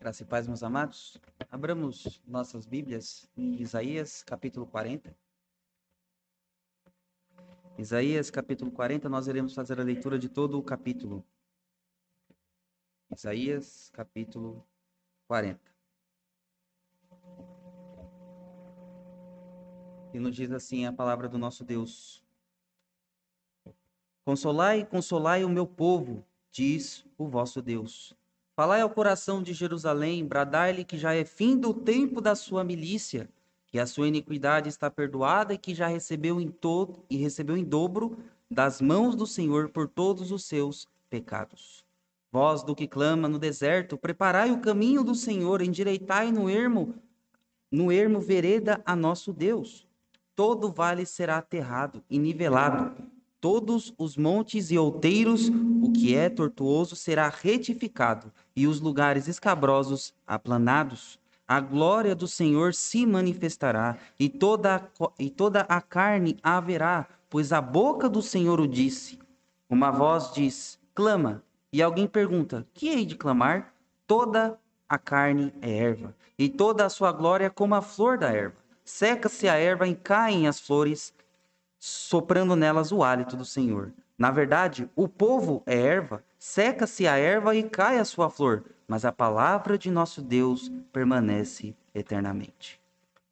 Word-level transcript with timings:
Graça 0.00 0.22
e 0.22 0.26
paz, 0.26 0.48
meus 0.48 0.62
amados. 0.62 1.20
Abramos 1.50 2.22
nossas 2.26 2.64
Bíblias 2.64 3.28
em 3.36 3.60
Isaías, 3.60 4.22
capítulo 4.22 4.66
40. 4.66 5.14
Isaías, 7.76 8.30
capítulo 8.30 8.70
40, 8.70 9.10
nós 9.10 9.26
iremos 9.26 9.54
fazer 9.54 9.78
a 9.78 9.84
leitura 9.84 10.18
de 10.18 10.30
todo 10.30 10.58
o 10.58 10.62
capítulo. 10.62 11.22
Isaías, 13.14 13.90
capítulo 13.92 14.66
40. 15.28 15.60
E 20.14 20.18
nos 20.18 20.34
diz 20.34 20.50
assim 20.50 20.86
a 20.86 20.94
palavra 20.94 21.28
do 21.28 21.36
nosso 21.36 21.62
Deus: 21.62 22.24
Consolai, 24.24 24.82
consolai 24.86 25.44
o 25.44 25.48
meu 25.50 25.66
povo, 25.66 26.24
diz 26.50 27.04
o 27.18 27.28
vosso 27.28 27.60
Deus. 27.60 28.18
Falai 28.60 28.82
ao 28.82 28.90
coração 28.90 29.42
de 29.42 29.54
Jerusalém, 29.54 30.22
bradai-lhe 30.22 30.84
que 30.84 30.98
já 30.98 31.14
é 31.14 31.24
fim 31.24 31.56
do 31.56 31.72
tempo 31.72 32.20
da 32.20 32.34
sua 32.34 32.62
milícia, 32.62 33.26
que 33.66 33.78
a 33.78 33.86
sua 33.86 34.06
iniquidade 34.06 34.68
está 34.68 34.90
perdoada 34.90 35.54
e 35.54 35.56
que 35.56 35.74
já 35.74 35.86
recebeu 35.86 36.38
em 36.38 36.50
todo 36.50 37.02
e 37.08 37.16
recebeu 37.16 37.56
em 37.56 37.64
dobro 37.64 38.18
das 38.50 38.78
mãos 38.82 39.16
do 39.16 39.26
Senhor 39.26 39.70
por 39.70 39.88
todos 39.88 40.30
os 40.30 40.44
seus 40.44 40.86
pecados. 41.08 41.86
Vós 42.30 42.62
do 42.62 42.74
que 42.74 42.86
clama 42.86 43.30
no 43.30 43.38
deserto, 43.38 43.96
preparai 43.96 44.50
o 44.50 44.60
caminho 44.60 45.02
do 45.02 45.14
Senhor, 45.14 45.62
endireitai 45.62 46.30
no 46.30 46.50
ermo, 46.50 46.96
no 47.72 47.90
ermo 47.90 48.20
vereda 48.20 48.82
a 48.84 48.94
nosso 48.94 49.32
Deus. 49.32 49.88
Todo 50.36 50.70
vale 50.70 51.06
será 51.06 51.38
aterrado 51.38 52.04
e 52.10 52.18
nivelado, 52.18 52.94
todos 53.40 53.94
os 53.96 54.16
montes 54.16 54.70
e 54.70 54.78
outeiros, 54.78 55.48
o 55.82 55.90
que 55.92 56.14
é 56.14 56.28
tortuoso 56.28 56.94
será 56.94 57.28
retificado, 57.28 58.30
e 58.54 58.66
os 58.66 58.80
lugares 58.80 59.26
escabrosos 59.28 60.12
aplanados. 60.26 61.18
A 61.48 61.58
glória 61.58 62.14
do 62.14 62.28
Senhor 62.28 62.74
se 62.74 63.04
manifestará, 63.06 63.96
e 64.18 64.28
toda, 64.28 64.76
a, 64.76 65.10
e 65.18 65.30
toda 65.30 65.62
a 65.62 65.80
carne 65.80 66.36
haverá, 66.42 67.08
pois 67.28 67.52
a 67.52 67.60
boca 67.60 68.08
do 68.08 68.22
Senhor 68.22 68.60
o 68.60 68.68
disse. 68.68 69.18
Uma 69.68 69.90
voz 69.90 70.32
diz: 70.32 70.78
clama, 70.94 71.42
e 71.72 71.82
alguém 71.82 72.06
pergunta: 72.06 72.66
que 72.74 72.88
hei 72.88 73.06
de 73.06 73.16
clamar? 73.16 73.72
Toda 74.06 74.58
a 74.88 74.98
carne 74.98 75.52
é 75.62 75.70
erva, 75.70 76.14
e 76.38 76.48
toda 76.48 76.84
a 76.84 76.90
sua 76.90 77.10
glória 77.12 77.48
como 77.48 77.74
a 77.74 77.82
flor 77.82 78.18
da 78.18 78.30
erva. 78.30 78.56
Seca-se 78.84 79.48
a 79.48 79.54
erva 79.54 79.86
e 79.86 79.94
caem 79.94 80.48
as 80.48 80.58
flores, 80.58 81.14
soprando 81.80 82.54
nelas 82.54 82.92
o 82.92 83.02
hálito 83.02 83.34
do 83.34 83.44
Senhor. 83.44 83.92
Na 84.18 84.30
verdade, 84.30 84.88
o 84.94 85.08
povo 85.08 85.62
é 85.64 85.74
erva, 85.74 86.22
seca-se 86.38 87.08
a 87.08 87.16
erva 87.16 87.56
e 87.56 87.62
cai 87.62 87.98
a 87.98 88.04
sua 88.04 88.28
flor, 88.28 88.64
mas 88.86 89.06
a 89.06 89.10
palavra 89.10 89.78
de 89.78 89.90
nosso 89.90 90.20
Deus 90.20 90.70
permanece 90.92 91.74
eternamente. 91.94 92.78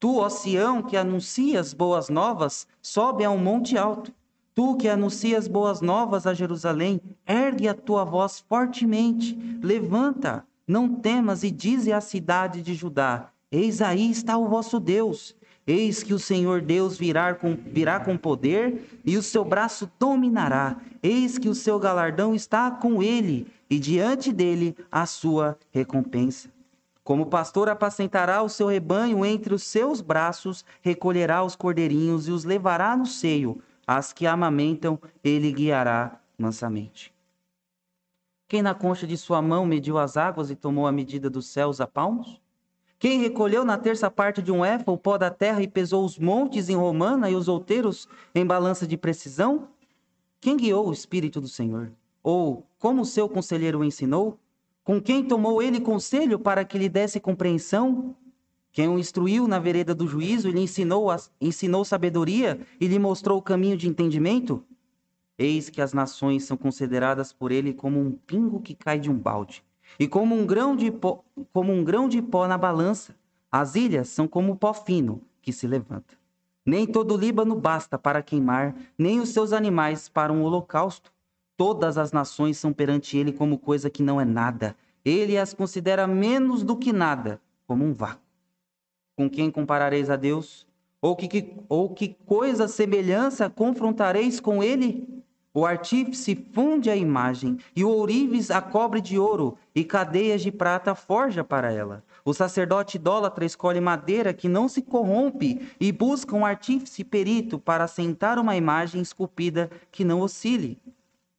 Tu, 0.01 0.17
ó 0.17 0.31
Sião, 0.31 0.83
que 0.83 0.97
anuncias 0.97 1.75
boas 1.75 2.09
novas, 2.09 2.67
sobe 2.81 3.25
a 3.25 3.31
um 3.31 3.37
monte 3.37 3.77
alto. 3.77 4.13
Tu 4.55 4.77
que 4.77 4.89
anuncias 4.89 5.47
boas 5.47 5.81
novas 5.81 6.27
a 6.27 6.33
Jerusalém, 6.33 7.01
ergue 7.27 7.69
a 7.69 7.75
tua 7.75 8.05
voz 8.05 8.41
fortemente, 8.49 9.37
levanta, 9.63 10.47
não 10.67 10.95
temas 10.95 11.43
e 11.43 11.51
dize 11.51 11.93
à 11.93 12.01
cidade 12.01 12.63
de 12.63 12.75
Judá: 12.75 13.31
Eis 13.51 13.83
aí 13.83 14.11
está 14.11 14.39
o 14.39 14.49
vosso 14.49 14.81
Deus, 14.81 15.37
Eis 15.69 16.03
que 16.03 16.15
o 16.15 16.19
Senhor 16.19 16.63
Deus 16.63 16.97
virá 16.97 17.35
com, 17.35 17.55
virá 17.55 18.01
com 18.01 18.17
poder 18.17 19.01
e 19.05 19.19
o 19.19 19.23
seu 19.23 19.45
braço 19.45 19.91
dominará. 20.01 20.79
Eis 21.03 21.37
que 21.37 21.47
o 21.47 21.55
seu 21.55 21.79
galardão 21.79 22.35
está 22.35 22.71
com 22.71 23.03
ele 23.03 23.47
e 23.69 23.79
diante 23.79 24.33
dele 24.33 24.75
a 24.91 25.05
sua 25.05 25.59
recompensa. 25.71 26.49
Como 27.05 27.27
pastor 27.27 27.69
apacentará 27.69 28.43
o 28.43 28.49
seu 28.49 28.67
rebanho 28.69 29.27
entre 29.27 29.53
os 29.53 29.63
seus 29.63 30.01
braços, 30.01 30.65
recolherá 30.81 31.45
os 31.45 31.55
cordeirinhos 31.55 32.29
e 32.29 32.31
os 32.31 32.45
levará 32.45 32.97
no 32.97 33.05
seio. 33.05 33.61
As 33.87 34.11
que 34.11 34.27
amamentam, 34.27 34.99
ele 35.23 35.53
guiará 35.53 36.19
mansamente. 36.39 37.13
Quem 38.49 38.63
na 38.63 38.75
concha 38.75 39.07
de 39.07 39.19
sua 39.19 39.43
mão 39.43 39.67
mediu 39.67 39.99
as 39.99 40.17
águas 40.17 40.51
e 40.51 40.57
tomou 40.57 40.87
a 40.87 40.93
medida 40.93 41.29
dos 41.29 41.47
céus 41.47 41.79
a 41.79 41.87
palmos? 41.87 42.41
Quem 42.99 43.21
recolheu 43.21 43.65
na 43.65 43.79
terça 43.79 44.11
parte 44.11 44.43
de 44.43 44.51
um 44.51 44.65
éfa 44.65 44.91
o 44.91 44.99
pó 44.99 45.17
da 45.17 45.31
terra 45.31 45.63
e 45.63 45.69
pesou 45.69 46.05
os 46.05 46.19
montes 46.19 46.69
em 46.69 46.75
romana 46.75 47.31
e 47.31 47.37
os 47.37 47.47
outeiros 47.47 48.09
em 48.35 48.45
balança 48.45 48.89
de 48.89 48.97
precisão? 48.97 49.69
Quem 50.41 50.57
guiou 50.57 50.89
o 50.89 50.93
Espírito 50.93 51.41
do 51.41 51.47
Senhor? 51.47 51.93
Ou 52.25 52.67
como 52.77 53.05
seu 53.05 53.29
conselheiro 53.29 53.79
o 53.79 53.85
ensinou? 53.85 54.37
Com 54.83 55.01
quem 55.01 55.23
tomou 55.23 55.63
ele 55.63 55.81
conselho 55.81 56.41
para 56.41 56.65
que 56.65 56.77
lhe 56.77 56.89
desse 56.89 57.21
compreensão? 57.21 58.17
Quem 58.73 58.89
o 58.89 58.99
instruiu 58.99 59.47
na 59.47 59.61
vereda 59.61 59.95
do 59.95 60.09
juízo 60.09 60.49
e 60.49 60.53
lhe 60.53 60.61
ensinou, 60.61 61.07
ensinou 61.41 61.85
sabedoria 61.85 62.59
e 62.81 62.89
lhe 62.89 62.99
mostrou 62.99 63.39
o 63.39 63.43
caminho 63.43 63.77
de 63.77 63.89
entendimento? 63.89 64.65
Eis 65.39 65.71
que 65.71 65.81
as 65.81 65.93
nações 65.93 66.43
são 66.43 66.57
consideradas 66.57 67.33
por 67.33 67.53
ele 67.53 67.73
como 67.73 68.01
um 68.01 68.11
pingo 68.11 68.61
que 68.61 68.75
cai 68.75 68.99
de 68.99 69.09
um 69.09 69.17
balde 69.17 69.63
e 69.99 70.07
como 70.07 70.35
um 70.35 70.47
grão 70.47 70.77
de 70.77 70.91
pó, 70.91 71.25
como 71.53 71.73
um 71.73 71.83
grão 71.83 72.09
de 72.09 72.23
pó 72.23 72.47
na 72.47 72.57
balança, 72.57 73.15
as 73.51 73.75
ilhas 73.75 74.09
são 74.09 74.29
como 74.29 74.57
pó 74.57 74.73
fino 74.73 75.21
que 75.43 75.53
se 75.53 75.67
levanta. 75.67 76.17
Nem 76.65 76.87
todo 76.87 77.15
o 77.15 77.17
Líbano 77.17 77.55
basta 77.55 77.99
para 77.99 78.23
queimar, 78.23 78.77
nem 78.97 79.21
os 79.21 79.31
seus 79.31 79.53
animais 79.53 80.09
para 80.09 80.33
um 80.33 80.43
holocausto. 80.43 81.11
Todas 81.57 81.97
as 81.97 82.13
nações 82.13 82.59
são 82.59 82.73
perante 82.73 83.17
ele 83.17 83.33
como 83.33 83.59
coisa 83.59 83.89
que 83.91 84.03
não 84.03 84.21
é 84.21 84.25
nada. 84.25 84.77
Ele 85.05 85.39
as 85.39 85.55
considera 85.55 86.07
menos 86.07 86.63
do 86.63 86.77
que 86.77 86.93
nada, 86.93 87.41
como 87.67 87.85
um 87.85 87.93
vácuo. 87.93 88.23
Com 89.17 89.29
quem 89.29 89.51
comparareis 89.51 90.11
a 90.11 90.17
Deus? 90.17 90.67
Ou 91.01 91.17
que, 91.17 91.57
ou 91.69 91.95
que 91.95 92.15
coisa 92.27 92.69
semelhança 92.69 93.49
confrontareis 93.49 94.39
com 94.39 94.63
ele? 94.63 95.25
O 95.59 95.67
artífice 95.67 96.37
funde 96.55 96.89
a 96.89 96.95
imagem, 96.95 97.59
e 97.75 97.83
o 97.83 97.91
ourives 97.91 98.49
a 98.49 98.63
cobre 98.63 99.01
de 99.01 99.19
ouro, 99.19 99.59
e 99.75 99.83
cadeias 99.83 100.41
de 100.41 100.53
prata 100.53 100.95
forja 100.95 101.43
para 101.43 101.73
ela. 101.73 102.05
O 102.25 102.33
sacerdote 102.33 102.97
idólatra 102.97 103.45
escolhe 103.45 103.81
madeira 103.81 104.33
que 104.33 104.49
não 104.49 104.69
se 104.69 104.81
corrompe, 104.81 105.69
e 105.81 105.91
busca 105.91 106.37
um 106.37 106.47
artífice 106.47 107.03
perito 107.03 107.59
para 107.59 107.83
assentar 107.83 108.39
uma 108.39 108.55
imagem 108.55 109.03
esculpida 109.03 109.69
que 109.91 110.05
não 110.05 110.21
oscile. 110.21 110.81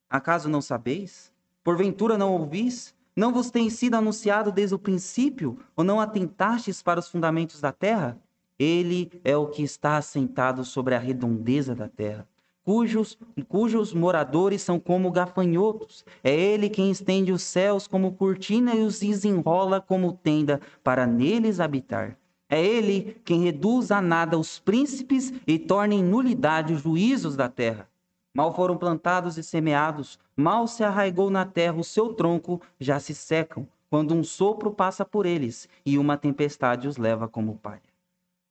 Acaso 0.10 0.50
não 0.50 0.62
sabeis? 0.62 1.32
Porventura 1.64 2.18
não 2.18 2.34
ouvis? 2.34 2.94
Não 3.16 3.32
vos 3.32 3.50
tem 3.50 3.70
sido 3.70 3.96
anunciado 3.96 4.52
desde 4.52 4.76
o 4.76 4.80
princípio, 4.80 5.58
ou 5.78 5.84
não 5.86 5.98
atentastes 5.98 6.84
para 6.84 7.00
os 7.00 7.08
fundamentos 7.08 7.62
da 7.62 7.72
terra? 7.72 8.20
Ele 8.60 9.10
é 9.24 9.38
o 9.38 9.48
que 9.48 9.64
está 9.64 9.96
assentado 9.96 10.66
sobre 10.66 10.94
a 10.94 11.00
redondeza 11.00 11.74
da 11.74 11.88
terra 11.88 12.28
cujos, 12.70 13.18
cujos 13.48 13.96
moradores 13.96 14.62
são 14.62 14.80
como 14.80 15.10
gafanhotos. 15.10 16.06
É 16.24 16.32
ele 16.32 16.70
quem 16.70 16.92
estende 16.92 17.32
os 17.32 17.42
céus 17.42 17.88
como 17.88 18.14
cortina 18.14 18.76
e 18.76 18.84
os 18.84 19.00
desenrola 19.00 19.82
como 19.82 20.14
tenda 20.14 20.62
para 20.84 21.08
neles 21.08 21.60
habitar. 21.60 22.16
É 22.48 22.64
ele 22.64 23.20
quem 23.26 23.42
reduz 23.42 23.90
a 23.90 24.00
nada 24.00 24.38
os 24.38 24.60
príncipes 24.60 25.34
e 25.48 25.58
torna 25.58 25.96
em 25.96 26.04
nulidade 26.04 26.72
os 26.72 26.84
juízos 26.84 27.36
da 27.36 27.50
terra. 27.50 27.90
Mal 28.36 28.54
foram 28.54 28.78
plantados 28.78 29.36
e 29.40 29.42
semeados, 29.42 30.20
mal 30.38 30.68
se 30.68 30.84
arraigou 30.84 31.32
na 31.32 31.46
terra 31.46 31.76
o 31.76 31.84
seu 31.84 32.14
tronco, 32.14 32.62
já 32.80 33.00
se 33.00 33.16
secam, 33.16 33.68
quando 33.90 34.14
um 34.14 34.24
sopro 34.24 34.70
passa 34.70 35.04
por 35.04 35.26
eles 35.26 35.68
e 35.84 35.98
uma 35.98 36.18
tempestade 36.18 36.88
os 36.88 36.98
leva 36.98 37.28
como 37.28 37.58
palha. 37.58 37.82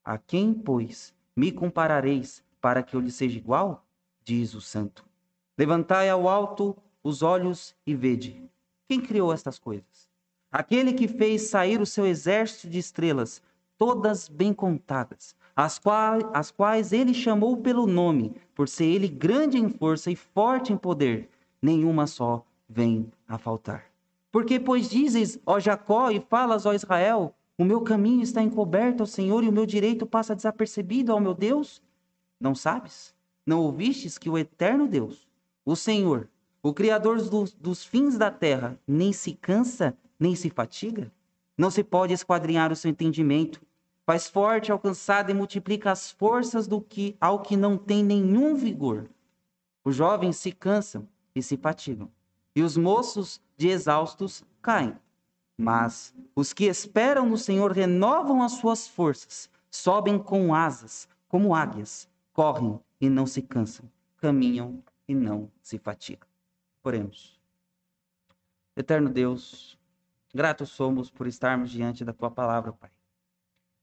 A 0.04 0.18
quem, 0.18 0.52
pois, 0.52 1.14
me 1.36 1.52
comparareis 1.52 2.42
para 2.60 2.82
que 2.82 2.96
eu 2.96 3.00
lhe 3.00 3.12
seja 3.12 3.38
igual? 3.38 3.84
Diz 4.28 4.52
o 4.52 4.60
santo. 4.60 5.06
Levantai 5.56 6.10
ao 6.10 6.28
alto 6.28 6.76
os 7.02 7.22
olhos 7.22 7.74
e 7.86 7.94
vede. 7.94 8.42
Quem 8.86 9.00
criou 9.00 9.32
estas 9.32 9.58
coisas? 9.58 10.06
Aquele 10.52 10.92
que 10.92 11.08
fez 11.08 11.48
sair 11.48 11.80
o 11.80 11.86
seu 11.86 12.06
exército 12.06 12.68
de 12.68 12.78
estrelas, 12.78 13.42
todas 13.78 14.28
bem 14.28 14.52
contadas, 14.52 15.34
as 15.56 15.78
quais, 15.78 16.22
as 16.34 16.50
quais 16.50 16.92
ele 16.92 17.14
chamou 17.14 17.56
pelo 17.56 17.86
nome, 17.86 18.34
por 18.54 18.68
ser 18.68 18.84
ele 18.84 19.08
grande 19.08 19.56
em 19.56 19.70
força 19.70 20.10
e 20.10 20.16
forte 20.16 20.74
em 20.74 20.76
poder, 20.76 21.30
nenhuma 21.60 22.06
só 22.06 22.44
vem 22.68 23.10
a 23.26 23.38
faltar. 23.38 23.86
Porque, 24.30 24.60
pois 24.60 24.90
dizes, 24.90 25.40
ó 25.46 25.58
Jacó, 25.58 26.10
e 26.10 26.20
falas, 26.20 26.66
ó 26.66 26.74
Israel, 26.74 27.34
o 27.56 27.64
meu 27.64 27.80
caminho 27.80 28.22
está 28.22 28.42
encoberto 28.42 29.02
ao 29.02 29.06
Senhor 29.06 29.42
e 29.42 29.48
o 29.48 29.52
meu 29.52 29.64
direito 29.64 30.04
passa 30.04 30.36
desapercebido 30.36 31.12
ao 31.12 31.20
meu 31.20 31.32
Deus? 31.32 31.82
Não 32.38 32.54
sabes? 32.54 33.16
Não 33.48 33.62
ouvistes 33.62 34.18
que 34.18 34.28
o 34.28 34.36
eterno 34.36 34.86
Deus, 34.86 35.26
o 35.64 35.74
Senhor, 35.74 36.28
o 36.62 36.74
Criador 36.74 37.16
dos, 37.16 37.54
dos 37.54 37.82
fins 37.82 38.18
da 38.18 38.30
terra, 38.30 38.78
nem 38.86 39.10
se 39.10 39.32
cansa, 39.32 39.96
nem 40.20 40.36
se 40.36 40.50
fatiga? 40.50 41.10
Não 41.56 41.70
se 41.70 41.82
pode 41.82 42.12
esquadrinhar 42.12 42.70
o 42.70 42.76
seu 42.76 42.90
entendimento. 42.90 43.62
Faz 44.04 44.28
forte, 44.28 44.70
alcançado 44.70 45.30
e 45.30 45.34
multiplica 45.34 45.90
as 45.90 46.10
forças 46.10 46.66
do 46.66 46.78
que 46.78 47.16
ao 47.18 47.40
que 47.40 47.56
não 47.56 47.78
tem 47.78 48.04
nenhum 48.04 48.54
vigor. 48.54 49.08
Os 49.82 49.96
jovens 49.96 50.36
se 50.36 50.52
cansam 50.52 51.08
e 51.34 51.42
se 51.42 51.56
fatigam, 51.56 52.10
e 52.54 52.62
os 52.62 52.76
moços 52.76 53.40
de 53.56 53.68
exaustos 53.68 54.44
caem. 54.60 54.94
Mas 55.56 56.14
os 56.36 56.52
que 56.52 56.66
esperam 56.66 57.26
no 57.26 57.38
Senhor 57.38 57.72
renovam 57.72 58.42
as 58.42 58.52
suas 58.52 58.86
forças, 58.86 59.48
sobem 59.70 60.18
com 60.18 60.54
asas, 60.54 61.08
como 61.30 61.54
águias, 61.54 62.06
correm 62.34 62.78
e 63.00 63.08
não 63.08 63.26
se 63.26 63.42
cansam, 63.42 63.90
caminham 64.16 64.82
e 65.06 65.14
não 65.14 65.50
se 65.62 65.78
fatigam. 65.78 66.28
Oremos. 66.82 67.40
Eterno 68.76 69.10
Deus, 69.10 69.78
gratos 70.32 70.70
somos 70.70 71.10
por 71.10 71.26
estarmos 71.26 71.70
diante 71.70 72.04
da 72.04 72.12
tua 72.12 72.30
palavra, 72.30 72.72
Pai. 72.72 72.90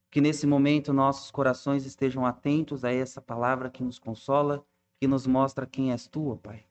Que 0.09 0.21
nesse 0.21 0.47
momento 0.47 0.93
nossos 0.93 1.31
corações 1.31 1.85
estejam 1.85 2.25
atentos 2.25 2.85
a 2.85 2.91
essa 2.91 3.21
palavra 3.21 3.69
que 3.69 3.83
nos 3.83 3.99
consola, 3.99 4.65
que 4.99 5.07
nos 5.07 5.27
mostra 5.27 5.65
quem 5.65 5.91
és 5.91 6.07
tu, 6.07 6.37
Pai. 6.37 6.65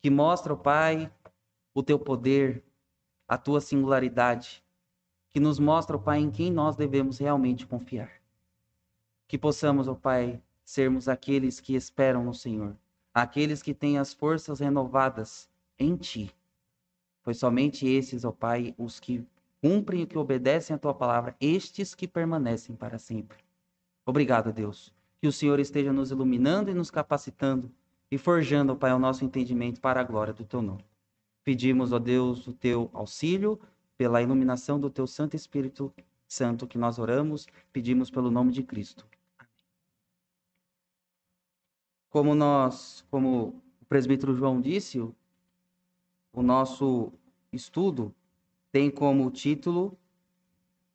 Que 0.00 0.10
mostra, 0.10 0.56
Pai, 0.56 1.12
o 1.74 1.82
teu 1.82 1.98
poder, 1.98 2.64
a 3.26 3.36
tua 3.36 3.60
singularidade, 3.60 4.64
que 5.32 5.40
nos 5.40 5.58
mostra, 5.58 5.98
Pai, 5.98 6.20
em 6.20 6.30
quem 6.30 6.50
nós 6.52 6.76
devemos 6.76 7.18
realmente 7.18 7.66
confiar. 7.66 8.22
Que 9.26 9.36
possamos, 9.36 9.88
ó 9.88 9.94
Pai, 9.94 10.40
sermos 10.66 11.08
aqueles 11.08 11.60
que 11.60 11.76
esperam 11.76 12.24
no 12.24 12.34
Senhor, 12.34 12.76
aqueles 13.14 13.62
que 13.62 13.72
têm 13.72 13.98
as 13.98 14.12
forças 14.12 14.58
renovadas 14.58 15.48
em 15.78 15.96
Ti. 15.96 16.34
Pois 17.22 17.38
somente 17.38 17.86
esses, 17.86 18.24
ó 18.24 18.32
Pai, 18.32 18.74
os 18.76 18.98
que 18.98 19.24
cumprem 19.62 20.02
e 20.02 20.06
que 20.06 20.18
obedecem 20.18 20.74
a 20.74 20.78
Tua 20.78 20.92
palavra, 20.92 21.36
estes 21.40 21.94
que 21.94 22.08
permanecem 22.08 22.74
para 22.74 22.98
sempre. 22.98 23.38
Obrigado, 24.04 24.52
Deus. 24.52 24.92
Que 25.20 25.28
o 25.28 25.32
Senhor 25.32 25.60
esteja 25.60 25.92
nos 25.92 26.10
iluminando 26.10 26.68
e 26.68 26.74
nos 26.74 26.90
capacitando 26.90 27.70
e 28.10 28.18
forjando, 28.18 28.72
ó 28.72 28.76
Pai, 28.76 28.92
o 28.92 28.98
nosso 28.98 29.24
entendimento 29.24 29.80
para 29.80 30.00
a 30.00 30.04
glória 30.04 30.34
do 30.34 30.44
Teu 30.44 30.60
nome. 30.60 30.84
Pedimos, 31.44 31.92
ó 31.92 31.98
Deus, 32.00 32.44
o 32.48 32.52
Teu 32.52 32.90
auxílio 32.92 33.58
pela 33.96 34.20
iluminação 34.20 34.80
do 34.80 34.90
Teu 34.90 35.06
Santo 35.06 35.36
Espírito 35.36 35.94
Santo 36.26 36.66
que 36.66 36.76
nós 36.76 36.98
oramos, 36.98 37.46
pedimos 37.72 38.10
pelo 38.10 38.32
nome 38.32 38.50
de 38.50 38.64
Cristo. 38.64 39.06
Como 42.10 42.34
nós, 42.34 43.04
como 43.10 43.62
o 43.80 43.84
presbítero 43.88 44.34
João 44.34 44.60
disse, 44.60 45.00
o 45.00 46.42
nosso 46.42 47.12
estudo 47.52 48.14
tem 48.70 48.90
como 48.90 49.30
título 49.30 49.96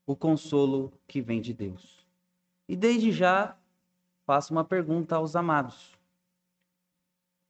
O 0.06 0.16
consolo 0.16 0.92
que 1.08 1.22
vem 1.22 1.42
de 1.42 1.54
Deus. 1.54 2.06
E 2.68 2.76
desde 2.76 3.12
já 3.12 3.58
faço 4.26 4.54
uma 4.54 4.64
pergunta 4.64 5.16
aos 5.16 5.36
amados. 5.36 5.98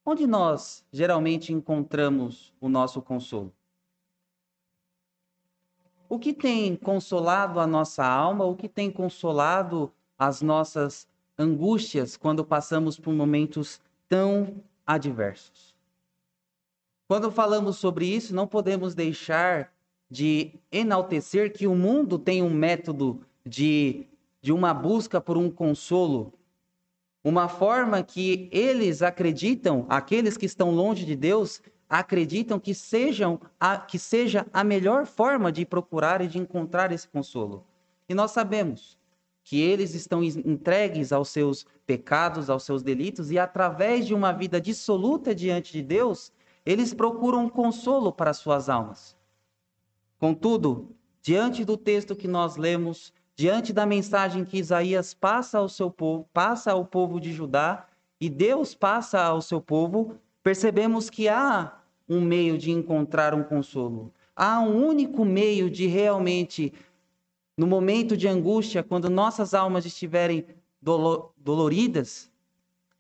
Onde 0.06 0.26
nós 0.26 0.84
geralmente 0.92 1.54
encontramos 1.54 2.54
o 2.60 2.68
nosso 2.68 3.02
consolo? 3.02 3.54
O 6.10 6.18
que 6.18 6.34
tem 6.34 6.76
consolado 6.76 7.60
a 7.60 7.68
nossa 7.68 8.06
alma, 8.06 8.46
o 8.46 8.56
que 8.56 8.68
tem 8.68 8.92
consolado 8.92 9.94
as 10.18 10.42
nossas 10.42 11.08
angústias 11.42 12.16
quando 12.16 12.46
passamos 12.46 13.00
por 13.00 13.14
momentos 13.14 13.82
tão 14.08 14.64
adversos. 14.86 15.76
Quando 17.08 17.32
falamos 17.32 17.78
sobre 17.78 18.06
isso, 18.06 18.34
não 18.34 18.48
podemos 18.48 18.96
deixar 18.96 19.74
de 20.10 20.54
enaltecer 20.72 21.52
que 21.52 21.68
o 21.68 21.76
mundo 21.76 22.20
tem 22.20 22.44
um 22.44 22.54
método 22.54 23.22
de, 23.46 24.06
de 24.42 24.52
uma 24.52 24.74
busca 24.74 25.20
por 25.20 25.38
um 25.38 25.50
consolo, 25.50 26.34
uma 27.24 27.48
forma 27.48 28.04
que 28.04 28.50
eles 28.52 29.02
acreditam, 29.02 29.86
aqueles 29.90 30.38
que 30.38 30.46
estão 30.46 30.72
longe 30.72 31.06
de 31.06 31.16
Deus, 31.16 31.62
acreditam 31.90 32.60
que, 32.60 32.74
sejam 32.74 33.40
a, 33.60 33.78
que 33.78 34.00
seja 34.00 34.46
a 34.54 34.64
melhor 34.64 35.06
forma 35.06 35.52
de 35.52 35.66
procurar 35.66 36.22
e 36.22 36.28
de 36.28 36.38
encontrar 36.38 36.92
esse 36.92 37.08
consolo. 37.08 37.66
E 38.08 38.14
nós 38.14 38.32
sabemos 38.32 38.98
que 39.44 39.60
eles 39.62 39.94
estão 39.96 40.24
entregues 40.24 41.12
aos 41.12 41.30
seus 41.30 41.66
pecados, 41.86 42.50
aos 42.50 42.64
seus 42.64 42.84
delitos, 42.84 43.32
e 43.32 43.40
através 43.40 44.06
de 44.06 44.14
uma 44.14 44.32
vida 44.32 44.62
dissoluta 44.62 45.34
diante 45.34 45.74
de 45.74 45.82
Deus, 45.82 46.32
eles 46.66 46.94
procuram 46.94 47.50
consolo 47.50 48.12
para 48.12 48.34
suas 48.34 48.70
almas. 48.70 49.16
Contudo, 50.20 50.96
diante 51.22 51.66
do 51.66 51.76
texto 51.76 52.16
que 52.16 52.28
nós 52.28 52.56
lemos, 52.56 53.12
diante 53.36 53.74
da 53.74 53.86
mensagem 53.86 54.46
que 54.46 54.60
Isaías 54.60 55.14
passa 55.14 55.58
ao 55.58 55.68
seu 55.68 55.90
povo, 55.90 56.28
passa 56.32 56.72
ao 56.72 56.86
povo 56.86 57.20
de 57.20 57.34
Judá, 57.34 57.88
e 58.20 58.30
Deus 58.30 58.76
passa 58.76 59.20
ao 59.20 59.42
seu 59.42 59.60
povo, 59.60 60.16
percebemos 60.44 61.10
que 61.10 61.28
há 61.28 61.76
um 62.08 62.22
meio 62.22 62.58
de 62.58 62.70
encontrar 62.70 63.34
um 63.34 63.44
consolo. 63.44 64.14
Há 64.36 64.60
um 64.60 64.86
único 64.86 65.26
meio 65.26 65.70
de 65.70 65.88
realmente 65.88 66.72
no 67.62 67.68
momento 67.68 68.18
de 68.18 68.28
angústia, 68.28 68.82
quando 68.82 69.08
nossas 69.08 69.54
almas 69.54 69.86
estiverem 69.86 70.48
doloridas, 71.38 72.32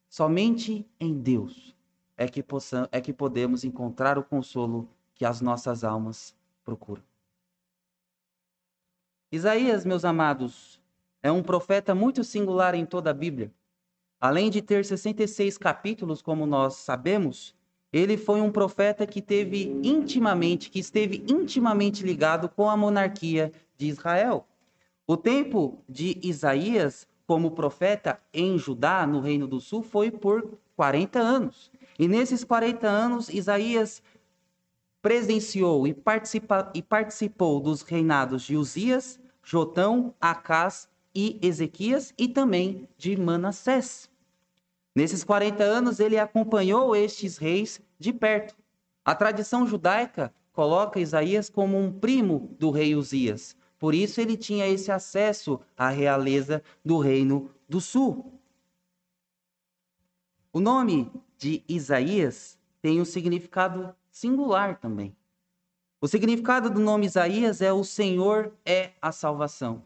somente 0.08 0.86
em 1.00 1.18
Deus 1.18 1.75
é 2.16 2.28
que, 2.28 2.44
possam, 2.44 2.88
é 2.92 3.02
que 3.02 3.12
podemos 3.12 3.63
encontrar 3.63 4.19
o 4.19 4.24
consolo 4.24 4.88
que 5.16 5.25
as 5.25 5.42
nossas 5.42 5.84
almas 5.84 6.36
procuram. 6.63 7.02
Isaías, 9.31 9.84
meus 9.84 10.06
amados, 10.06 10.80
é 11.24 11.31
um 11.31 11.42
profeta 11.42 11.96
muito 11.96 12.24
singular 12.24 12.75
em 12.75 12.86
toda 12.86 13.10
a 13.10 13.16
Bíblia. 13.16 13.52
Além 14.19 14.52
de 14.52 14.62
ter 14.62 14.86
66 14.86 15.58
capítulos, 15.58 16.22
como 16.22 16.46
nós 16.46 16.75
sabemos, 16.75 17.56
ele 17.92 18.16
foi 18.16 18.42
um 18.42 18.52
profeta 18.52 19.08
que 19.08 19.24
teve 19.24 19.63
intimamente, 19.84 20.69
que 20.69 20.78
esteve 20.78 21.25
intimamente 21.28 22.04
ligado 22.04 22.48
com 22.48 22.69
a 22.69 22.78
monarquia 22.78 23.52
de 23.75 23.88
Israel. 23.88 24.46
O 25.12 25.18
tempo 25.18 25.84
de 25.90 26.18
Isaías 26.24 27.06
como 27.28 27.52
profeta 27.52 28.18
em 28.34 28.58
Judá, 28.58 29.06
no 29.06 29.19
Reino 29.19 29.46
do 29.46 29.60
Sul, 29.60 29.84
foi 29.84 30.10
por 30.10 30.58
40 30.78 31.19
anos. 31.19 31.69
E 32.00 32.08
nesses 32.08 32.46
40 32.46 32.88
anos, 32.88 33.28
Isaías 33.28 34.02
presenciou 35.02 35.86
e, 35.86 35.94
participa, 35.94 36.72
e 36.74 36.81
participou 36.81 37.60
dos 37.60 37.81
reinados 37.81 38.44
de 38.44 38.56
Uzias, 38.56 39.19
Jotão, 39.44 40.16
Acás 40.22 40.88
e 41.13 41.38
Ezequias 41.42 42.13
e 42.18 42.30
também 42.30 42.88
de 42.98 43.18
Manassés. 43.18 44.10
Nesses 44.96 45.25
40 45.25 45.62
anos, 45.62 46.00
ele 46.00 46.18
acompanhou 46.18 46.96
estes 46.96 47.36
reis 47.36 47.81
de 48.00 48.13
perto. 48.13 48.56
A 49.04 49.13
tradição 49.13 49.68
judaica 49.68 50.34
coloca 50.54 51.02
Isaías 51.02 51.50
como 51.50 51.78
um 51.78 51.92
primo 51.92 52.56
do 52.58 52.72
rei 52.72 52.96
Uzias, 52.96 53.58
por 53.81 53.95
isso 53.95 54.22
ele 54.22 54.38
tinha 54.38 54.68
esse 54.68 54.92
acesso 54.92 55.60
à 55.75 55.89
realeza 55.89 56.62
do 56.86 57.00
reino 57.00 57.50
do 57.67 57.82
sul. 57.82 58.39
O 60.53 60.60
nome 60.60 61.12
de 61.36 61.63
Isaías 61.67 62.60
tem 62.79 63.01
um 63.01 63.05
significado 63.05 63.96
singular 64.12 64.77
também. 64.77 65.15
O 66.00 66.08
significado 66.08 66.70
do 66.70 66.79
nome 66.79 67.08
Isaías 67.08 67.60
é 67.60 67.74
o 67.74 67.84
Senhor 67.84 68.53
é 68.63 68.91
a 69.01 69.12
salvação. 69.12 69.84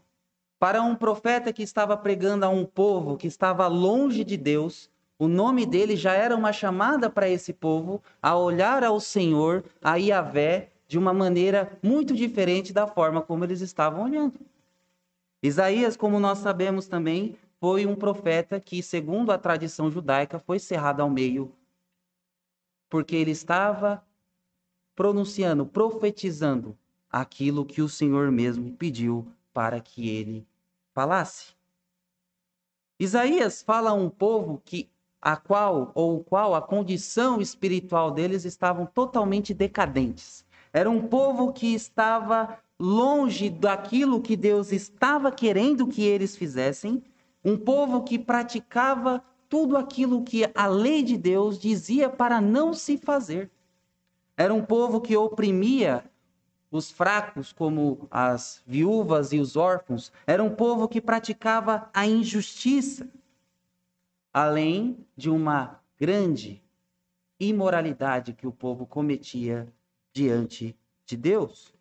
Para 0.58 0.82
um 0.82 0.94
profeta 0.94 1.50
que 1.50 1.62
estava 1.62 1.96
pregando 1.96 2.44
a 2.44 2.50
um 2.50 2.66
povo 2.66 3.16
que 3.16 3.26
estava 3.26 3.66
longe 3.66 4.24
de 4.24 4.36
Deus, 4.36 4.90
o 5.18 5.26
nome 5.26 5.64
dele 5.64 5.96
já 5.96 6.12
era 6.12 6.36
uma 6.36 6.52
chamada 6.52 7.08
para 7.08 7.30
esse 7.30 7.54
povo 7.54 8.02
a 8.20 8.36
olhar 8.36 8.84
ao 8.84 9.00
Senhor, 9.00 9.64
a 9.80 9.96
Yahvé, 9.96 10.70
de 10.86 10.98
uma 10.98 11.12
maneira 11.12 11.78
muito 11.82 12.14
diferente 12.14 12.72
da 12.72 12.86
forma 12.86 13.20
como 13.20 13.44
eles 13.44 13.60
estavam 13.60 14.04
olhando. 14.04 14.38
Isaías, 15.42 15.96
como 15.96 16.18
nós 16.18 16.38
sabemos 16.38 16.86
também, 16.86 17.36
foi 17.60 17.86
um 17.86 17.94
profeta 17.94 18.60
que, 18.60 18.82
segundo 18.82 19.32
a 19.32 19.38
tradição 19.38 19.90
judaica, 19.90 20.38
foi 20.38 20.58
cerrado 20.58 21.00
ao 21.00 21.10
meio, 21.10 21.52
porque 22.88 23.16
ele 23.16 23.30
estava 23.30 24.04
pronunciando, 24.94 25.66
profetizando 25.66 26.76
aquilo 27.10 27.64
que 27.64 27.82
o 27.82 27.88
Senhor 27.88 28.30
mesmo 28.30 28.72
pediu 28.76 29.26
para 29.52 29.80
que 29.80 30.08
ele 30.08 30.46
falasse. 30.92 31.54
Isaías 32.98 33.62
fala 33.62 33.90
a 33.90 33.94
um 33.94 34.08
povo 34.08 34.62
que 34.64 34.88
a 35.20 35.36
qual 35.36 35.92
ou 35.94 36.22
qual 36.22 36.54
a 36.54 36.62
condição 36.62 37.40
espiritual 37.40 38.10
deles 38.10 38.44
estavam 38.44 38.86
totalmente 38.86 39.52
decadentes. 39.52 40.45
Era 40.76 40.90
um 40.90 41.08
povo 41.08 41.54
que 41.54 41.72
estava 41.72 42.58
longe 42.78 43.48
daquilo 43.48 44.20
que 44.20 44.36
Deus 44.36 44.72
estava 44.72 45.32
querendo 45.32 45.86
que 45.86 46.02
eles 46.02 46.36
fizessem, 46.36 47.02
um 47.42 47.56
povo 47.56 48.02
que 48.02 48.18
praticava 48.18 49.24
tudo 49.48 49.78
aquilo 49.78 50.22
que 50.22 50.44
a 50.54 50.66
lei 50.66 51.02
de 51.02 51.16
Deus 51.16 51.58
dizia 51.58 52.10
para 52.10 52.42
não 52.42 52.74
se 52.74 52.98
fazer. 52.98 53.50
Era 54.36 54.52
um 54.52 54.62
povo 54.62 55.00
que 55.00 55.16
oprimia 55.16 56.04
os 56.70 56.90
fracos, 56.90 57.54
como 57.54 58.06
as 58.10 58.62
viúvas 58.66 59.32
e 59.32 59.38
os 59.38 59.56
órfãos. 59.56 60.12
Era 60.26 60.44
um 60.44 60.54
povo 60.54 60.86
que 60.88 61.00
praticava 61.00 61.88
a 61.94 62.06
injustiça, 62.06 63.08
além 64.30 64.98
de 65.16 65.30
uma 65.30 65.80
grande 65.98 66.62
imoralidade 67.40 68.34
que 68.34 68.46
o 68.46 68.52
povo 68.52 68.84
cometia 68.84 69.66
diante 70.16 70.74
de 71.04 71.14
Deus. 71.14 71.74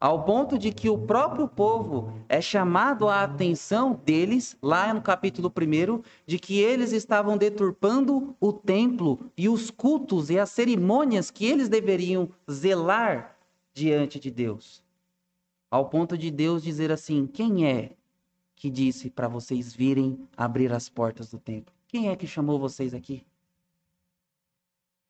ao 0.00 0.24
ponto 0.24 0.58
de 0.58 0.72
que 0.72 0.88
o 0.88 0.98
próprio 0.98 1.46
povo 1.46 2.12
é 2.28 2.40
chamado 2.40 3.08
a 3.08 3.22
atenção 3.22 3.92
deles, 4.04 4.56
lá 4.60 4.92
no 4.92 5.00
capítulo 5.00 5.48
1, 5.48 6.02
de 6.26 6.40
que 6.40 6.58
eles 6.58 6.90
estavam 6.90 7.36
deturpando 7.38 8.34
o 8.40 8.52
templo 8.52 9.30
e 9.36 9.48
os 9.48 9.70
cultos 9.70 10.28
e 10.28 10.40
as 10.40 10.50
cerimônias 10.50 11.30
que 11.30 11.44
eles 11.44 11.68
deveriam 11.68 12.28
zelar 12.50 13.38
diante 13.72 14.18
de 14.18 14.28
Deus. 14.28 14.82
Ao 15.70 15.88
ponto 15.88 16.18
de 16.18 16.32
Deus 16.32 16.64
dizer 16.64 16.90
assim: 16.90 17.24
Quem 17.24 17.64
é 17.64 17.92
que 18.56 18.68
disse 18.68 19.08
para 19.08 19.28
vocês 19.28 19.72
virem 19.72 20.18
abrir 20.36 20.72
as 20.72 20.88
portas 20.88 21.30
do 21.30 21.38
templo? 21.38 21.72
Quem 21.86 22.08
é 22.08 22.16
que 22.16 22.26
chamou 22.26 22.58
vocês 22.58 22.92
aqui? 22.92 23.24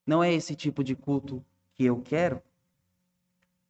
Não 0.06 0.22
é 0.22 0.34
esse 0.34 0.54
tipo 0.54 0.84
de 0.84 0.94
culto 0.94 1.42
que 1.72 1.84
eu 1.84 2.02
quero? 2.02 2.42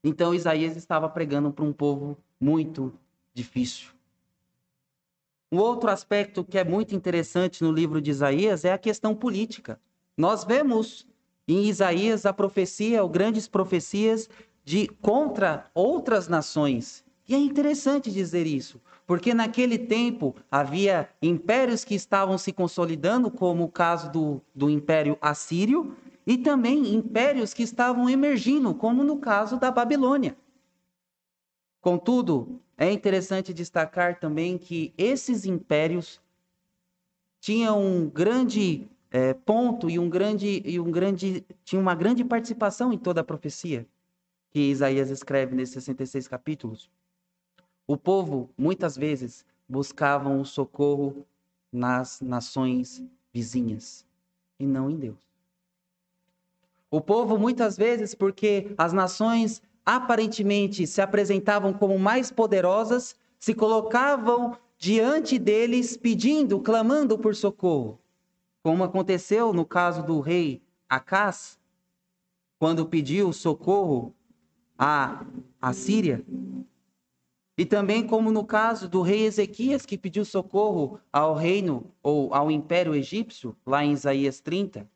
Então 0.02 0.34
Isaías 0.34 0.76
estava 0.76 1.08
pregando 1.08 1.52
para 1.52 1.64
um 1.64 1.72
povo 1.72 2.16
muito 2.40 2.92
difícil. 3.32 3.90
Um 5.50 5.58
outro 5.58 5.90
aspecto 5.90 6.42
que 6.42 6.58
é 6.58 6.64
muito 6.64 6.94
interessante 6.94 7.62
no 7.62 7.70
livro 7.70 8.00
de 8.00 8.10
Isaías 8.10 8.64
é 8.64 8.72
a 8.72 8.78
questão 8.78 9.14
política. 9.14 9.78
Nós 10.16 10.44
vemos 10.44 11.06
em 11.46 11.64
Isaías 11.64 12.24
a 12.24 12.32
profecia, 12.32 13.02
ou 13.02 13.08
grandes 13.08 13.46
profecias 13.46 14.28
de 14.64 14.88
contra 15.00 15.70
outras 15.74 16.28
nações. 16.28 17.04
E 17.28 17.34
é 17.34 17.38
interessante 17.38 18.10
dizer 18.10 18.46
isso, 18.46 18.80
porque 19.06 19.34
naquele 19.34 19.78
tempo 19.78 20.34
havia 20.50 21.08
impérios 21.20 21.84
que 21.84 21.94
estavam 21.94 22.38
se 22.38 22.52
consolidando, 22.52 23.30
como 23.30 23.64
o 23.64 23.68
caso 23.68 24.10
do, 24.10 24.40
do 24.54 24.70
Império 24.70 25.18
Assírio, 25.20 25.96
e 26.26 26.38
também 26.38 26.94
impérios 26.94 27.52
que 27.52 27.62
estavam 27.62 28.08
emergindo, 28.08 28.74
como 28.74 29.02
no 29.02 29.18
caso 29.18 29.58
da 29.58 29.70
Babilônia. 29.70 30.36
Contudo, 31.80 32.60
é 32.76 32.92
interessante 32.92 33.52
destacar 33.52 34.20
também 34.20 34.56
que 34.56 34.94
esses 34.96 35.44
impérios 35.44 36.20
tinham 37.40 37.84
um 37.84 38.08
grande 38.08 38.88
é, 39.10 39.34
ponto 39.34 39.90
e 39.90 39.98
um 39.98 40.08
grande 40.08 40.62
e 40.64 40.78
um 40.78 40.90
grande 40.90 41.44
tinha 41.64 41.80
uma 41.80 41.94
grande 41.94 42.24
participação 42.24 42.92
em 42.92 42.98
toda 42.98 43.20
a 43.20 43.24
profecia 43.24 43.86
que 44.50 44.60
Isaías 44.70 45.10
escreve 45.10 45.56
nesses 45.56 45.74
66 45.74 46.28
capítulos. 46.28 46.90
O 47.86 47.96
povo 47.96 48.50
muitas 48.56 48.96
vezes 48.96 49.44
buscavam 49.68 50.40
o 50.40 50.44
socorro 50.44 51.26
nas 51.72 52.20
nações 52.20 53.02
vizinhas 53.32 54.06
e 54.58 54.66
não 54.66 54.90
em 54.90 54.96
Deus. 54.96 55.31
O 56.92 57.00
povo, 57.00 57.38
muitas 57.38 57.74
vezes, 57.74 58.14
porque 58.14 58.74
as 58.76 58.92
nações 58.92 59.62
aparentemente 59.82 60.86
se 60.86 61.00
apresentavam 61.00 61.72
como 61.72 61.98
mais 61.98 62.30
poderosas, 62.30 63.16
se 63.38 63.54
colocavam 63.54 64.58
diante 64.76 65.38
deles 65.38 65.96
pedindo, 65.96 66.60
clamando 66.60 67.18
por 67.18 67.34
socorro. 67.34 67.98
Como 68.62 68.84
aconteceu 68.84 69.54
no 69.54 69.64
caso 69.64 70.02
do 70.02 70.20
rei 70.20 70.60
Acás, 70.86 71.58
quando 72.58 72.84
pediu 72.84 73.32
socorro 73.32 74.14
à, 74.76 75.24
à 75.62 75.72
Síria. 75.72 76.22
E 77.56 77.64
também 77.64 78.06
como 78.06 78.30
no 78.30 78.44
caso 78.44 78.86
do 78.86 79.00
rei 79.00 79.24
Ezequias, 79.24 79.86
que 79.86 79.96
pediu 79.96 80.26
socorro 80.26 81.00
ao 81.10 81.34
reino 81.34 81.90
ou 82.02 82.34
ao 82.34 82.50
império 82.50 82.94
egípcio, 82.94 83.56
lá 83.64 83.82
em 83.82 83.92
Isaías 83.92 84.42
30. 84.42 84.86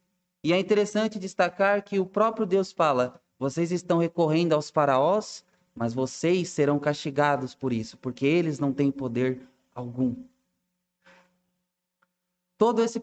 E 0.43 0.53
é 0.53 0.59
interessante 0.59 1.19
destacar 1.19 1.83
que 1.83 1.99
o 1.99 2.07
próprio 2.07 2.47
Deus 2.47 2.73
fala: 2.73 3.21
vocês 3.39 3.73
estão 3.73 3.99
recorrendo 3.99 4.55
aos 4.55 4.71
faraós, 4.71 5.45
mas 5.75 5.93
vocês 5.93 6.49
serão 6.49 6.79
castigados 6.79 7.55
por 7.55 7.73
isso, 7.73 7.97
porque 7.99 8.25
eles 8.25 8.59
não 8.59 8.73
têm 8.73 8.91
poder 8.91 9.41
algum. 9.75 10.15
Todo 12.57 12.83
esse 12.83 12.99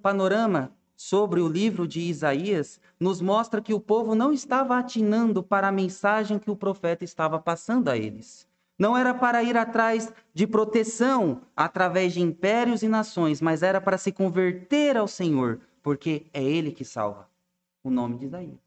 panorama 0.00 0.72
sobre 0.96 1.40
o 1.40 1.48
livro 1.48 1.86
de 1.86 2.00
Isaías 2.00 2.80
nos 2.98 3.20
mostra 3.20 3.60
que 3.60 3.74
o 3.74 3.80
povo 3.80 4.14
não 4.14 4.32
estava 4.32 4.78
atinando 4.78 5.42
para 5.42 5.68
a 5.68 5.72
mensagem 5.72 6.38
que 6.38 6.50
o 6.50 6.56
profeta 6.56 7.04
estava 7.04 7.38
passando 7.38 7.88
a 7.88 7.96
eles. 7.98 8.48
Não 8.78 8.96
era 8.96 9.12
para 9.12 9.42
ir 9.42 9.56
atrás 9.56 10.12
de 10.32 10.46
proteção 10.46 11.42
através 11.54 12.14
de 12.14 12.20
impérios 12.20 12.82
e 12.82 12.88
nações, 12.88 13.40
mas 13.40 13.62
era 13.62 13.80
para 13.80 13.98
se 13.98 14.10
converter 14.10 14.96
ao 14.96 15.06
Senhor, 15.06 15.60
porque 15.84 16.26
é 16.32 16.42
Ele 16.42 16.72
que 16.72 16.82
salva. 16.82 17.28
O 17.82 17.90
nome 17.90 18.16
de 18.16 18.24
Isaías. 18.24 18.58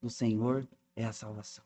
Do 0.00 0.08
Senhor 0.08 0.66
é 0.94 1.04
a 1.04 1.12
salvação. 1.12 1.64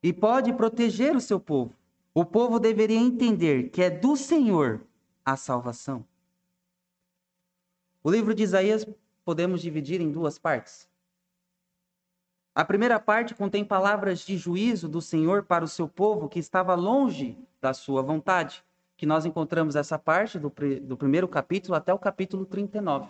E 0.00 0.12
pode 0.12 0.52
proteger 0.52 1.16
o 1.16 1.20
seu 1.20 1.40
povo. 1.40 1.74
O 2.14 2.24
povo 2.24 2.60
deveria 2.60 2.96
entender 2.96 3.70
que 3.70 3.82
é 3.82 3.90
do 3.90 4.14
Senhor 4.16 4.86
a 5.24 5.36
salvação. 5.36 6.06
O 8.04 8.10
livro 8.10 8.32
de 8.32 8.44
Isaías 8.44 8.86
podemos 9.24 9.60
dividir 9.60 10.00
em 10.00 10.12
duas 10.12 10.38
partes. 10.38 10.88
A 12.54 12.64
primeira 12.64 13.00
parte 13.00 13.34
contém 13.34 13.64
palavras 13.64 14.20
de 14.20 14.36
juízo 14.36 14.88
do 14.88 15.02
Senhor 15.02 15.42
para 15.42 15.64
o 15.64 15.68
seu 15.68 15.88
povo 15.88 16.28
que 16.28 16.38
estava 16.38 16.76
longe 16.76 17.36
da 17.60 17.74
sua 17.74 18.00
vontade 18.00 18.64
que 18.98 19.06
nós 19.06 19.24
encontramos 19.24 19.76
essa 19.76 19.96
parte 19.96 20.40
do, 20.40 20.52
do 20.82 20.96
primeiro 20.96 21.28
capítulo 21.28 21.76
até 21.76 21.94
o 21.94 21.98
capítulo 21.98 22.44
39. 22.44 23.08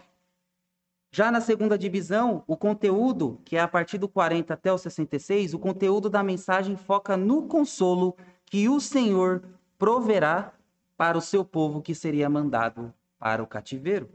Já 1.10 1.32
na 1.32 1.40
segunda 1.40 1.78
divisão, 1.78 2.44
o 2.46 2.58
conteúdo, 2.58 3.40
que 3.42 3.56
é 3.56 3.60
a 3.60 3.66
partir 3.66 3.96
do 3.96 4.06
40 4.06 4.52
até 4.52 4.70
o 4.70 4.76
66, 4.76 5.54
o 5.54 5.58
conteúdo 5.58 6.10
da 6.10 6.22
mensagem 6.22 6.76
foca 6.76 7.16
no 7.16 7.48
consolo 7.48 8.14
que 8.44 8.68
o 8.68 8.78
Senhor 8.78 9.42
proverá 9.78 10.52
para 10.94 11.16
o 11.16 11.22
seu 11.22 11.42
povo 11.42 11.80
que 11.80 11.94
seria 11.94 12.28
mandado 12.28 12.92
para 13.18 13.42
o 13.42 13.46
cativeiro. 13.46 14.10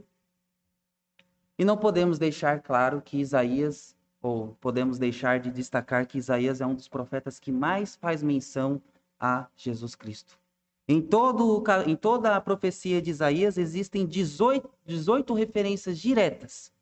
E 1.58 1.64
não 1.64 1.76
podemos 1.76 2.20
deixar 2.20 2.60
claro 2.60 3.02
que 3.02 3.18
Isaías, 3.18 3.96
ou 4.22 4.56
podemos 4.60 4.96
deixar 4.96 5.40
de 5.40 5.50
destacar 5.50 6.06
que 6.06 6.18
Isaías 6.18 6.60
é 6.60 6.66
um 6.66 6.74
dos 6.74 6.86
profetas 6.86 7.40
que 7.40 7.50
mais 7.50 7.96
faz 7.96 8.22
menção 8.22 8.80
a 9.18 9.48
Jesus 9.56 9.96
Cristo. 9.96 10.43
Em, 10.86 11.00
todo, 11.00 11.64
em 11.86 11.96
toda 11.96 12.36
a 12.36 12.40
profecia 12.40 13.00
de 13.00 13.10
Isaías 13.10 13.56
existem 13.56 14.06
18, 14.06 14.70
18 14.84 15.32
referências 15.32 15.98
diretas 15.98 16.72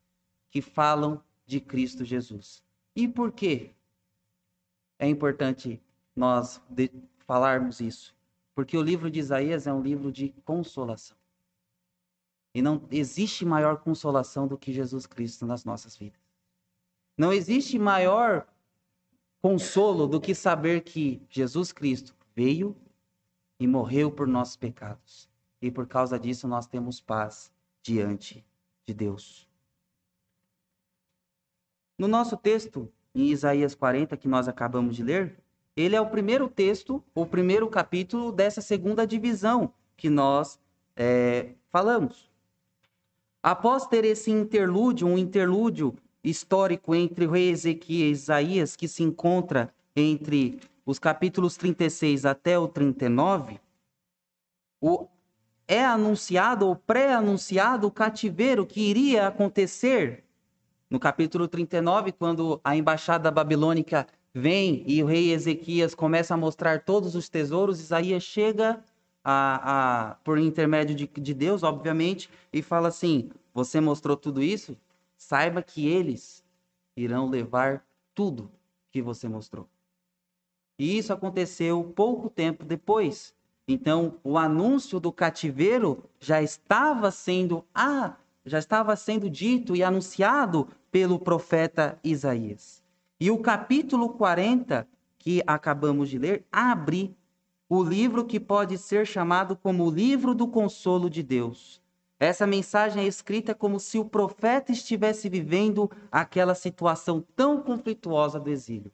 que 0.49 0.61
falam 0.61 1.23
de 1.45 1.61
Cristo 1.61 2.03
Jesus. 2.03 2.63
E 2.95 3.07
por 3.07 3.31
que 3.31 3.73
é 4.99 5.07
importante 5.07 5.81
nós 6.15 6.61
falarmos 7.19 7.79
isso? 7.79 8.13
Porque 8.53 8.77
o 8.77 8.81
livro 8.81 9.09
de 9.09 9.19
Isaías 9.19 9.67
é 9.67 9.73
um 9.73 9.81
livro 9.81 10.11
de 10.11 10.29
consolação. 10.43 11.17
E 12.53 12.61
não 12.61 12.85
existe 12.91 13.45
maior 13.45 13.77
consolação 13.77 14.47
do 14.47 14.57
que 14.57 14.71
Jesus 14.71 15.07
Cristo 15.07 15.45
nas 15.45 15.65
nossas 15.65 15.95
vidas. 15.95 16.19
Não 17.17 17.33
existe 17.33 17.79
maior 17.79 18.47
consolo 19.41 20.07
do 20.07 20.21
que 20.21 20.35
saber 20.35 20.81
que 20.81 21.21
Jesus 21.29 21.71
Cristo 21.71 22.15
veio 22.35 22.75
e 23.63 23.67
morreu 23.67 24.11
por 24.11 24.27
nossos 24.27 24.57
pecados. 24.57 25.29
E 25.61 25.71
por 25.71 25.87
causa 25.87 26.19
disso 26.19 26.49
nós 26.49 26.67
temos 26.67 26.99
paz 26.99 27.49
diante 27.81 28.45
de 28.85 28.93
Deus. 28.93 29.47
No 31.97 32.05
nosso 32.05 32.35
texto, 32.35 32.91
em 33.15 33.27
Isaías 33.27 33.73
40, 33.73 34.17
que 34.17 34.27
nós 34.27 34.49
acabamos 34.49 34.97
de 34.97 35.01
ler, 35.01 35.39
ele 35.77 35.95
é 35.95 36.01
o 36.01 36.09
primeiro 36.09 36.49
texto, 36.49 37.01
o 37.15 37.25
primeiro 37.25 37.69
capítulo 37.69 38.33
dessa 38.33 38.59
segunda 38.59 39.07
divisão 39.07 39.73
que 39.95 40.09
nós 40.09 40.59
é, 40.93 41.53
falamos. 41.69 42.29
Após 43.41 43.87
ter 43.87 44.03
esse 44.03 44.29
interlúdio, 44.29 45.07
um 45.07 45.17
interlúdio 45.17 45.95
histórico 46.21 46.93
entre 46.93 47.27
o 47.27 47.31
rei 47.31 47.49
Ezequias 47.49 48.09
e 48.09 48.11
Isaías, 48.11 48.75
que 48.75 48.89
se 48.89 49.03
encontra 49.03 49.73
entre 49.95 50.59
os 50.85 50.99
capítulos 50.99 51.55
36 51.57 52.25
até 52.25 52.57
o 52.57 52.67
39, 52.67 53.59
o, 54.81 55.07
é 55.67 55.83
anunciado 55.83 56.67
ou 56.67 56.75
pré-anunciado 56.75 57.87
o 57.87 57.91
cativeiro 57.91 58.65
que 58.65 58.81
iria 58.81 59.27
acontecer 59.27 60.23
no 60.89 60.99
capítulo 60.99 61.47
39, 61.47 62.11
quando 62.11 62.61
a 62.63 62.75
embaixada 62.75 63.31
babilônica 63.31 64.05
vem 64.31 64.83
e 64.85 65.01
o 65.01 65.07
rei 65.07 65.31
Ezequias 65.31 65.95
começa 65.95 66.35
a 66.35 66.37
mostrar 66.37 66.83
todos 66.83 67.15
os 67.15 67.29
tesouros, 67.29 67.79
Isaías 67.79 68.21
chega 68.21 68.79
a, 69.23 70.11
a, 70.11 70.15
por 70.15 70.37
intermédio 70.37 70.95
de, 70.95 71.07
de 71.07 71.33
Deus, 71.33 71.63
obviamente, 71.63 72.29
e 72.51 72.61
fala 72.61 72.89
assim: 72.89 73.31
Você 73.53 73.81
mostrou 73.81 74.15
tudo 74.15 74.43
isso? 74.43 74.77
Saiba 75.17 75.63
que 75.63 75.87
eles 75.87 76.43
irão 76.95 77.27
levar 77.27 77.83
tudo 78.13 78.51
que 78.91 79.01
você 79.01 79.27
mostrou. 79.27 79.67
E 80.77 80.97
isso 80.97 81.13
aconteceu 81.13 81.83
pouco 81.95 82.29
tempo 82.29 82.65
depois. 82.65 83.33
Então, 83.67 84.15
o 84.23 84.37
anúncio 84.37 84.99
do 84.99 85.11
cativeiro 85.11 86.03
já 86.19 86.41
estava 86.41 87.11
sendo 87.11 87.63
ah, 87.73 88.15
já 88.45 88.59
estava 88.59 88.95
sendo 88.95 89.29
dito 89.29 89.75
e 89.75 89.83
anunciado 89.83 90.67
pelo 90.91 91.17
profeta 91.17 91.97
Isaías. 92.03 92.83
E 93.19 93.31
o 93.31 93.37
capítulo 93.37 94.09
40, 94.09 94.87
que 95.17 95.41
acabamos 95.47 96.09
de 96.09 96.17
ler 96.17 96.45
abre 96.51 97.15
o 97.69 97.81
livro 97.81 98.25
que 98.25 98.39
pode 98.39 98.77
ser 98.77 99.07
chamado 99.07 99.55
como 99.55 99.85
o 99.85 99.89
livro 99.89 100.35
do 100.35 100.47
consolo 100.47 101.09
de 101.09 101.23
Deus. 101.23 101.81
Essa 102.19 102.45
mensagem 102.45 103.03
é 103.03 103.07
escrita 103.07 103.55
como 103.55 103.79
se 103.79 103.97
o 103.97 104.05
profeta 104.05 104.71
estivesse 104.71 105.27
vivendo 105.29 105.89
aquela 106.11 106.53
situação 106.53 107.23
tão 107.35 107.61
conflituosa 107.61 108.39
do 108.39 108.49
exílio. 108.49 108.91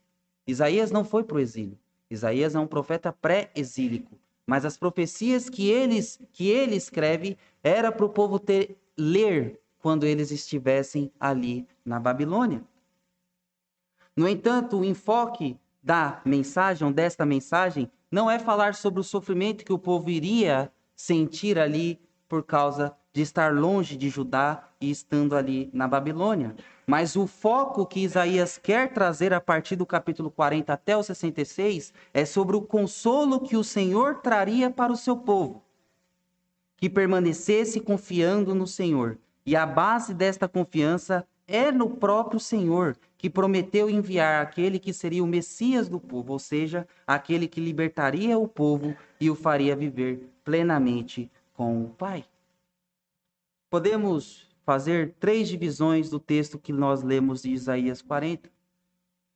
Isaías 0.50 0.91
não 0.91 1.03
foi 1.03 1.24
para 1.24 1.38
o 1.38 1.39
exílio. 1.39 1.77
Isaías 2.10 2.56
é 2.56 2.60
um 2.60 2.68
profeta 2.68 3.13
pré-exílico. 3.13 4.18
Mas 4.46 4.65
as 4.65 4.77
profecias 4.77 5.48
que, 5.48 5.70
eles, 5.70 6.20
que 6.34 6.50
ele 6.50 6.75
escreve 6.75 7.38
era 7.63 7.91
para 7.91 8.06
o 8.06 8.10
povo 8.10 8.39
ter, 8.39 8.77
ler 8.98 9.60
quando 9.77 10.06
eles 10.06 10.32
estivessem 10.32 11.12
ali 11.20 11.68
na 11.86 12.00
Babilônia. 12.00 12.63
No 14.15 14.27
entanto, 14.27 14.79
o 14.79 14.84
enfoque 14.84 15.56
da 15.84 16.20
mensagem, 16.25 16.91
desta 16.91 17.25
mensagem, 17.25 17.89
não 18.12 18.29
é 18.29 18.39
falar 18.39 18.74
sobre 18.74 19.00
o 19.00 19.03
sofrimento 19.03 19.63
que 19.63 19.72
o 19.72 19.79
povo 19.79 20.10
iria 20.10 20.72
sentir 20.96 21.60
ali 21.60 22.01
por 22.27 22.44
causa 22.44 22.94
de 23.13 23.22
estar 23.22 23.53
longe 23.53 23.96
de 23.96 24.10
Judá 24.10 24.68
e 24.82 24.89
estando 24.89 25.36
ali 25.36 25.70
na 25.72 25.88
Babilônia. 25.88 26.56
Mas 26.89 27.15
o 27.15 27.27
foco 27.27 27.86
que 27.86 28.00
Isaías 28.00 28.58
quer 28.58 28.91
trazer 28.91 29.31
a 29.31 29.39
partir 29.39 29.75
do 29.75 29.86
capítulo 29.86 30.31
40 30.31 30.74
até 30.74 30.98
o 30.98 31.03
66 31.03 31.93
é 32.12 32.25
sobre 32.25 32.55
o 32.55 32.63
consolo 32.63 33.41
que 33.41 33.55
o 33.55 33.63
Senhor 33.63 34.15
traria 34.22 34.72
para 34.72 34.91
o 34.91 34.98
seu 34.98 35.15
povo, 35.15 35.62
que 36.75 36.89
permanecesse 36.89 37.79
confiando 37.79 38.55
no 38.55 38.65
Senhor. 38.65 39.19
E 39.46 39.55
a 39.55 39.67
base 39.67 40.15
desta 40.15 40.48
confiança 40.48 41.27
é 41.48 41.72
no 41.72 41.91
próprio 41.91 42.39
Senhor, 42.39 42.98
que 43.19 43.29
prometeu 43.29 43.88
enviar 43.88 44.41
aquele 44.41 44.79
que 44.79 44.91
seria 44.91 45.24
o 45.24 45.27
Messias 45.27 45.88
do 45.88 46.00
povo, 46.00 46.34
ou 46.34 46.39
seja, 46.39 46.88
aquele 47.05 47.48
que 47.48 47.62
libertaria 47.62 48.36
o 48.36 48.48
povo 48.48 48.96
e 49.22 49.29
o 49.29 49.36
faria 49.36 49.75
viver 49.75 50.27
plenamente 50.43 51.29
com 51.53 51.84
o 51.84 51.89
Pai. 51.89 52.25
Podemos 53.69 54.49
fazer 54.70 55.16
três 55.20 55.50
divisões 55.50 56.12
do 56.12 56.20
texto 56.20 56.60
que 56.60 56.72
nós 56.72 57.02
lemos 57.02 57.42
de 57.42 57.50
Isaías 57.50 58.04
40. 58.04 58.52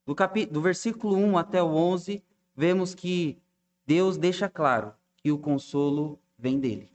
Do, 0.05 0.13
cap... 0.13 0.45
do 0.45 0.61
versículo 0.61 1.15
1 1.15 1.39
até 1.39 1.63
o 1.63 1.73
11, 1.73 2.23
vemos 2.55 2.93
que 2.93 3.39
Deus 3.83 4.15
deixa 4.15 4.47
claro 4.47 4.93
que 5.17 5.31
o 5.31 5.39
consolo 5.39 6.19
vem 6.37 6.59
dele. 6.59 6.91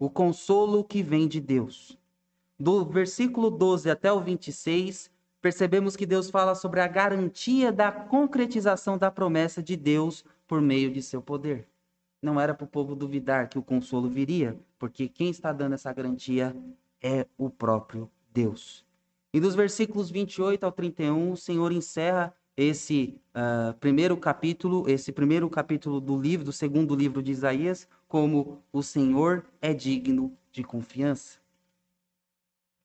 O 0.00 0.10
consolo 0.10 0.82
que 0.82 1.00
vem 1.00 1.28
de 1.28 1.40
Deus. 1.40 1.96
Do 2.58 2.84
versículo 2.84 3.52
12 3.52 3.88
até 3.88 4.12
o 4.12 4.18
26, 4.18 5.08
percebemos 5.40 5.94
que 5.94 6.06
Deus 6.06 6.30
fala 6.30 6.56
sobre 6.56 6.80
a 6.80 6.88
garantia 6.88 7.70
da 7.70 7.92
concretização 7.92 8.98
da 8.98 9.12
promessa 9.12 9.62
de 9.62 9.76
Deus 9.76 10.24
por 10.48 10.60
meio 10.60 10.92
de 10.92 11.00
seu 11.00 11.22
poder 11.22 11.68
não 12.24 12.40
era 12.40 12.54
para 12.54 12.64
o 12.64 12.68
povo 12.68 12.96
duvidar 12.96 13.50
que 13.50 13.58
o 13.58 13.62
consolo 13.62 14.08
viria, 14.08 14.58
porque 14.78 15.08
quem 15.08 15.28
está 15.28 15.52
dando 15.52 15.74
essa 15.74 15.92
garantia 15.92 16.56
é 17.04 17.26
o 17.36 17.50
próprio 17.50 18.10
Deus. 18.32 18.82
E 19.30 19.38
dos 19.38 19.54
versículos 19.54 20.10
28 20.10 20.64
ao 20.64 20.72
31, 20.72 21.32
o 21.32 21.36
Senhor 21.36 21.70
encerra 21.70 22.34
esse 22.56 23.20
uh, 23.34 23.74
primeiro 23.78 24.16
capítulo, 24.16 24.88
esse 24.88 25.12
primeiro 25.12 25.50
capítulo 25.50 26.00
do 26.00 26.18
livro, 26.18 26.46
do 26.46 26.52
segundo 26.52 26.94
livro 26.94 27.22
de 27.22 27.30
Isaías, 27.30 27.86
como 28.08 28.62
o 28.72 28.82
Senhor 28.82 29.44
é 29.60 29.74
digno 29.74 30.32
de 30.50 30.64
confiança. 30.64 31.38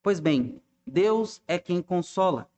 Pois 0.02 0.20
bem, 0.20 0.62
Deus 0.86 1.42
é 1.48 1.58
quem 1.58 1.82
consola. 1.82 2.50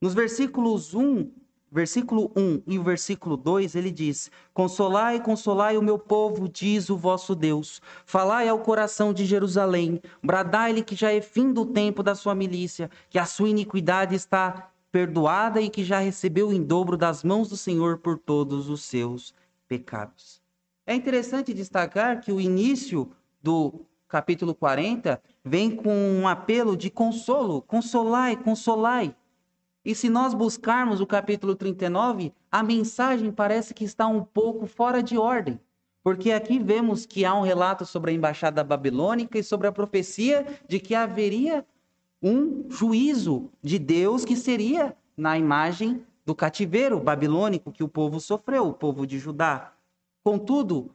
Nos 0.00 0.12
versículos 0.12 0.92
1 0.92 1.30
versículo 1.70 2.30
1 2.36 2.62
e 2.66 2.78
o 2.78 2.82
versículo 2.82 3.36
2, 3.36 3.74
ele 3.74 3.90
diz: 3.90 4.30
Consolai, 4.54 5.22
consolai 5.22 5.76
o 5.76 5.82
meu 5.82 5.98
povo, 5.98 6.48
diz 6.48 6.88
o 6.90 6.96
vosso 6.96 7.34
Deus. 7.34 7.80
Falai 8.04 8.48
ao 8.48 8.58
coração 8.60 9.12
de 9.12 9.24
Jerusalém, 9.24 10.00
bradai-lhe 10.22 10.82
que 10.82 10.94
já 10.94 11.12
é 11.12 11.20
fim 11.20 11.52
do 11.52 11.66
tempo 11.66 12.02
da 12.02 12.14
sua 12.14 12.34
milícia, 12.34 12.90
que 13.10 13.18
a 13.18 13.26
sua 13.26 13.48
iniquidade 13.48 14.14
está 14.14 14.70
perdoada 14.90 15.60
e 15.60 15.68
que 15.68 15.84
já 15.84 15.98
recebeu 15.98 16.52
em 16.52 16.62
dobro 16.62 16.96
das 16.96 17.22
mãos 17.22 17.48
do 17.48 17.56
Senhor 17.56 17.98
por 17.98 18.18
todos 18.18 18.70
os 18.70 18.82
seus 18.82 19.34
pecados. 19.68 20.40
É 20.86 20.94
interessante 20.94 21.52
destacar 21.52 22.20
que 22.20 22.32
o 22.32 22.40
início 22.40 23.10
do 23.42 23.84
capítulo 24.08 24.54
40 24.54 25.20
vem 25.44 25.70
com 25.70 25.92
um 25.92 26.28
apelo 26.28 26.76
de 26.76 26.90
consolo: 26.90 27.60
consolai, 27.62 28.36
consolai. 28.36 29.14
E 29.86 29.94
se 29.94 30.10
nós 30.10 30.34
buscarmos 30.34 31.00
o 31.00 31.06
capítulo 31.06 31.54
39, 31.54 32.32
a 32.50 32.60
mensagem 32.60 33.30
parece 33.30 33.72
que 33.72 33.84
está 33.84 34.04
um 34.08 34.20
pouco 34.20 34.66
fora 34.66 35.00
de 35.00 35.16
ordem. 35.16 35.60
Porque 36.02 36.32
aqui 36.32 36.58
vemos 36.58 37.06
que 37.06 37.24
há 37.24 37.32
um 37.32 37.42
relato 37.42 37.86
sobre 37.86 38.10
a 38.10 38.14
embaixada 38.14 38.64
babilônica 38.64 39.38
e 39.38 39.44
sobre 39.44 39.68
a 39.68 39.72
profecia 39.72 40.44
de 40.66 40.80
que 40.80 40.92
haveria 40.92 41.64
um 42.20 42.68
juízo 42.68 43.48
de 43.62 43.78
Deus 43.78 44.24
que 44.24 44.34
seria 44.34 44.96
na 45.16 45.38
imagem 45.38 46.04
do 46.24 46.34
cativeiro 46.34 46.98
babilônico 46.98 47.70
que 47.70 47.84
o 47.84 47.88
povo 47.88 48.18
sofreu, 48.18 48.66
o 48.66 48.74
povo 48.74 49.06
de 49.06 49.20
Judá. 49.20 49.72
Contudo, 50.24 50.90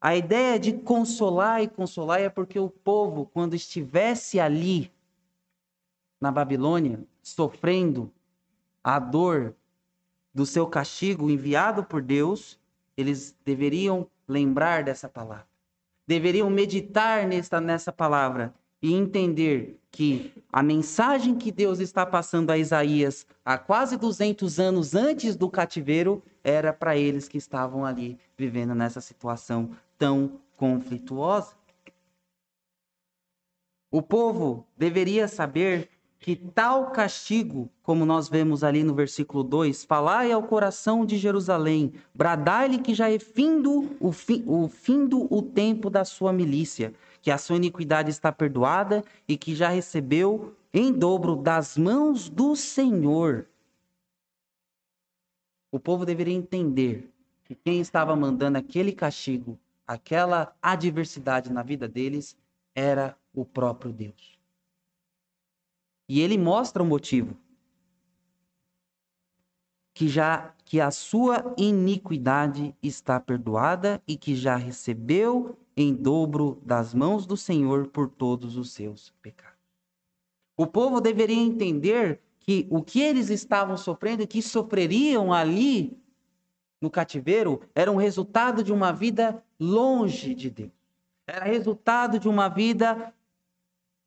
a 0.00 0.14
ideia 0.14 0.56
de 0.56 0.72
consolar 0.72 1.64
e 1.64 1.66
consolar 1.66 2.20
é 2.20 2.28
porque 2.28 2.60
o 2.60 2.70
povo, 2.70 3.26
quando 3.26 3.54
estivesse 3.54 4.38
ali 4.38 4.92
na 6.20 6.30
Babilônia, 6.30 7.04
sofrendo, 7.20 8.12
a 8.86 9.00
dor 9.00 9.52
do 10.32 10.46
seu 10.46 10.64
castigo 10.64 11.28
enviado 11.28 11.82
por 11.82 12.00
Deus, 12.00 12.56
eles 12.96 13.36
deveriam 13.44 14.08
lembrar 14.28 14.84
dessa 14.84 15.08
palavra. 15.08 15.48
Deveriam 16.06 16.48
meditar 16.48 17.26
nessa, 17.26 17.60
nessa 17.60 17.90
palavra 17.90 18.54
e 18.80 18.94
entender 18.94 19.76
que 19.90 20.32
a 20.52 20.62
mensagem 20.62 21.34
que 21.34 21.50
Deus 21.50 21.80
está 21.80 22.06
passando 22.06 22.50
a 22.52 22.58
Isaías 22.58 23.26
há 23.44 23.58
quase 23.58 23.96
200 23.96 24.60
anos 24.60 24.94
antes 24.94 25.34
do 25.34 25.50
cativeiro 25.50 26.22
era 26.44 26.72
para 26.72 26.96
eles 26.96 27.26
que 27.26 27.38
estavam 27.38 27.84
ali 27.84 28.16
vivendo 28.38 28.72
nessa 28.72 29.00
situação 29.00 29.72
tão 29.98 30.38
conflituosa. 30.56 31.56
O 33.90 34.00
povo 34.00 34.64
deveria 34.76 35.26
saber 35.26 35.90
que 36.26 36.34
tal 36.34 36.90
castigo, 36.90 37.70
como 37.84 38.04
nós 38.04 38.28
vemos 38.28 38.64
ali 38.64 38.82
no 38.82 38.92
versículo 38.92 39.44
2, 39.44 39.84
falai 39.84 40.32
ao 40.32 40.42
coração 40.42 41.06
de 41.06 41.16
Jerusalém, 41.16 41.92
bradai-lhe 42.12 42.78
que 42.78 42.92
já 42.94 43.08
é 43.08 43.16
findo 43.16 43.96
o, 44.00 44.10
fi, 44.10 44.42
o 44.44 44.66
findo 44.66 45.32
o 45.32 45.40
tempo 45.40 45.88
da 45.88 46.04
sua 46.04 46.32
milícia, 46.32 46.92
que 47.22 47.30
a 47.30 47.38
sua 47.38 47.54
iniquidade 47.54 48.10
está 48.10 48.32
perdoada 48.32 49.04
e 49.28 49.36
que 49.36 49.54
já 49.54 49.68
recebeu 49.68 50.52
em 50.74 50.92
dobro 50.92 51.36
das 51.36 51.78
mãos 51.78 52.28
do 52.28 52.56
Senhor. 52.56 53.46
O 55.70 55.78
povo 55.78 56.04
deveria 56.04 56.34
entender 56.34 57.08
que 57.44 57.54
quem 57.54 57.80
estava 57.80 58.16
mandando 58.16 58.58
aquele 58.58 58.90
castigo, 58.90 59.56
aquela 59.86 60.56
adversidade 60.60 61.52
na 61.52 61.62
vida 61.62 61.86
deles, 61.86 62.36
era 62.74 63.16
o 63.32 63.44
próprio 63.44 63.92
Deus. 63.92 64.35
E 66.08 66.20
ele 66.20 66.38
mostra 66.38 66.82
o 66.82 66.86
motivo. 66.86 67.36
Que 69.92 70.08
já 70.08 70.54
que 70.64 70.80
a 70.80 70.90
sua 70.90 71.54
iniquidade 71.56 72.74
está 72.82 73.20
perdoada 73.20 74.02
e 74.06 74.16
que 74.16 74.34
já 74.34 74.56
recebeu 74.56 75.56
em 75.76 75.94
dobro 75.94 76.60
das 76.64 76.92
mãos 76.92 77.26
do 77.26 77.36
Senhor 77.36 77.86
por 77.88 78.08
todos 78.08 78.56
os 78.56 78.72
seus 78.72 79.10
pecados. 79.22 79.56
O 80.56 80.66
povo 80.66 81.00
deveria 81.00 81.40
entender 81.40 82.20
que 82.40 82.66
o 82.70 82.82
que 82.82 83.00
eles 83.00 83.28
estavam 83.28 83.76
sofrendo 83.76 84.22
e 84.22 84.26
que 84.26 84.40
sofreriam 84.40 85.32
ali 85.32 85.96
no 86.80 86.90
cativeiro 86.90 87.60
era 87.74 87.90
um 87.90 87.96
resultado 87.96 88.62
de 88.62 88.72
uma 88.72 88.92
vida 88.92 89.42
longe 89.58 90.34
de 90.34 90.50
Deus. 90.50 90.72
Era 91.26 91.44
resultado 91.44 92.18
de 92.18 92.28
uma 92.28 92.48
vida 92.48 93.12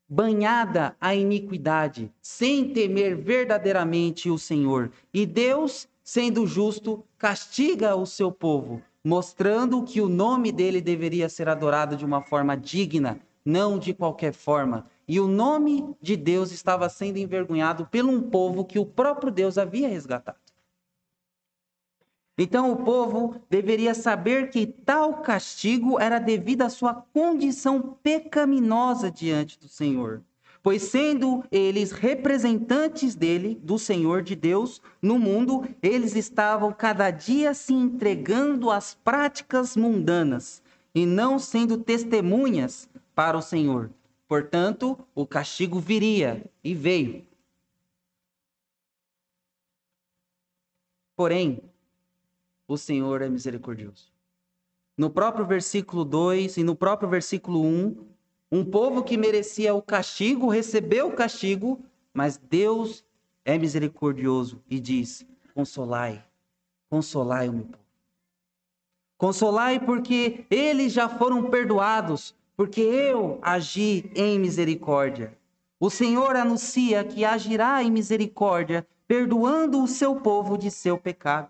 banhada 0.09 0.95
a 0.99 1.13
iniquidade, 1.13 2.11
sem 2.19 2.73
temer 2.73 3.15
verdadeiramente 3.15 4.29
o 4.29 4.39
Senhor. 4.39 4.91
E 5.13 5.25
Deus, 5.25 5.87
sendo 6.03 6.47
justo, 6.47 7.03
castiga 7.17 7.95
o 7.95 8.07
seu 8.07 8.31
povo, 8.31 8.81
mostrando 9.03 9.83
que 9.83 10.01
o 10.01 10.09
nome 10.09 10.51
dele 10.51 10.81
deveria 10.81 11.29
ser 11.29 11.47
adorado 11.47 11.95
de 11.95 12.03
uma 12.03 12.21
forma 12.21 12.57
digna, 12.57 13.19
não 13.45 13.77
de 13.77 13.93
qualquer 13.93 14.33
forma. 14.33 14.87
E 15.07 15.19
o 15.19 15.27
nome 15.27 15.95
de 16.01 16.15
Deus 16.15 16.51
estava 16.51 16.89
sendo 16.89 17.17
envergonhado 17.17 17.85
pelo 17.85 18.11
um 18.11 18.21
povo 18.21 18.65
que 18.65 18.79
o 18.79 18.85
próprio 18.85 19.31
Deus 19.31 19.57
havia 19.57 19.87
resgatado. 19.87 20.48
Então 22.41 22.71
o 22.71 22.77
povo 22.77 23.35
deveria 23.49 23.93
saber 23.93 24.49
que 24.49 24.65
tal 24.65 25.15
castigo 25.15 25.99
era 25.99 26.19
devido 26.19 26.61
à 26.61 26.69
sua 26.69 26.93
condição 26.93 27.97
pecaminosa 28.01 29.11
diante 29.11 29.59
do 29.59 29.67
Senhor. 29.67 30.23
pois 30.61 30.83
sendo 30.83 31.43
eles 31.51 31.91
representantes 31.91 33.15
dele, 33.15 33.55
do 33.61 33.77
Senhor 33.77 34.21
de 34.21 34.35
Deus, 34.35 34.81
no 35.01 35.17
mundo, 35.17 35.67
eles 35.81 36.15
estavam 36.15 36.71
cada 36.71 37.11
dia 37.11 37.53
se 37.53 37.73
entregando 37.73 38.69
às 38.69 38.93
práticas 38.93 39.75
mundanas 39.75 40.61
e 40.93 41.05
não 41.05 41.39
sendo 41.39 41.77
testemunhas 41.77 42.89
para 43.15 43.37
o 43.37 43.41
Senhor. 43.41 43.89
Portanto, 44.27 44.97
o 45.15 45.25
castigo 45.25 45.79
viria 45.79 46.45
e 46.63 46.73
veio. 46.73 47.25
Porém, 51.15 51.68
o 52.69 52.77
Senhor 52.77 53.23
é 53.23 53.27
misericordioso. 53.27 54.13
No 54.95 55.09
próprio 55.09 55.43
versículo 55.43 56.05
2 56.05 56.57
e 56.57 56.63
no 56.63 56.75
próprio 56.75 57.09
versículo 57.09 57.63
1, 57.63 57.97
um 58.51 58.63
povo 58.63 59.03
que 59.03 59.17
merecia 59.17 59.73
o 59.73 59.81
castigo 59.81 60.47
recebeu 60.47 61.07
o 61.07 61.15
castigo, 61.15 61.83
mas 62.13 62.37
Deus 62.37 63.03
é 63.43 63.57
misericordioso 63.57 64.61
e 64.69 64.79
diz: 64.79 65.25
Consolai, 65.55 66.23
consolai 66.89 67.49
o 67.49 67.53
meu 67.53 67.65
povo. 67.65 67.83
Consolai 69.17 69.79
porque 69.79 70.45
eles 70.49 70.93
já 70.93 71.09
foram 71.09 71.49
perdoados, 71.49 72.35
porque 72.55 72.81
eu 72.81 73.39
agi 73.41 74.11
em 74.15 74.37
misericórdia. 74.37 75.35
O 75.79 75.89
Senhor 75.89 76.35
anuncia 76.35 77.03
que 77.03 77.25
agirá 77.25 77.81
em 77.81 77.89
misericórdia, 77.89 78.87
perdoando 79.07 79.81
o 79.81 79.87
seu 79.87 80.17
povo 80.17 80.55
de 80.55 80.69
seu 80.69 80.97
pecado, 80.97 81.49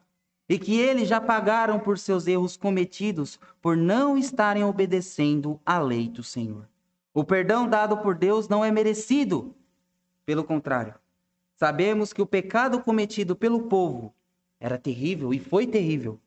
e 0.50 0.58
que 0.58 0.76
eles 0.80 1.08
já 1.08 1.22
pagaram 1.22 1.80
por 1.80 2.00
seus 2.00 2.26
erros 2.26 2.58
cometidos 2.58 3.40
por 3.62 3.78
não 3.78 4.18
estarem 4.18 4.64
obedecendo 4.64 5.62
à 5.64 5.80
lei 5.80 6.10
do 6.10 6.24
Senhor. 6.24 6.68
O 7.14 7.24
perdão 7.24 7.70
dado 7.70 7.98
por 8.00 8.16
Deus 8.16 8.50
não 8.50 8.66
é 8.66 8.72
merecido. 8.72 9.56
Pelo 10.26 10.44
contrário, 10.44 10.96
sabemos 11.56 12.12
que 12.12 12.22
o 12.22 12.26
pecado 12.26 12.82
cometido 12.82 13.36
pelo 13.36 13.64
povo 13.64 14.12
era 14.60 14.78
terrível 14.78 15.32
e 15.34 15.40
foi 15.40 15.68
terrível, 15.68 16.20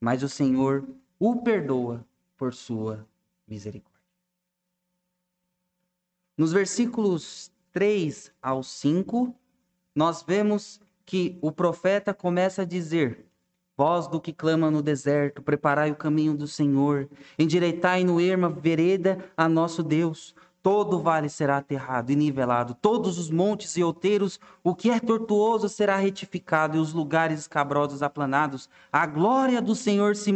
mas 0.00 0.22
o 0.22 0.28
Senhor 0.28 0.88
o 1.18 1.36
perdoa 1.36 2.04
por 2.36 2.54
sua 2.54 3.06
misericórdia. 3.46 3.96
Nos 6.36 6.52
versículos 6.52 7.50
3 7.72 8.32
ao 8.42 8.62
5, 8.62 9.34
nós 9.94 10.22
vemos 10.22 10.80
que 11.04 11.38
o 11.40 11.50
profeta 11.50 12.12
começa 12.12 12.62
a 12.62 12.66
dizer: 12.66 13.25
Voz 13.76 14.06
do 14.06 14.18
que 14.18 14.32
clama 14.32 14.70
no 14.70 14.80
deserto, 14.80 15.42
preparai 15.42 15.90
o 15.90 15.96
caminho 15.96 16.34
do 16.34 16.46
Senhor, 16.46 17.08
endireitai 17.38 18.04
no 18.04 18.18
erma 18.18 18.48
vereda 18.48 19.18
a 19.36 19.48
nosso 19.48 19.82
Deus. 19.82 20.34
Todo 20.62 20.98
vale 20.98 21.28
será 21.28 21.58
aterrado 21.58 22.10
e 22.10 22.16
nivelado, 22.16 22.74
todos 22.74 23.18
os 23.18 23.30
montes 23.30 23.76
e 23.76 23.84
outeiros, 23.84 24.40
o 24.64 24.74
que 24.74 24.90
é 24.90 24.98
tortuoso 24.98 25.68
será 25.68 25.96
retificado, 25.96 26.76
e 26.76 26.80
os 26.80 26.92
lugares 26.92 27.40
escabrosos 27.40 28.02
aplanados. 28.02 28.68
A 28.90 29.06
glória 29.06 29.60
do 29.60 29.74
Senhor 29.74 30.16
se 30.16 30.32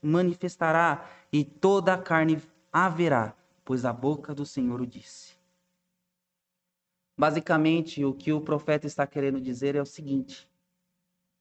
manifestará, 0.00 1.04
e 1.30 1.44
toda 1.44 1.92
a 1.92 1.98
carne 1.98 2.40
haverá, 2.72 3.34
pois 3.64 3.84
a 3.84 3.92
boca 3.92 4.34
do 4.34 4.46
Senhor 4.46 4.80
o 4.80 4.86
disse. 4.86 5.34
Basicamente, 7.18 8.04
o 8.04 8.14
que 8.14 8.32
o 8.32 8.40
profeta 8.40 8.86
está 8.86 9.06
querendo 9.06 9.38
dizer 9.40 9.76
é 9.76 9.82
o 9.82 9.86
seguinte: 9.86 10.48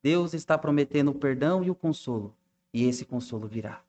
Deus 0.03 0.33
está 0.33 0.57
prometendo 0.57 1.11
o 1.11 1.15
perdão 1.15 1.63
e 1.63 1.69
o 1.69 1.75
consolo, 1.75 2.33
e 2.73 2.87
esse 2.87 3.05
consolo 3.05 3.47
virá. 3.47 3.81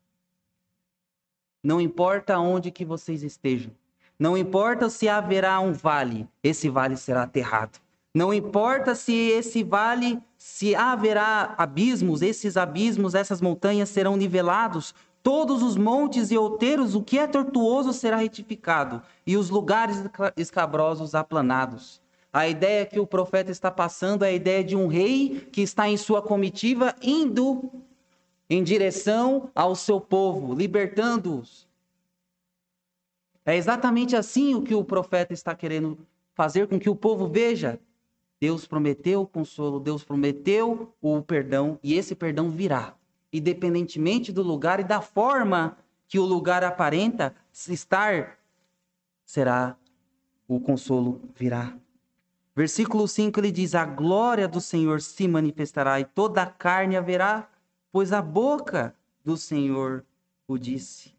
Não 1.62 1.80
importa 1.80 2.38
onde 2.38 2.70
que 2.70 2.84
vocês 2.84 3.22
estejam, 3.22 3.72
não 4.18 4.36
importa 4.36 4.90
se 4.90 5.08
haverá 5.08 5.58
um 5.60 5.72
vale, 5.72 6.28
esse 6.42 6.68
vale 6.68 6.96
será 6.96 7.22
aterrado. 7.22 7.78
Não 8.14 8.32
importa 8.32 8.94
se 8.94 9.14
esse 9.14 9.62
vale, 9.62 10.20
se 10.36 10.74
haverá 10.74 11.54
abismos, 11.56 12.20
esses 12.20 12.58
abismos, 12.58 13.14
essas 13.14 13.40
montanhas 13.40 13.88
serão 13.88 14.16
nivelados, 14.16 14.94
todos 15.22 15.62
os 15.62 15.78
montes 15.78 16.30
e 16.30 16.36
outeiros, 16.36 16.94
o 16.94 17.02
que 17.02 17.18
é 17.18 17.26
tortuoso 17.26 17.92
será 17.92 18.16
retificado, 18.16 19.02
e 19.26 19.36
os 19.36 19.48
lugares 19.48 20.04
escabrosos 20.36 21.14
aplanados. 21.14 22.01
A 22.32 22.48
ideia 22.48 22.86
que 22.86 22.98
o 22.98 23.06
profeta 23.06 23.50
está 23.50 23.70
passando 23.70 24.24
é 24.24 24.28
a 24.28 24.32
ideia 24.32 24.64
de 24.64 24.74
um 24.74 24.86
rei 24.86 25.46
que 25.52 25.60
está 25.60 25.86
em 25.88 25.98
sua 25.98 26.22
comitiva 26.22 26.96
indo 27.02 27.70
em 28.48 28.62
direção 28.62 29.50
ao 29.54 29.74
seu 29.74 30.00
povo, 30.00 30.54
libertando-os. 30.54 31.68
É 33.44 33.56
exatamente 33.56 34.16
assim 34.16 34.54
o 34.54 34.62
que 34.62 34.74
o 34.74 34.84
profeta 34.84 35.34
está 35.34 35.54
querendo 35.54 35.98
fazer 36.34 36.68
com 36.68 36.78
que 36.78 36.88
o 36.88 36.96
povo 36.96 37.28
veja. 37.28 37.78
Deus 38.40 38.66
prometeu 38.66 39.22
o 39.22 39.26
consolo, 39.26 39.78
Deus 39.78 40.02
prometeu 40.02 40.92
o 41.00 41.22
perdão 41.22 41.78
e 41.82 41.94
esse 41.94 42.14
perdão 42.14 42.50
virá, 42.50 42.94
independentemente 43.32 44.32
do 44.32 44.42
lugar 44.42 44.80
e 44.80 44.84
da 44.84 45.00
forma 45.00 45.76
que 46.08 46.18
o 46.18 46.24
lugar 46.24 46.64
aparenta 46.64 47.34
estar, 47.52 48.38
será 49.24 49.76
o 50.48 50.58
consolo 50.60 51.20
virá. 51.34 51.76
Versículo 52.54 53.08
5 53.08 53.40
ele 53.40 53.50
diz: 53.50 53.74
A 53.74 53.84
glória 53.84 54.46
do 54.46 54.60
Senhor 54.60 55.00
se 55.00 55.26
manifestará 55.26 55.98
e 56.00 56.04
toda 56.04 56.42
a 56.42 56.46
carne 56.46 56.96
haverá, 56.96 57.48
pois 57.90 58.12
a 58.12 58.20
boca 58.20 58.94
do 59.24 59.36
Senhor 59.36 60.04
o 60.46 60.58
disse. 60.58 61.14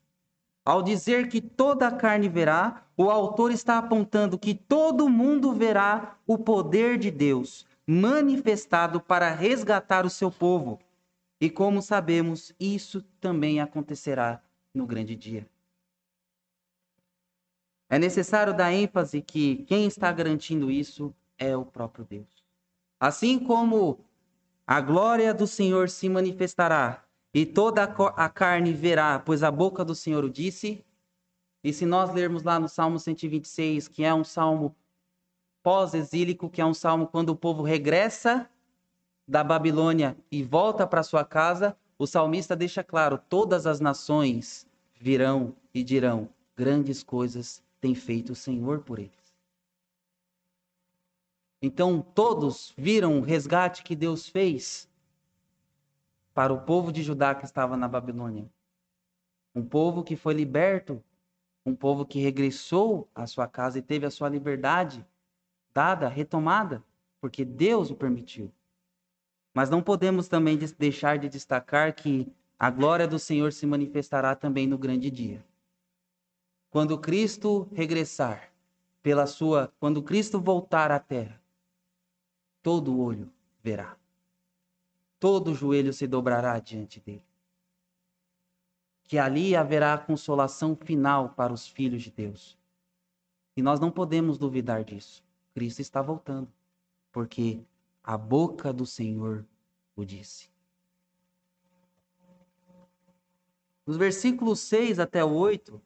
Ao 0.64 0.82
dizer 0.82 1.28
que 1.28 1.42
toda 1.42 1.88
a 1.88 1.92
carne 1.92 2.30
verá, 2.30 2.86
o 2.96 3.10
autor 3.10 3.52
está 3.52 3.78
apontando 3.78 4.38
que 4.38 4.54
todo 4.54 5.10
mundo 5.10 5.54
verá 5.54 6.18
o 6.26 6.38
poder 6.38 6.98
de 6.98 7.12
Deus 7.12 7.66
manifestado 7.86 9.02
para 9.02 9.34
resgatar 9.34 10.06
o 10.06 10.10
seu 10.10 10.32
povo. 10.32 10.80
E 11.42 11.50
como 11.50 11.82
sabemos, 11.82 12.54
isso 12.58 13.02
também 13.20 13.60
acontecerá 13.60 14.42
no 14.74 14.86
grande 14.86 15.16
dia. 15.16 15.46
É 17.90 18.00
necessário 18.00 18.56
dar 18.56 18.72
ênfase 18.72 19.22
que 19.22 19.58
quem 19.66 19.86
está 19.86 20.12
garantindo 20.12 20.72
isso 20.72 21.14
é 21.38 21.56
o 21.56 21.66
próprio 21.66 22.06
Deus. 22.06 22.44
Assim 23.00 23.40
como 23.40 24.00
a 24.66 24.80
glória 24.80 25.34
do 25.34 25.46
Senhor 25.46 25.90
se 25.90 26.08
manifestará 26.08 27.04
e 27.34 27.46
toda 27.46 27.84
a 27.84 28.30
carne 28.30 28.72
verá, 28.72 29.20
pois 29.20 29.44
a 29.44 29.52
boca 29.52 29.84
do 29.84 29.96
Senhor 29.96 30.24
o 30.24 30.30
disse. 30.30 30.86
E 31.64 31.74
se 31.74 31.86
nós 31.86 32.14
lermos 32.14 32.44
lá 32.44 32.60
no 32.60 32.70
Salmo 32.70 33.00
126, 33.00 33.88
que 33.88 34.04
é 34.04 34.14
um 34.14 34.24
salmo 34.24 34.76
pós-exílico, 35.64 36.50
que 36.50 36.62
é 36.62 36.66
um 36.66 36.74
salmo 36.74 37.08
quando 37.08 37.30
o 37.30 37.36
povo 37.36 37.64
regressa 37.64 38.50
da 39.28 39.44
Babilônia 39.44 40.18
e 40.32 40.44
volta 40.44 40.86
para 40.86 41.04
sua 41.04 41.24
casa, 41.24 41.76
o 41.98 42.06
salmista 42.06 42.56
deixa 42.56 42.84
claro: 42.84 43.18
todas 43.18 43.66
as 43.66 43.80
nações 43.80 44.68
virão 44.94 45.56
e 45.74 45.84
dirão: 45.84 46.30
grandes 46.56 47.02
coisas 47.02 47.64
tem 47.80 47.96
feito 47.96 48.34
o 48.34 48.36
Senhor 48.36 48.80
por 48.82 49.00
eles. 49.00 49.23
Então 51.66 52.02
todos 52.02 52.74
viram 52.78 53.20
o 53.20 53.22
resgate 53.22 53.84
que 53.84 53.96
Deus 53.96 54.28
fez 54.28 54.90
para 56.34 56.52
o 56.52 56.60
povo 56.60 56.92
de 56.92 57.02
Judá 57.02 57.34
que 57.34 57.46
estava 57.46 57.78
na 57.78 57.88
Babilônia. 57.88 58.52
Um 59.56 59.64
povo 59.64 60.04
que 60.04 60.18
foi 60.18 60.34
liberto, 60.34 61.02
um 61.66 61.74
povo 61.74 62.06
que 62.06 62.20
regressou 62.20 63.08
à 63.16 63.26
sua 63.26 63.48
casa 63.48 63.80
e 63.80 63.82
teve 63.82 64.06
a 64.06 64.12
sua 64.12 64.28
liberdade 64.28 65.08
dada, 65.74 66.10
retomada, 66.10 66.84
porque 67.22 67.46
Deus 67.46 67.90
o 67.90 67.96
permitiu. 67.96 68.52
Mas 69.54 69.70
não 69.70 69.82
podemos 69.82 70.28
também 70.28 70.60
deixar 70.78 71.18
de 71.18 71.30
destacar 71.30 71.96
que 71.96 72.30
a 72.60 72.70
glória 72.70 73.08
do 73.08 73.18
Senhor 73.18 73.54
se 73.54 73.66
manifestará 73.66 74.36
também 74.36 74.68
no 74.68 74.78
grande 74.78 75.10
dia. 75.10 75.42
Quando 76.70 77.00
Cristo 77.00 77.70
regressar 77.72 78.52
pela 79.02 79.26
sua, 79.26 79.72
quando 79.80 80.04
Cristo 80.04 80.42
voltar 80.42 80.92
à 80.92 81.00
terra, 81.00 81.42
todo 82.64 82.98
olho 82.98 83.30
verá. 83.62 83.98
Todo 85.20 85.54
joelho 85.54 85.94
se 85.94 86.08
dobrará 86.08 86.58
diante 86.60 87.00
dele. 87.00 87.24
Que 89.04 89.20
ali 89.20 89.56
haverá 89.56 89.98
consolação 89.98 90.76
final 90.76 91.30
para 91.30 91.54
os 91.54 91.68
filhos 91.68 92.02
de 92.02 92.10
Deus. 92.10 92.58
E 93.56 93.62
nós 93.62 93.80
não 93.80 93.92
podemos 93.92 94.38
duvidar 94.38 94.84
disso. 94.84 95.24
Cristo 95.54 95.82
está 95.82 96.02
voltando, 96.02 96.52
porque 97.12 97.62
a 98.04 98.18
boca 98.18 98.74
do 98.74 98.86
Senhor 98.86 99.46
o 99.96 100.04
disse. 100.04 100.50
Nos 103.86 103.98
versículos 103.98 104.62
6 104.62 105.00
até 105.00 105.24
8, 105.24 105.80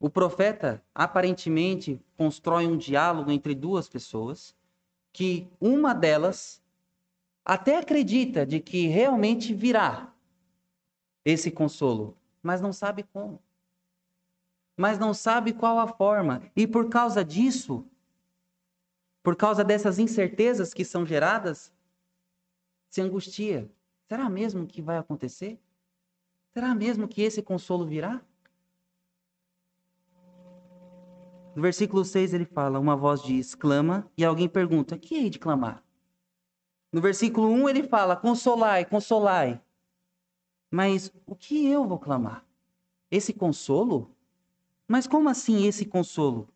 o 0.00 0.10
profeta 0.10 0.82
aparentemente 0.94 2.00
constrói 2.16 2.66
um 2.66 2.76
diálogo 2.76 3.30
entre 3.30 3.54
duas 3.54 3.88
pessoas 3.88 4.56
que 5.12 5.48
uma 5.60 5.94
delas 5.94 6.62
até 7.44 7.76
acredita 7.76 8.46
de 8.46 8.60
que 8.60 8.86
realmente 8.86 9.52
virá 9.52 10.12
esse 11.24 11.50
consolo, 11.50 12.16
mas 12.42 12.60
não 12.60 12.72
sabe 12.72 13.02
como. 13.02 13.40
Mas 14.76 14.98
não 14.98 15.12
sabe 15.12 15.52
qual 15.52 15.78
a 15.78 15.86
forma, 15.86 16.42
e 16.56 16.66
por 16.66 16.88
causa 16.88 17.24
disso, 17.24 17.86
por 19.22 19.36
causa 19.36 19.62
dessas 19.62 19.98
incertezas 19.98 20.72
que 20.72 20.84
são 20.84 21.04
geradas, 21.04 21.72
se 22.88 23.00
angustia. 23.00 23.70
Será 24.08 24.28
mesmo 24.28 24.66
que 24.66 24.82
vai 24.82 24.96
acontecer? 24.96 25.60
Será 26.52 26.74
mesmo 26.74 27.08
que 27.08 27.22
esse 27.22 27.42
consolo 27.42 27.86
virá? 27.86 28.20
No 31.54 31.62
versículo 31.62 32.04
6 32.04 32.32
ele 32.32 32.44
fala: 32.44 32.78
Uma 32.78 32.96
voz 32.96 33.22
diz, 33.22 33.54
clama, 33.54 34.10
e 34.16 34.24
alguém 34.24 34.48
pergunta: 34.48 34.98
Que 34.98 35.14
hei 35.16 35.30
de 35.30 35.38
clamar? 35.38 35.82
No 36.90 37.00
versículo 37.00 37.48
1 37.48 37.68
ele 37.68 37.82
fala: 37.82 38.16
Consolai, 38.16 38.84
consolai. 38.84 39.60
Mas 40.70 41.12
o 41.26 41.34
que 41.34 41.66
eu 41.66 41.86
vou 41.86 41.98
clamar? 41.98 42.44
Esse 43.10 43.32
consolo? 43.32 44.10
Mas 44.88 45.06
como 45.06 45.28
assim 45.28 45.66
esse 45.66 45.84
consolo? 45.84 46.48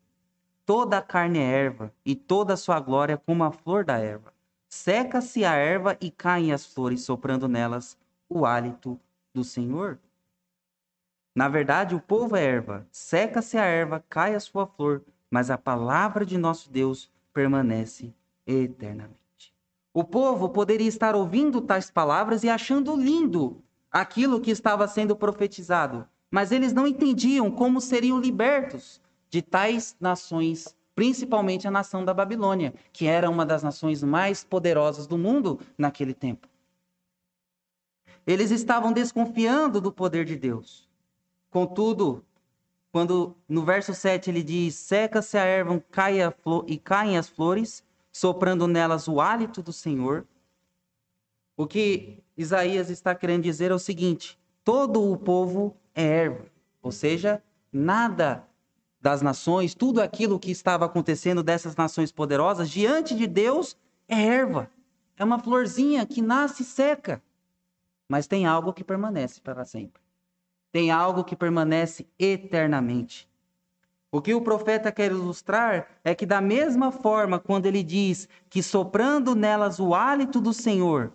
Toda 0.65 0.97
a 0.97 1.01
carne 1.01 1.39
é 1.39 1.43
erva, 1.43 1.93
e 2.03 2.15
toda 2.15 2.53
a 2.53 2.57
sua 2.57 2.79
glória 2.79 3.17
como 3.17 3.43
a 3.43 3.51
flor 3.51 3.85
da 3.85 3.99
erva. 3.99 4.33
Seca-se 4.67 5.45
a 5.45 5.53
erva 5.53 5.95
e 6.01 6.11
caem 6.11 6.51
as 6.51 6.65
flores, 6.65 7.03
soprando 7.03 7.47
nelas 7.47 7.97
o 8.27 8.45
hálito 8.45 8.99
do 9.33 9.43
Senhor. 9.43 9.99
Na 11.37 11.47
verdade, 11.47 11.93
o 11.93 12.01
povo 12.01 12.35
é 12.35 12.43
erva. 12.43 12.87
Seca-se 12.89 13.59
a 13.59 13.63
erva, 13.63 14.03
cai 14.09 14.33
a 14.33 14.39
sua 14.39 14.65
flor, 14.65 15.03
mas 15.29 15.51
a 15.51 15.57
palavra 15.57 16.25
de 16.25 16.35
nosso 16.35 16.67
Deus 16.67 17.11
permanece 17.31 18.11
eternamente. 18.47 19.53
O 19.93 20.03
povo 20.03 20.49
poderia 20.49 20.87
estar 20.87 21.15
ouvindo 21.15 21.61
tais 21.61 21.91
palavras 21.91 22.43
e 22.43 22.49
achando 22.49 22.95
lindo 22.95 23.61
aquilo 23.91 24.41
que 24.41 24.49
estava 24.49 24.87
sendo 24.87 25.15
profetizado, 25.15 26.07
mas 26.31 26.51
eles 26.51 26.73
não 26.73 26.87
entendiam 26.87 27.51
como 27.51 27.79
seriam 27.79 28.19
libertos 28.19 28.99
de 29.29 29.43
tais 29.43 29.95
nações, 29.99 30.75
principalmente 30.95 31.67
a 31.67 31.71
nação 31.71 32.03
da 32.03 32.15
Babilônia, 32.15 32.73
que 32.91 33.05
era 33.05 33.29
uma 33.29 33.45
das 33.45 33.61
nações 33.61 34.01
mais 34.01 34.43
poderosas 34.43 35.05
do 35.05 35.19
mundo 35.19 35.59
naquele 35.77 36.15
tempo. 36.15 36.47
Eles 38.25 38.49
estavam 38.49 38.91
desconfiando 38.91 39.79
do 39.79 39.91
poder 39.91 40.25
de 40.25 40.35
Deus. 40.35 40.86
Contudo, 41.57 42.23
quando 42.91 43.35
no 43.49 43.65
verso 43.65 43.91
7 43.91 44.29
ele 44.29 44.43
diz: 44.43 44.75
Seca-se 44.75 45.39
a 45.39 45.43
erva 45.43 45.83
cai 45.89 46.21
a 46.21 46.29
flor, 46.29 46.63
e 46.67 46.77
caem 46.77 47.17
as 47.17 47.27
flores, 47.27 47.83
soprando 48.11 48.67
nelas 48.67 49.07
o 49.07 49.19
hálito 49.19 49.63
do 49.63 49.73
Senhor. 49.73 50.23
O 51.55 51.65
que 51.65 52.23
Isaías 52.37 52.91
está 52.91 53.15
querendo 53.15 53.41
dizer 53.41 53.71
é 53.71 53.73
o 53.73 53.79
seguinte: 53.79 54.37
todo 54.63 55.11
o 55.11 55.17
povo 55.17 55.75
é 55.95 56.03
erva, 56.03 56.45
ou 56.79 56.91
seja, 56.91 57.41
nada 57.73 58.47
das 59.01 59.23
nações, 59.23 59.73
tudo 59.73 59.99
aquilo 59.99 60.39
que 60.39 60.51
estava 60.51 60.85
acontecendo 60.85 61.41
dessas 61.41 61.75
nações 61.75 62.11
poderosas, 62.11 62.69
diante 62.69 63.15
de 63.15 63.25
Deus, 63.25 63.75
é 64.07 64.21
erva. 64.21 64.69
É 65.17 65.23
uma 65.23 65.39
florzinha 65.39 66.05
que 66.05 66.21
nasce 66.21 66.61
e 66.61 66.65
seca, 66.67 67.19
mas 68.07 68.27
tem 68.27 68.45
algo 68.45 68.71
que 68.71 68.83
permanece 68.83 69.41
para 69.41 69.65
sempre 69.65 70.06
tem 70.71 70.91
algo 70.91 71.23
que 71.23 71.35
permanece 71.35 72.07
eternamente. 72.19 73.27
O 74.11 74.21
que 74.21 74.33
o 74.33 74.41
profeta 74.41 74.91
quer 74.91 75.11
ilustrar 75.11 75.87
é 76.03 76.15
que, 76.15 76.25
da 76.25 76.39
mesma 76.39 76.91
forma, 76.91 77.39
quando 77.39 77.65
ele 77.65 77.83
diz 77.83 78.27
que 78.49 78.63
soprando 78.63 79.35
nelas 79.35 79.79
o 79.79 79.93
hálito 79.93 80.39
do 80.39 80.53
Senhor, 80.53 81.11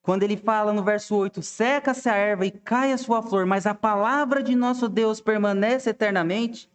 quando 0.00 0.22
ele 0.22 0.36
fala 0.36 0.72
no 0.72 0.82
verso 0.82 1.14
8: 1.14 1.42
seca-se 1.42 2.08
a 2.08 2.14
erva 2.14 2.46
e 2.46 2.50
cai 2.50 2.92
a 2.92 2.98
sua 2.98 3.22
flor, 3.22 3.44
mas 3.44 3.66
a 3.66 3.74
palavra 3.74 4.42
de 4.42 4.56
nosso 4.56 4.88
Deus 4.88 5.20
permanece 5.20 5.90
eternamente. 5.90 6.70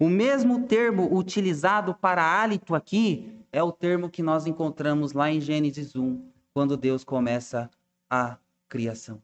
O 0.00 0.08
mesmo 0.08 0.66
termo 0.66 1.16
utilizado 1.16 1.94
para 1.94 2.22
hálito 2.24 2.74
aqui 2.74 3.40
é 3.52 3.62
o 3.62 3.70
termo 3.70 4.10
que 4.10 4.22
nós 4.22 4.46
encontramos 4.48 5.12
lá 5.12 5.30
em 5.30 5.40
Gênesis 5.40 5.94
1, 5.94 6.20
quando 6.52 6.76
Deus 6.76 7.04
começa 7.04 7.70
a 8.10 8.36
criação. 8.68 9.22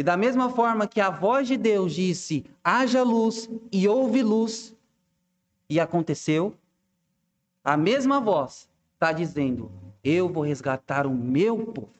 E 0.00 0.02
da 0.02 0.16
mesma 0.16 0.48
forma 0.48 0.86
que 0.86 0.98
a 0.98 1.10
voz 1.10 1.46
de 1.46 1.58
Deus 1.58 1.92
disse: 1.92 2.46
haja 2.64 3.02
luz 3.02 3.50
e 3.70 3.86
houve 3.86 4.22
luz, 4.22 4.74
e 5.68 5.78
aconteceu, 5.78 6.54
a 7.62 7.76
mesma 7.76 8.18
voz 8.18 8.66
está 8.94 9.12
dizendo: 9.12 9.70
eu 10.02 10.26
vou 10.26 10.42
resgatar 10.42 11.06
o 11.06 11.10
meu 11.10 11.66
povo. 11.66 11.90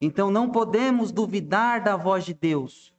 Então 0.00 0.30
não 0.30 0.48
podemos 0.48 1.10
duvidar 1.10 1.82
da 1.82 1.96
voz 1.96 2.24
de 2.24 2.34
Deus. 2.34 2.94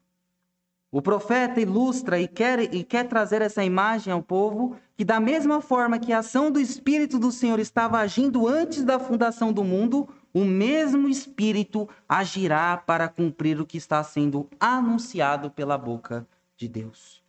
O 0.92 1.02
profeta 1.02 1.62
ilustra 1.62 2.20
e 2.20 2.28
quer, 2.28 2.76
e 2.76 2.84
quer 2.84 3.08
trazer 3.08 3.42
essa 3.42 3.64
imagem 3.64 4.12
ao 4.12 4.22
povo 4.22 4.76
que, 4.98 5.06
da 5.06 5.18
mesma 5.18 5.62
forma 5.62 5.98
que 5.98 6.12
a 6.12 6.20
ação 6.20 6.52
do 6.52 6.60
Espírito 6.60 7.18
do 7.18 7.32
Senhor 7.32 7.58
estava 7.58 8.00
agindo 8.00 8.50
antes 8.50 8.84
da 8.84 9.00
fundação 9.00 9.54
do 9.54 9.64
mundo, 9.64 10.10
o 10.34 10.46
mesmo 10.46 11.10
Espírito 11.10 11.89
agirá 12.08 12.78
para 12.78 13.10
cumprir 13.10 13.60
o 13.60 13.65
que 13.65 13.78
está 13.78 14.04
sendo 14.04 14.50
anunciado 14.60 15.52
pela 15.52 15.78
boca 15.78 16.28
de 16.56 16.67
Deus. 16.67 17.22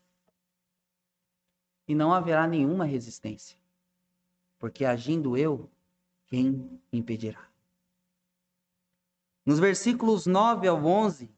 E 1.88 1.94
não 1.94 2.12
haverá 2.12 2.46
nenhuma 2.46 2.84
resistência, 2.84 3.58
porque 4.58 4.84
agindo 4.84 5.36
eu, 5.36 5.68
quem 6.26 6.80
impedirá? 6.92 7.48
Nos 9.44 9.58
versículos 9.58 10.24
9 10.24 10.68
ao 10.68 10.84
11, 10.84 11.28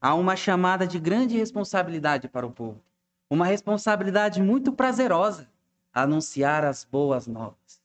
há 0.00 0.14
uma 0.14 0.34
chamada 0.34 0.86
de 0.86 0.98
grande 0.98 1.36
responsabilidade 1.36 2.28
para 2.28 2.46
o 2.46 2.50
povo. 2.50 2.82
Uma 3.28 3.44
responsabilidade 3.44 4.42
muito 4.42 4.72
prazerosa 4.72 5.50
anunciar 5.92 6.64
as 6.64 6.84
boas 6.84 7.26
novas. 7.26 7.81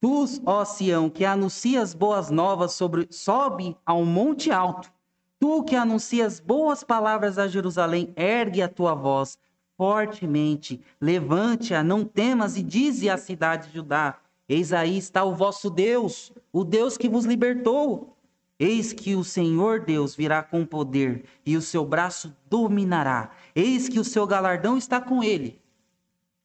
Tu, 0.00 0.24
ó 0.46 0.64
Sião, 0.64 1.10
que 1.10 1.24
anuncias 1.24 1.92
boas 1.94 2.30
novas 2.30 2.72
sobre 2.72 3.06
sobe 3.10 3.76
a 3.84 3.92
um 3.94 4.06
monte 4.06 4.50
alto. 4.50 4.90
Tu 5.38 5.62
que 5.64 5.76
anuncias 5.76 6.40
boas 6.40 6.82
palavras 6.82 7.38
a 7.38 7.46
Jerusalém, 7.46 8.12
ergue 8.16 8.62
a 8.62 8.68
tua 8.68 8.94
voz 8.94 9.38
fortemente, 9.80 10.78
levante-a, 11.00 11.82
não 11.82 12.04
temas 12.04 12.54
e 12.58 12.62
dize 12.62 13.08
à 13.08 13.16
cidade 13.16 13.68
de 13.68 13.76
Judá: 13.76 14.18
Eis 14.46 14.74
aí 14.74 14.98
está 14.98 15.24
o 15.24 15.34
vosso 15.34 15.70
Deus, 15.70 16.30
o 16.52 16.64
Deus 16.64 16.98
que 16.98 17.08
vos 17.08 17.24
libertou. 17.24 18.14
Eis 18.58 18.92
que 18.92 19.16
o 19.16 19.24
Senhor 19.24 19.80
Deus 19.80 20.14
virá 20.14 20.42
com 20.42 20.66
poder 20.66 21.24
e 21.46 21.56
o 21.56 21.62
seu 21.62 21.82
braço 21.82 22.36
dominará. 22.50 23.30
Eis 23.54 23.88
que 23.88 23.98
o 23.98 24.04
seu 24.04 24.26
galardão 24.26 24.76
está 24.76 25.00
com 25.00 25.24
ele 25.24 25.62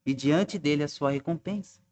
e 0.06 0.13
diante 0.13 0.58
dele 0.58 0.84
a 0.84 0.88
sua 0.88 1.12
recompensa. 1.12 1.85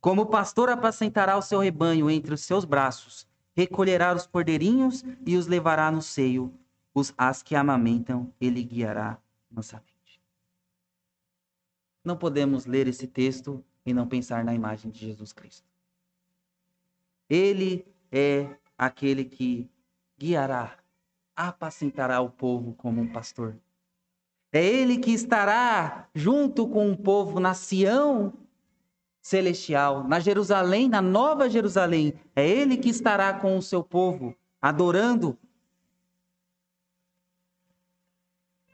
Como 0.00 0.22
o 0.22 0.26
pastor 0.26 0.70
apacentará 0.70 1.36
o 1.36 1.42
seu 1.42 1.58
rebanho 1.58 2.10
entre 2.10 2.32
os 2.32 2.40
seus 2.40 2.64
braços, 2.64 3.28
recolherá 3.54 4.14
os 4.14 4.26
cordeirinhos 4.26 5.04
e 5.26 5.36
os 5.36 5.46
levará 5.46 5.90
no 5.90 6.00
seio, 6.00 6.52
os 6.94 7.12
as 7.18 7.42
que 7.42 7.54
amamentam, 7.54 8.32
ele 8.40 8.62
guiará 8.62 9.18
mansamente. 9.50 9.90
Não 12.02 12.16
podemos 12.16 12.64
ler 12.64 12.88
esse 12.88 13.06
texto 13.06 13.62
e 13.84 13.92
não 13.92 14.08
pensar 14.08 14.42
na 14.42 14.54
imagem 14.54 14.90
de 14.90 15.00
Jesus 15.00 15.32
Cristo. 15.34 15.68
Ele 17.28 17.86
é 18.10 18.56
aquele 18.78 19.24
que 19.24 19.70
guiará, 20.18 20.78
apacentará 21.36 22.20
o 22.20 22.30
povo 22.30 22.72
como 22.72 23.02
um 23.02 23.12
pastor. 23.12 23.54
É 24.50 24.64
ele 24.64 24.98
que 24.98 25.12
estará 25.12 26.08
junto 26.14 26.66
com 26.66 26.90
o 26.90 26.96
povo 26.96 27.38
na 27.38 27.54
Sião 27.54 28.32
celestial, 29.20 30.04
na 30.04 30.18
Jerusalém, 30.18 30.88
na 30.88 31.02
nova 31.02 31.48
Jerusalém. 31.48 32.14
É 32.34 32.48
ele 32.48 32.76
que 32.76 32.88
estará 32.88 33.32
com 33.38 33.56
o 33.56 33.62
seu 33.62 33.82
povo, 33.82 34.36
adorando. 34.60 35.38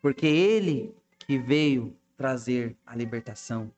Porque 0.00 0.26
ele 0.26 0.94
que 1.18 1.38
veio 1.38 1.96
trazer 2.16 2.76
a 2.86 2.94
libertação. 2.94 3.70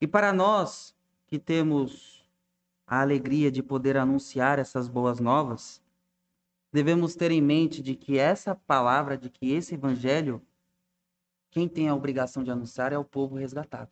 E 0.00 0.06
para 0.06 0.32
nós 0.32 0.94
que 1.26 1.38
temos 1.38 2.22
a 2.86 3.00
alegria 3.00 3.50
de 3.50 3.62
poder 3.62 3.96
anunciar 3.96 4.58
essas 4.58 4.88
boas 4.88 5.18
novas, 5.18 5.81
devemos 6.72 7.14
ter 7.14 7.30
em 7.30 7.42
mente 7.42 7.82
de 7.82 7.94
que 7.94 8.18
essa 8.18 8.54
palavra, 8.54 9.16
de 9.16 9.28
que 9.28 9.52
esse 9.52 9.74
evangelho, 9.74 10.40
quem 11.50 11.68
tem 11.68 11.88
a 11.88 11.94
obrigação 11.94 12.42
de 12.42 12.50
anunciar 12.50 12.92
é 12.92 12.98
o 12.98 13.04
povo 13.04 13.36
resgatado. 13.36 13.90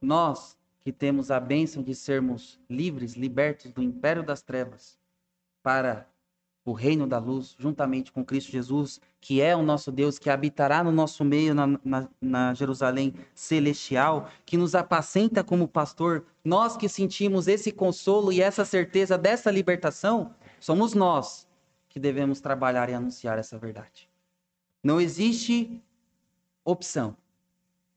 Nós 0.00 0.58
que 0.82 0.92
temos 0.92 1.30
a 1.30 1.40
bênção 1.40 1.82
de 1.82 1.94
sermos 1.94 2.60
livres, 2.68 3.14
libertos 3.14 3.72
do 3.72 3.82
império 3.82 4.22
das 4.22 4.42
trevas, 4.42 4.98
para 5.62 6.08
o 6.64 6.72
reino 6.72 7.06
da 7.06 7.18
luz, 7.18 7.56
juntamente 7.58 8.12
com 8.12 8.24
Cristo 8.24 8.52
Jesus, 8.52 9.00
que 9.20 9.40
é 9.40 9.56
o 9.56 9.62
nosso 9.62 9.90
Deus, 9.90 10.18
que 10.18 10.28
habitará 10.28 10.84
no 10.84 10.92
nosso 10.92 11.24
meio 11.24 11.54
na, 11.54 11.66
na, 11.84 12.08
na, 12.20 12.54
Jerusalém 12.54 13.14
celestial, 13.34 14.28
que 14.44 14.56
nos 14.56 14.74
apacenta 14.74 15.42
como 15.42 15.66
pastor, 15.66 16.24
nós 16.44 16.76
que 16.76 16.88
sentimos 16.88 17.48
esse 17.48 17.72
consolo 17.72 18.32
e 18.32 18.40
essa 18.42 18.64
certeza 18.64 19.16
dessa 19.16 19.50
libertação, 19.50 20.34
Somos 20.60 20.92
nós 20.92 21.48
que 21.88 21.98
devemos 21.98 22.40
trabalhar 22.40 22.90
e 22.90 22.94
anunciar 22.94 23.38
essa 23.38 23.58
verdade. 23.58 24.08
Não 24.84 25.00
existe 25.00 25.82
opção. 26.62 27.16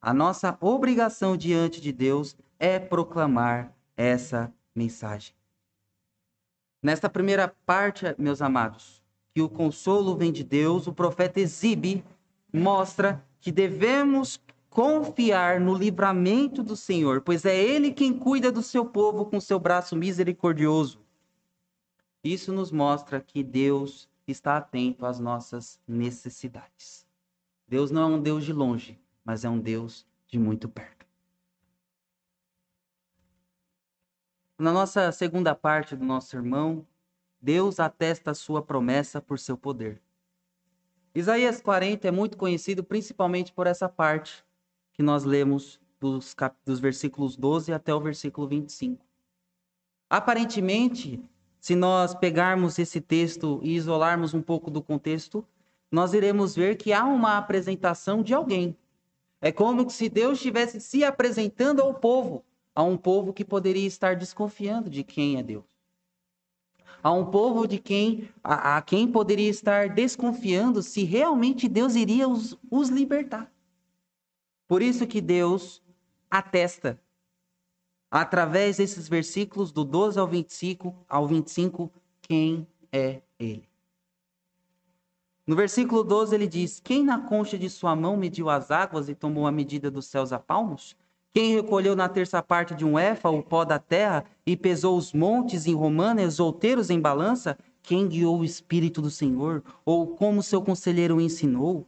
A 0.02 0.14
nossa 0.14 0.58
obrigação 0.62 1.36
diante 1.36 1.82
de 1.82 1.92
Deus 1.92 2.38
é 2.58 2.80
proclamar 2.80 3.76
essa 3.98 4.52
mensagem. 4.74 5.36
Nesta 6.84 7.10
primeira 7.10 7.48
parte, 7.66 8.14
meus 8.18 8.42
amados, 8.42 9.02
que 9.34 9.42
o 9.42 9.48
consolo 9.48 10.18
vem 10.18 10.34
de 10.34 10.44
Deus, 10.44 10.86
o 10.86 10.92
profeta 10.92 11.40
exibe, 11.40 12.04
mostra 12.52 13.26
que 13.40 13.54
devemos 13.54 14.38
confiar 14.70 15.62
no 15.62 15.74
livramento 15.74 16.62
do 16.62 16.76
Senhor, 16.76 17.22
pois 17.22 17.46
é 17.46 17.56
Ele 17.56 17.94
quem 17.94 18.12
cuida 18.12 18.52
do 18.52 18.62
seu 18.62 18.86
povo 18.86 19.26
com 19.26 19.40
seu 19.40 19.58
braço 19.58 19.96
misericordioso. 19.96 21.00
Isso 22.22 22.52
nos 22.52 22.70
mostra 22.70 23.22
que 23.22 23.42
Deus 23.42 24.10
está 24.28 24.58
atento 24.58 25.06
às 25.06 25.22
nossas 25.22 25.80
necessidades. 25.88 27.06
Deus 27.66 27.92
não 27.92 28.02
é 28.02 28.16
um 28.18 28.22
Deus 28.22 28.44
de 28.44 28.52
longe, 28.52 29.00
mas 29.24 29.46
é 29.46 29.50
um 29.50 29.60
Deus 29.60 30.06
de 30.28 30.38
muito 30.38 30.68
perto. 30.68 31.03
Na 34.58 34.72
nossa 34.72 35.12
segunda 35.12 35.56
parte 35.56 35.96
do 35.96 36.06
nosso 36.06 36.28
sermão, 36.28 36.86
Deus 37.42 37.80
atesta 37.80 38.32
a 38.32 38.36
sua 38.36 38.62
promessa 38.62 39.20
por 39.20 39.40
seu 39.40 39.58
poder. 39.58 40.00
Isaías 41.16 41.60
40 41.60 42.08
é 42.08 42.12
muito 42.12 42.38
conhecido 42.38 42.84
principalmente 42.84 43.52
por 43.52 43.66
essa 43.66 43.90
parte 43.90 44.46
que 44.94 45.02
nós 45.02 45.24
lemos 45.24 45.82
dos, 46.00 46.34
cap... 46.36 46.56
dos 46.64 46.80
versículos 46.80 47.36
12 47.36 47.74
até 47.74 47.94
o 47.94 48.00
versículo 48.00 48.48
25. 48.48 49.04
Aparentemente, 50.08 51.20
se 51.60 51.76
nós 51.76 52.14
pegarmos 52.14 52.78
esse 52.78 53.02
texto 53.02 53.60
e 53.64 53.76
isolarmos 53.76 54.36
um 54.36 54.42
pouco 54.42 54.70
do 54.70 54.84
contexto, 54.84 55.46
nós 55.92 56.14
iremos 56.14 56.56
ver 56.56 56.76
que 56.76 56.94
há 56.94 57.04
uma 57.04 57.38
apresentação 57.38 58.22
de 58.22 58.34
alguém. 58.34 58.78
É 59.42 59.52
como 59.52 59.90
se 59.90 60.10
Deus 60.10 60.38
estivesse 60.38 60.80
se 60.80 61.04
apresentando 61.04 61.82
ao 61.82 61.96
povo 61.96 62.46
a 62.76 62.84
um 62.84 62.98
povo 62.98 63.34
que 63.34 63.46
poderia 63.46 63.86
estar 63.86 64.16
desconfiando 64.16 64.90
de 64.90 65.04
quem 65.04 65.38
é 65.38 65.44
Deus. 65.44 65.66
A 67.02 67.12
um 67.12 67.30
povo 67.30 67.68
de 67.68 67.80
quem 67.80 68.30
a, 68.44 68.78
a 68.78 68.82
quem 68.82 69.12
poderia 69.12 69.50
estar 69.50 69.90
desconfiando 69.90 70.82
se 70.82 71.04
realmente 71.04 71.68
Deus 71.68 71.96
iria 71.96 72.28
os, 72.28 72.58
os 72.72 72.90
libertar. 72.90 73.52
Por 74.68 74.82
isso 74.82 75.06
que 75.06 75.22
Deus 75.22 75.82
atesta 76.32 77.00
através 78.10 78.78
desses 78.78 79.10
versículos 79.10 79.72
do 79.72 79.84
12 79.84 80.20
ao 80.20 80.28
25, 80.28 80.96
ao 81.10 81.28
25 81.28 81.92
quem 82.22 82.68
é 82.92 83.22
ele. 83.40 83.68
No 85.46 85.56
versículo 85.56 86.04
12 86.04 86.34
ele 86.34 86.48
diz: 86.48 86.80
Quem 86.80 87.04
na 87.04 87.20
concha 87.20 87.58
de 87.58 87.70
sua 87.70 87.96
mão 87.96 88.16
mediu 88.16 88.50
as 88.50 88.72
águas 88.72 89.10
e 89.10 89.16
tomou 89.16 89.46
a 89.46 89.52
medida 89.52 89.92
dos 89.92 90.06
céus 90.06 90.32
a 90.32 90.40
palmos? 90.40 90.96
Quem 91.34 91.56
recolheu 91.56 91.96
na 91.96 92.08
terça 92.08 92.44
parte 92.44 92.76
de 92.76 92.86
um 92.86 92.98
éfa 92.98 93.28
o 93.28 93.42
pó 93.42 93.66
da 93.66 93.80
terra 93.80 94.24
e 94.46 94.56
pesou 94.56 94.96
os 94.96 95.14
montes 95.14 95.66
em 95.66 95.74
romana 95.74 96.22
e 96.22 96.26
os 96.28 96.40
outeiros 96.40 96.92
em 96.92 97.02
balança? 97.02 97.58
Quem 97.82 98.08
guiou 98.08 98.40
o 98.40 98.46
Espírito 98.46 99.02
do 99.02 99.10
Senhor? 99.10 99.64
Ou 99.84 100.16
como 100.16 100.44
seu 100.44 100.62
conselheiro 100.62 101.16
o 101.16 101.22
ensinou? 101.22 101.88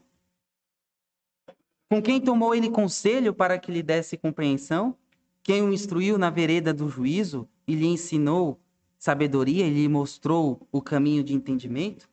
Com 1.87 2.01
quem 2.01 2.19
tomou 2.19 2.55
ele 2.55 2.71
conselho 2.71 3.35
para 3.35 3.59
que 3.59 3.71
lhe 3.71 3.83
desse 3.83 4.17
compreensão? 4.17 4.97
Quem 5.43 5.61
o 5.61 5.71
instruiu 5.71 6.17
na 6.17 6.31
vereda 6.31 6.73
do 6.73 6.89
juízo 6.89 7.47
e 7.67 7.75
lhe 7.75 7.85
ensinou 7.85 8.59
sabedoria 8.97 9.67
e 9.67 9.69
lhe 9.69 9.87
mostrou 9.87 10.67
o 10.71 10.81
caminho 10.81 11.23
de 11.23 11.35
entendimento? 11.35 12.09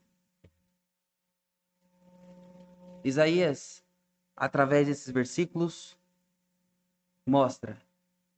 Isaías, 3.03 3.83
através 4.37 4.87
desses 4.87 5.11
versículos, 5.11 5.97
mostra 7.27 7.79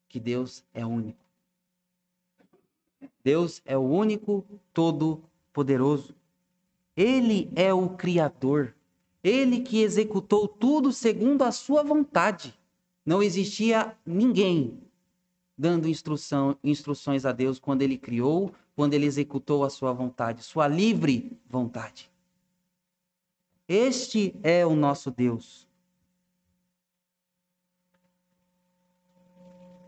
que 0.08 0.20
Deus 0.20 0.64
é 0.72 0.84
único. 0.84 1.24
Deus 3.22 3.62
é 3.64 3.76
o 3.76 3.82
único 3.82 4.44
todo-poderoso. 4.72 6.14
Ele 6.96 7.50
é 7.56 7.72
o 7.72 7.90
Criador. 7.90 8.74
Ele 9.22 9.60
que 9.60 9.80
executou 9.80 10.46
tudo 10.46 10.92
segundo 10.92 11.42
a 11.42 11.50
sua 11.50 11.82
vontade. 11.82 12.58
Não 13.04 13.22
existia 13.22 13.96
ninguém 14.04 14.78
dando 15.56 15.88
instrução, 15.88 16.56
instruções 16.62 17.24
a 17.24 17.32
Deus 17.32 17.58
quando 17.58 17.82
ele 17.82 17.96
criou, 17.96 18.52
quando 18.74 18.94
ele 18.94 19.06
executou 19.06 19.64
a 19.64 19.70
sua 19.70 19.92
vontade, 19.92 20.42
sua 20.42 20.66
livre 20.66 21.38
vontade. 21.48 22.10
Este 23.68 24.34
é 24.42 24.66
o 24.66 24.74
nosso 24.74 25.10
Deus. 25.10 25.63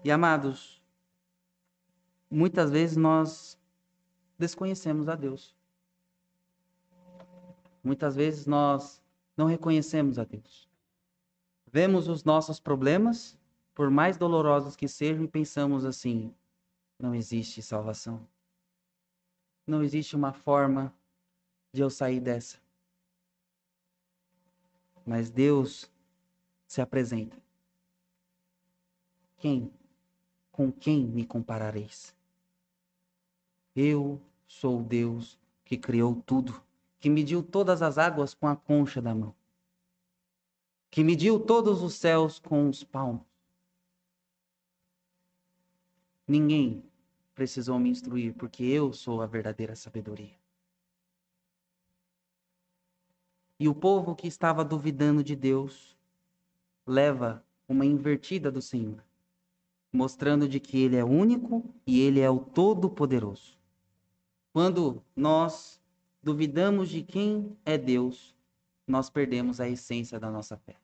E 0.07 0.11
amados, 0.13 0.81
muitas 2.31 2.71
vezes 2.71 2.97
nós 2.97 3.59
desconhecemos 4.39 5.09
a 5.09 5.17
Deus. 5.17 5.53
Muitas 7.83 8.15
vezes 8.15 8.47
nós 8.47 9.03
não 9.37 9.47
reconhecemos 9.47 10.17
a 10.17 10.23
Deus. 10.23 10.71
Vemos 11.67 12.07
os 12.07 12.23
nossos 12.23 12.61
problemas, 12.61 13.37
por 13.75 13.91
mais 13.91 14.17
dolorosos 14.17 14.77
que 14.77 14.87
sejam, 14.87 15.25
e 15.25 15.29
pensamos 15.29 15.85
assim: 15.85 16.33
não 17.01 17.13
existe 17.13 17.61
salvação. 17.61 18.25
Não 19.67 19.83
existe 19.83 20.15
uma 20.15 20.33
forma 20.33 20.95
de 21.73 21.83
eu 21.83 21.91
sair 21.91 22.21
dessa. 22.21 22.59
Mas 25.05 25.31
Deus 25.31 25.91
se 26.65 26.81
apresenta. 26.81 27.37
Quem 29.39 29.73
com 30.57 30.73
quem 30.73 31.05
me 31.05 31.27
comparareis? 31.27 32.17
Eu 33.75 34.19
sou 34.49 34.83
Deus 34.83 35.39
que 35.67 35.77
criou 35.77 36.17
tudo, 36.23 36.65
que 36.99 37.11
mediu 37.11 37.43
todas 37.43 37.83
as 37.83 37.99
águas 37.99 38.33
com 38.33 38.49
a 38.49 38.57
concha 38.57 39.03
da 39.03 39.15
mão, 39.15 39.35
que 40.91 41.05
mediu 41.05 41.39
todos 41.39 41.83
os 41.83 41.95
céus 41.95 42.39
com 42.39 42.71
os 42.71 42.83
palmos. 42.83 43.27
Ninguém 46.27 46.83
precisou 47.35 47.79
me 47.79 47.91
instruir, 47.91 48.35
porque 48.35 48.65
eu 48.65 48.95
sou 48.95 49.21
a 49.21 49.27
verdadeira 49.27 49.77
sabedoria. 49.77 50.41
E 53.61 53.69
o 53.69 53.75
povo 53.75 54.17
que 54.17 54.27
estava 54.27 54.65
duvidando 54.65 55.23
de 55.23 55.37
Deus 55.37 55.95
leva 56.87 57.45
uma 57.69 57.85
invertida 57.85 58.51
do 58.51 58.63
Senhor 58.63 59.06
mostrando 59.97 60.49
de 60.49 60.61
que 60.61 60.79
ele 60.79 60.97
é 60.97 61.05
único 61.05 61.65
e 61.87 62.01
ele 62.01 62.21
é 62.21 62.31
o 62.31 62.39
todo-poderoso. 62.39 63.57
Quando 64.53 65.03
nós 65.15 65.81
duvidamos 66.23 66.89
de 66.89 67.03
quem 67.03 67.57
é 67.65 67.77
Deus, 67.77 68.35
nós 68.87 69.11
perdemos 69.11 69.61
a 69.61 69.69
essência 69.69 70.21
da 70.21 70.31
nossa 70.31 70.57
fé. 70.57 70.77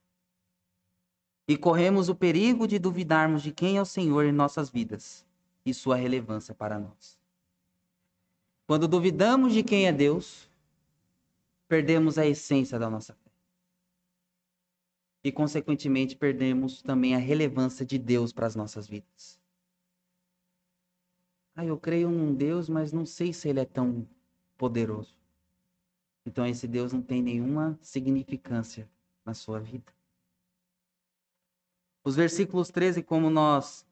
E 1.47 1.57
corremos 1.57 2.09
o 2.09 2.15
perigo 2.15 2.67
de 2.67 2.79
duvidarmos 2.79 3.43
de 3.43 3.53
quem 3.53 3.77
é 3.77 3.83
o 3.83 3.87
Senhor 3.87 4.25
em 4.25 4.33
nossas 4.33 4.71
vidas 4.71 5.25
e 5.65 5.75
sua 5.75 5.97
relevância 5.97 6.55
para 6.55 6.79
nós. 6.79 7.19
Quando 8.67 8.89
duvidamos 8.89 9.53
de 9.53 9.63
quem 9.63 9.87
é 9.87 9.93
Deus, 9.93 10.49
perdemos 11.69 12.17
a 12.19 12.27
essência 12.27 12.79
da 12.79 12.89
nossa 12.89 13.13
fé 13.13 13.22
e, 15.25 15.31
consequentemente, 15.31 16.17
perdemos 16.17 16.83
também 16.83 17.15
a 17.15 17.19
relevância 17.19 17.87
de 17.87 17.99
Deus 17.99 18.33
para 18.33 18.47
as 18.47 18.57
nossas 18.57 18.89
vidas. 18.89 19.41
Ah, 21.55 21.65
eu 21.65 21.79
creio 21.79 22.11
num 22.11 22.35
Deus, 22.35 22.69
mas 22.69 22.93
não 22.93 23.07
sei 23.07 23.33
se 23.33 23.49
ele 23.49 23.61
é 23.61 23.65
tão 23.65 24.09
poderoso. 24.57 25.17
Então, 26.25 26.47
esse 26.47 26.67
Deus 26.67 26.93
não 26.93 27.03
tem 27.03 27.23
nenhuma 27.23 27.79
significância 27.83 28.89
na 29.25 29.35
sua 29.35 29.61
vida. 29.61 29.93
Os 32.05 32.17
versículos 32.17 32.69
13, 32.71 33.03
como 33.03 33.31
nós 33.31 33.87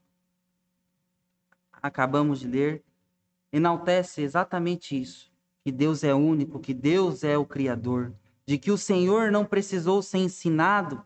acabamos 1.73 2.41
de 2.41 2.49
ler, 2.49 2.85
enaltece 3.53 4.23
exatamente 4.23 5.01
isso: 5.01 5.31
que 5.63 5.71
Deus 5.71 6.03
é 6.03 6.15
único, 6.15 6.59
que 6.59 6.75
Deus 6.75 7.23
é 7.23 7.37
o 7.39 7.47
Criador, 7.47 8.13
de 8.47 8.59
que 8.59 8.71
o 8.71 8.79
Senhor 8.79 9.31
não 9.31 9.45
precisou 9.45 10.03
ser 10.03 10.19
ensinado 10.19 11.05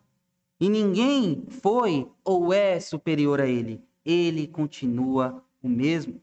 e 0.61 0.68
ninguém 0.68 1.44
foi 1.48 2.09
ou 2.24 2.52
é 2.52 2.78
superior 2.80 3.40
a 3.40 3.46
ele. 3.46 3.82
Ele 4.05 4.46
continua 4.46 5.42
o 5.62 5.68
mesmo. 5.68 6.20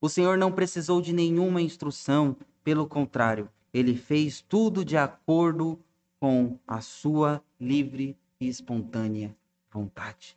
O 0.00 0.08
Senhor 0.08 0.38
não 0.38 0.52
precisou 0.52 1.00
de 1.00 1.12
nenhuma 1.12 1.60
instrução, 1.60 2.36
pelo 2.62 2.86
contrário, 2.86 3.48
ele 3.72 3.94
fez 3.94 4.40
tudo 4.40 4.84
de 4.84 4.96
acordo 4.96 5.78
com 6.18 6.58
a 6.66 6.80
sua 6.80 7.42
livre 7.60 8.16
e 8.40 8.48
espontânea 8.48 9.36
vontade. 9.70 10.36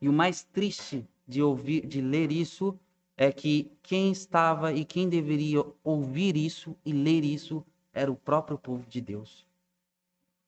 E 0.00 0.08
o 0.08 0.12
mais 0.12 0.42
triste 0.42 1.06
de 1.26 1.42
ouvir, 1.42 1.86
de 1.86 2.00
ler 2.00 2.32
isso, 2.32 2.78
é 3.16 3.30
que 3.30 3.70
quem 3.82 4.10
estava 4.10 4.72
e 4.72 4.84
quem 4.84 5.08
deveria 5.08 5.64
ouvir 5.82 6.36
isso 6.36 6.76
e 6.84 6.92
ler 6.92 7.24
isso 7.24 7.64
era 7.92 8.10
o 8.10 8.16
próprio 8.16 8.58
povo 8.58 8.84
de 8.88 9.00
Deus. 9.00 9.46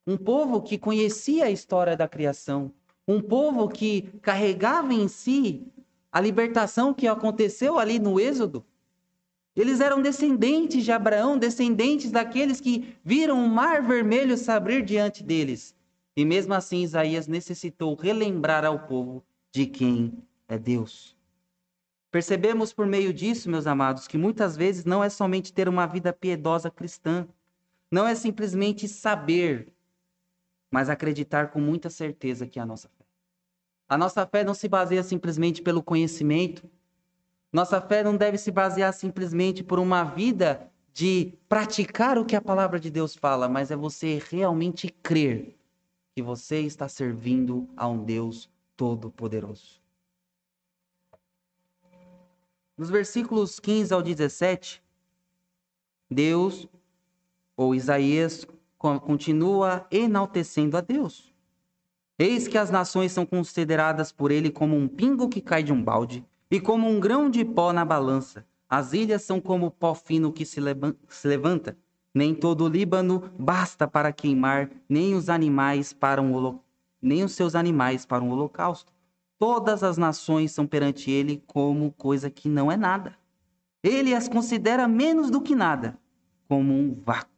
Um 0.07 0.17
povo 0.17 0.63
que 0.63 0.79
conhecia 0.79 1.47
a 1.47 1.51
história 1.51 1.97
da 1.97 2.07
criação, 2.07 2.73
um 3.09 3.21
povo 3.21 3.69
que 3.69 4.03
carregava 4.23 4.95
em 4.95 5.09
si 5.09 5.67
a 6.13 6.21
libertação 6.21 6.95
que 6.95 7.07
aconteceu 7.07 7.79
ali 7.79 7.99
no 7.99 8.19
Êxodo. 8.21 8.65
Eles 9.55 9.81
eram 9.81 10.03
descendentes 10.03 10.85
de 10.85 10.93
Abraão, 10.93 11.39
descendentes 11.39 12.11
daqueles 12.11 12.61
que 12.61 12.95
viram 13.03 13.45
o 13.45 13.49
mar 13.49 13.83
vermelho 13.83 14.37
se 14.37 14.51
abrir 14.51 14.85
diante 14.85 15.23
deles. 15.23 15.75
E 16.17 16.25
mesmo 16.25 16.55
assim, 16.55 16.83
Isaías 16.83 17.27
necessitou 17.27 17.95
relembrar 17.95 18.65
ao 18.65 18.87
povo 18.87 19.25
de 19.53 19.67
quem 19.67 20.13
é 20.49 20.59
Deus. 20.59 21.17
Percebemos 22.11 22.73
por 22.73 22.87
meio 22.87 23.13
disso, 23.13 23.51
meus 23.51 23.67
amados, 23.67 24.07
que 24.07 24.17
muitas 24.17 24.57
vezes 24.57 24.85
não 24.85 25.03
é 25.03 25.11
somente 25.11 25.53
ter 25.53 25.69
uma 25.69 25.87
vida 25.87 26.13
piedosa 26.13 26.71
cristã, 26.71 27.27
não 27.91 28.07
é 28.07 28.15
simplesmente 28.15 28.89
saber, 28.89 29.73
mas 30.71 30.89
acreditar 30.89 31.51
com 31.51 31.61
muita 31.61 31.91
certeza 31.91 32.47
que 32.47 32.59
é 32.59 32.63
a 32.63 32.67
nossa 32.67 32.89
fé. 32.89 33.05
A 33.89 33.97
nossa 33.97 34.27
fé 34.27 34.43
não 34.43 34.55
se 34.55 34.69
baseia 34.69 35.03
simplesmente 35.03 35.63
pelo 35.63 35.83
conhecimento. 35.83 36.69
Nossa 37.53 37.81
fé 37.81 38.03
não 38.03 38.17
deve 38.17 38.37
se 38.37 38.51
basear 38.51 38.93
simplesmente 38.93 39.63
por 39.63 39.79
uma 39.79 40.03
vida 40.03 40.71
de 40.93 41.35
praticar 41.49 42.19
o 42.19 42.25
que 42.25 42.35
a 42.35 42.41
palavra 42.41 42.81
de 42.81 42.91
Deus 42.91 43.15
fala, 43.15 43.49
mas 43.49 43.71
é 43.71 43.77
você 43.77 44.21
realmente 44.31 44.89
crer 44.89 45.57
que 46.15 46.23
você 46.23 46.61
está 46.61 46.89
servindo 46.89 47.69
a 47.77 47.87
um 47.87 48.03
Deus 48.03 48.51
todo-poderoso. 48.77 49.81
Nos 52.77 52.91
versículos 52.91 53.61
15 53.61 53.95
ao 53.95 54.03
17, 54.03 54.83
Deus, 56.11 56.69
ou 57.57 57.75
Isaías, 57.75 58.47
continua 58.79 59.87
enaltecendo 59.91 60.77
a 60.77 60.81
Deus. 60.81 61.35
Eis 62.19 62.49
que 62.49 62.57
as 62.57 62.71
nações 62.71 63.13
são 63.13 63.27
consideradas 63.27 64.11
por 64.11 64.31
ele 64.31 64.51
como 64.51 64.77
um 64.77 64.89
pingo 64.89 65.29
que 65.29 65.41
cai 65.41 65.63
de 65.63 65.73
um 65.73 65.83
balde 65.83 66.25
e 66.51 66.61
como 66.61 66.89
um 66.89 66.99
grão 66.99 67.29
de 67.29 67.45
pó 67.45 67.73
na 67.73 67.85
balança. 67.85 68.47
As 68.69 68.93
ilhas 68.93 69.23
são 69.23 69.41
como 69.41 69.71
pó 69.71 69.95
fino 69.95 70.33
que 70.33 70.47
se 70.47 70.61
levanta. 70.61 71.77
Nem 72.15 72.35
todo 72.35 72.65
o 72.65 72.69
Líbano 72.69 73.31
basta 73.39 73.87
para 73.87 74.13
queimar, 74.13 74.71
nem 74.89 75.15
os 75.15 75.29
animais 75.29 75.93
para 75.93 76.23
um 76.23 76.33
holo... 76.33 76.65
nem 77.03 77.23
os 77.23 77.33
seus 77.33 77.55
animais 77.55 78.07
para 78.07 78.25
um 78.25 78.31
holocausto. 78.31 78.93
Todas 79.39 79.83
as 79.83 79.99
nações 79.99 80.53
são 80.53 80.67
perante 80.67 81.11
ele 81.11 81.43
como 81.47 81.93
coisa 81.93 82.31
que 82.31 82.49
não 82.49 82.73
é 82.73 82.77
nada. 82.77 83.15
Ele 83.83 84.15
as 84.15 84.29
considera 84.29 84.89
menos 84.89 85.31
do 85.31 85.43
que 85.43 85.55
nada, 85.55 85.99
como 86.49 86.73
um 86.73 86.95
vácuo. 86.95 87.36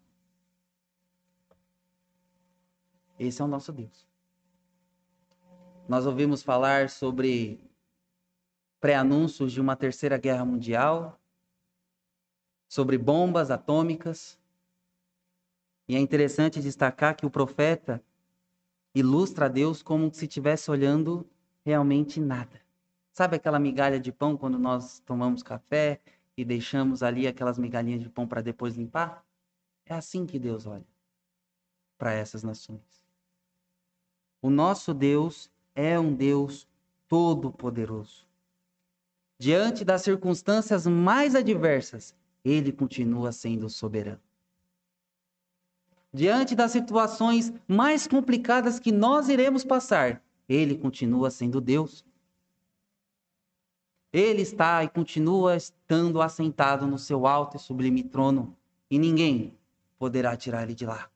Esse 3.19 3.43
é 3.43 3.45
o 3.45 3.49
nosso 3.49 3.73
Deus. 3.73 4.07
Nós 5.89 6.07
ouvimos 6.07 6.43
falar 6.43 6.89
sobre 6.89 7.61
pré-anúncios 8.81 9.53
de 9.53 9.61
uma 9.61 9.75
terceira 9.75 10.17
guerra 10.17 10.45
mundial, 10.45 11.19
sobre 12.69 12.97
bombas 12.97 13.51
atômicas. 13.51 14.39
E 15.89 15.97
é 15.97 15.99
interessante 15.99 16.61
destacar 16.61 17.17
que 17.17 17.27
o 17.27 17.31
profeta 17.31 18.03
ilustra 18.95 19.47
a 19.47 19.49
Deus 19.49 19.83
como 19.83 20.13
se 20.13 20.27
estivesse 20.27 20.71
olhando 20.71 21.29
realmente 21.65 22.21
nada. 22.21 22.61
Sabe 23.11 23.37
aquela 23.37 23.59
migalha 23.59 23.99
de 23.99 24.13
pão 24.13 24.37
quando 24.37 24.59
nós 24.59 25.01
tomamos 25.01 25.43
café 25.43 26.01
e 26.37 26.45
deixamos 26.45 27.03
ali 27.03 27.27
aquelas 27.27 27.59
migalhinhas 27.59 28.01
de 28.01 28.09
pão 28.09 28.29
para 28.29 28.43
depois 28.43 28.77
limpar? 28.77 29.25
É 29.85 29.95
assim 29.95 30.25
que 30.25 30.39
Deus 30.39 30.67
olha 30.67 30.87
para 31.97 32.13
essas 32.13 32.45
nações. 32.45 33.08
O 34.41 34.51
nosso 34.51 34.95
Deus 34.95 35.51
é 35.75 35.99
um 35.99 36.15
Deus 36.15 36.67
todo-poderoso. 37.09 38.27
Diante 39.39 39.85
das 39.85 40.03
circunstâncias 40.03 40.87
mais 40.87 41.35
adversas, 41.35 42.15
ele 42.45 42.73
continua 42.73 43.33
sendo 43.33 43.69
soberano. 43.69 44.21
Diante 46.13 46.55
das 46.55 46.73
situações 46.73 47.53
mais 47.67 48.07
complicadas 48.07 48.81
que 48.81 48.91
nós 48.91 49.29
iremos 49.29 49.65
passar, 49.65 50.23
ele 50.49 50.79
continua 50.79 51.31
sendo 51.31 51.61
Deus. 51.61 52.05
Ele 54.13 54.43
está 54.43 54.83
e 54.83 54.89
continua 54.89 55.57
estando 55.57 56.23
assentado 56.23 56.87
no 56.87 56.99
seu 56.99 57.27
alto 57.27 57.57
e 57.57 57.61
sublime 57.61 58.03
trono, 58.03 58.57
e 58.91 58.99
ninguém 58.99 59.57
poderá 59.99 60.37
tirar 60.37 60.63
ele 60.63 60.75
de 60.75 60.87
lá. 60.87 61.11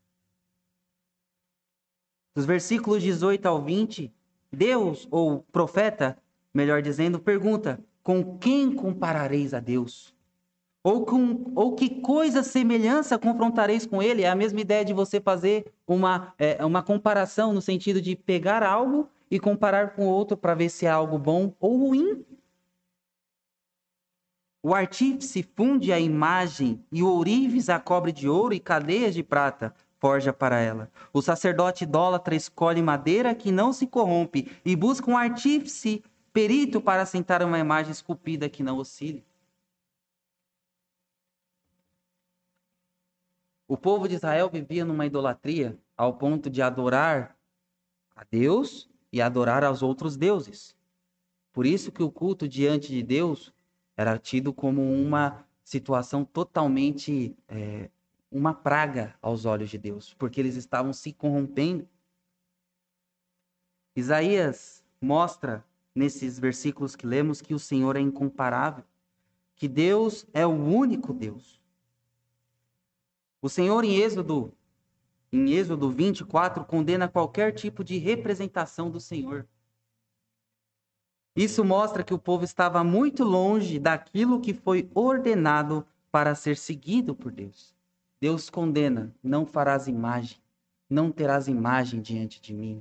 Dos 2.34 2.46
versículos 2.46 3.02
18 3.02 3.44
ao 3.46 3.62
20, 3.62 4.12
Deus, 4.50 5.06
ou 5.10 5.42
profeta, 5.52 6.16
melhor 6.52 6.80
dizendo, 6.80 7.18
pergunta: 7.18 7.78
Com 8.02 8.38
quem 8.38 8.74
comparareis 8.74 9.52
a 9.52 9.60
Deus? 9.60 10.14
Ou, 10.84 11.04
com, 11.06 11.52
ou 11.54 11.76
que 11.76 12.00
coisa 12.00 12.42
semelhança 12.42 13.18
confrontareis 13.18 13.86
com 13.86 14.02
ele? 14.02 14.22
É 14.22 14.30
a 14.30 14.34
mesma 14.34 14.60
ideia 14.60 14.84
de 14.84 14.92
você 14.92 15.20
fazer 15.20 15.72
uma, 15.86 16.34
é, 16.36 16.64
uma 16.64 16.82
comparação 16.82 17.52
no 17.52 17.60
sentido 17.60 18.00
de 18.00 18.16
pegar 18.16 18.64
algo 18.64 19.08
e 19.30 19.38
comparar 19.38 19.94
com 19.94 20.06
outro 20.06 20.36
para 20.36 20.54
ver 20.54 20.70
se 20.70 20.84
é 20.84 20.90
algo 20.90 21.18
bom 21.18 21.54
ou 21.60 21.76
ruim. 21.76 22.24
O 24.64 24.74
artífice 24.74 25.42
funde 25.42 25.92
a 25.92 26.00
imagem 26.00 26.84
e 26.90 27.02
o 27.02 27.08
ourives 27.08 27.68
a 27.68 27.78
cobre 27.78 28.10
de 28.10 28.28
ouro 28.28 28.54
e 28.54 28.60
cadeias 28.60 29.14
de 29.14 29.22
prata 29.22 29.74
forja 30.03 30.32
para 30.32 30.59
ela. 30.59 30.90
O 31.12 31.22
sacerdote 31.22 31.84
idólatra 31.84 32.34
escolhe 32.34 32.82
madeira 32.82 33.36
que 33.36 33.53
não 33.53 33.72
se 33.72 33.86
corrompe 33.86 34.50
e 34.64 34.74
busca 34.74 35.09
um 35.09 35.16
artífice 35.16 36.03
perito 36.32 36.80
para 36.80 37.03
assentar 37.03 37.40
uma 37.46 37.61
imagem 37.61 37.92
esculpida 37.92 38.48
que 38.48 38.64
não 38.64 38.78
oscile. 38.78 39.24
O 43.68 43.76
povo 43.76 44.09
de 44.09 44.16
Israel 44.16 44.50
vivia 44.50 44.84
numa 44.84 45.07
idolatria 45.07 45.78
ao 45.96 46.14
ponto 46.14 46.50
de 46.50 46.61
adorar 46.61 47.36
a 48.16 48.24
Deus 48.28 48.90
e 49.12 49.22
adorar 49.22 49.62
aos 49.62 49.84
outros 49.84 50.16
deuses. 50.16 50.74
Por 51.53 51.64
isso 51.64 51.92
que 51.92 52.03
o 52.03 52.11
culto 52.11 52.48
diante 52.48 52.88
de 52.88 53.05
Deus 53.05 53.55
era 53.96 54.18
tido 54.18 54.53
como 54.53 54.82
uma 54.82 55.46
situação 55.62 56.24
totalmente 56.24 57.36
é, 57.46 57.88
uma 58.32 58.54
praga 58.54 59.14
aos 59.20 59.44
olhos 59.44 59.68
de 59.68 59.76
Deus, 59.76 60.14
porque 60.14 60.40
eles 60.40 60.56
estavam 60.56 60.92
se 60.92 61.12
corrompendo. 61.12 61.86
Isaías 63.94 64.82
mostra 65.00 65.64
nesses 65.94 66.38
versículos 66.38 66.96
que 66.96 67.06
lemos 67.06 67.42
que 67.42 67.52
o 67.54 67.58
Senhor 67.58 67.94
é 67.96 68.00
incomparável, 68.00 68.84
que 69.54 69.68
Deus 69.68 70.26
é 70.32 70.46
o 70.46 70.50
único 70.50 71.12
Deus. 71.12 71.62
O 73.42 73.48
Senhor 73.48 73.84
em 73.84 73.96
Êxodo 73.96 74.52
em 75.30 75.50
Êxodo 75.50 75.90
24 75.90 76.64
condena 76.64 77.08
qualquer 77.08 77.52
tipo 77.52 77.82
de 77.82 77.96
representação 77.96 78.90
do 78.90 79.00
Senhor. 79.00 79.48
Isso 81.34 81.64
mostra 81.64 82.04
que 82.04 82.12
o 82.12 82.18
povo 82.18 82.44
estava 82.44 82.84
muito 82.84 83.24
longe 83.24 83.78
daquilo 83.78 84.42
que 84.42 84.52
foi 84.52 84.90
ordenado 84.94 85.86
para 86.10 86.34
ser 86.34 86.58
seguido 86.58 87.14
por 87.14 87.32
Deus. 87.32 87.74
Deus 88.22 88.48
condena: 88.48 89.12
não 89.20 89.44
farás 89.44 89.88
imagem, 89.88 90.38
não 90.88 91.10
terás 91.10 91.48
imagem 91.48 92.00
diante 92.00 92.40
de 92.40 92.54
mim. 92.54 92.80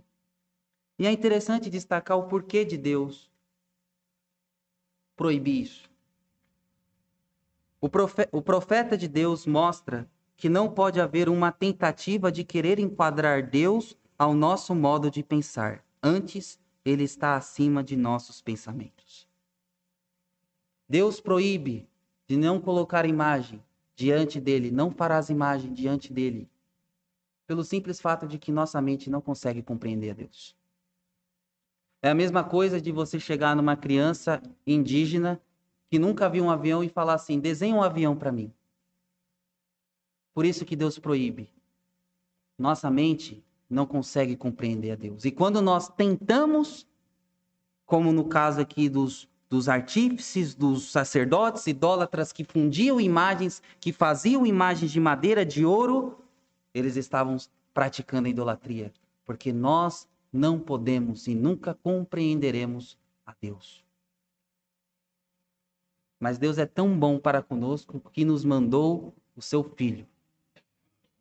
E 1.00 1.08
é 1.08 1.12
interessante 1.12 1.68
destacar 1.68 2.16
o 2.16 2.28
porquê 2.28 2.64
de 2.64 2.78
Deus 2.78 3.28
proibir 5.16 5.64
isso. 5.64 5.90
O 7.82 8.42
profeta 8.44 8.96
de 8.96 9.08
Deus 9.08 9.48
mostra 9.48 10.08
que 10.38 10.48
não 10.48 10.72
pode 10.72 11.02
haver 11.02 11.28
uma 11.28 11.52
tentativa 11.52 12.32
de 12.32 12.44
querer 12.44 12.78
enquadrar 12.78 13.50
Deus 13.50 13.98
ao 14.20 14.36
nosso 14.36 14.76
modo 14.76 15.10
de 15.10 15.24
pensar. 15.24 15.84
Antes, 16.04 16.60
ele 16.86 17.04
está 17.04 17.36
acima 17.36 17.84
de 17.84 17.96
nossos 17.96 18.44
pensamentos. 18.44 19.28
Deus 20.88 21.20
proíbe 21.20 21.90
de 22.28 22.38
não 22.38 22.62
colocar 22.62 23.08
imagem, 23.08 23.64
diante 24.02 24.42
dele, 24.42 24.72
não 24.72 24.90
farás 24.90 25.30
imagem 25.30 25.72
diante 25.72 26.12
dele, 26.12 26.50
pelo 27.46 27.64
simples 27.64 28.02
fato 28.02 28.28
de 28.28 28.40
que 28.40 28.52
nossa 28.52 28.82
mente 28.82 29.12
não 29.12 29.22
consegue 29.22 29.62
compreender 29.62 30.10
a 30.10 30.14
Deus. 30.16 30.58
É 32.02 32.10
a 32.10 32.16
mesma 32.16 32.44
coisa 32.44 32.82
de 32.82 32.92
você 32.92 33.20
chegar 33.20 33.56
numa 33.56 33.78
criança 33.78 34.42
indígena 34.66 35.40
que 35.88 36.00
nunca 36.00 36.28
viu 36.28 36.44
um 36.44 36.50
avião 36.50 36.84
e 36.84 36.90
falar 36.90 37.14
assim: 37.14 37.40
desenha 37.40 37.76
um 37.76 37.84
avião 37.84 38.16
para 38.16 38.32
mim. 38.32 38.52
Por 40.34 40.46
isso 40.46 40.66
que 40.66 40.76
Deus 40.76 40.98
proíbe. 40.98 41.54
Nossa 42.58 42.90
mente 42.90 43.46
não 43.70 43.86
consegue 43.86 44.36
compreender 44.36 44.92
a 44.92 44.96
Deus. 44.96 45.26
E 45.26 45.32
quando 45.32 45.62
nós 45.62 45.90
tentamos, 45.90 46.88
como 47.86 48.12
no 48.12 48.28
caso 48.28 48.62
aqui 48.62 48.90
dos 48.90 49.30
dos 49.52 49.68
artífices, 49.68 50.56
dos 50.56 50.90
sacerdotes 50.90 51.68
idólatras 51.68 52.32
que 52.32 52.46
fundiam 52.46 53.02
imagens, 53.02 53.62
que 53.82 53.92
faziam 53.92 54.46
imagens 54.46 54.90
de 54.90 55.00
madeira, 55.00 55.46
de 55.46 55.66
ouro, 55.66 56.24
eles 56.74 56.96
estavam 56.96 57.36
praticando 57.74 58.28
a 58.28 58.32
idolatria, 58.32 58.94
porque 59.26 59.52
nós 59.52 60.08
não 60.32 60.58
podemos 60.58 61.28
e 61.28 61.36
nunca 61.36 61.74
compreenderemos 61.74 62.98
a 63.26 63.36
Deus. 63.42 63.84
Mas 66.18 66.38
Deus 66.38 66.58
é 66.58 66.66
tão 66.66 66.98
bom 66.98 67.20
para 67.20 67.42
conosco 67.42 68.02
que 68.14 68.24
nos 68.24 68.46
mandou 68.46 69.14
o 69.36 69.42
seu 69.42 69.66
Filho. 69.66 70.08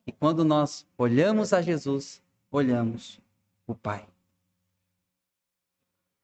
E 0.06 0.12
quando 0.12 0.44
nós 0.44 0.86
olhamos 0.96 1.52
a 1.52 1.60
Jesus, 1.60 2.22
olhamos 2.48 3.20
o 3.66 3.74
Pai. 3.74 4.06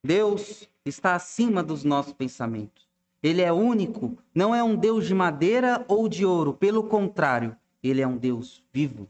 Deus 0.07 0.69
está 0.85 1.17
acima 1.17 1.63
dos 1.63 1.83
nossos 1.83 2.13
pensamentos. 2.13 2.87
Ele 3.23 3.43
é 3.43 3.53
único, 3.53 4.17
não 4.33 4.55
é 4.55 4.63
um 4.63 4.77
Deus 4.77 5.07
de 5.07 5.15
madeira 5.15 5.85
ou 5.89 6.09
de 6.09 6.25
ouro, 6.25 6.55
pelo 6.55 6.85
contrário, 6.85 7.57
ele 7.83 8.01
é 8.01 8.07
um 8.07 8.17
Deus 8.17 8.63
vivo 8.73 9.09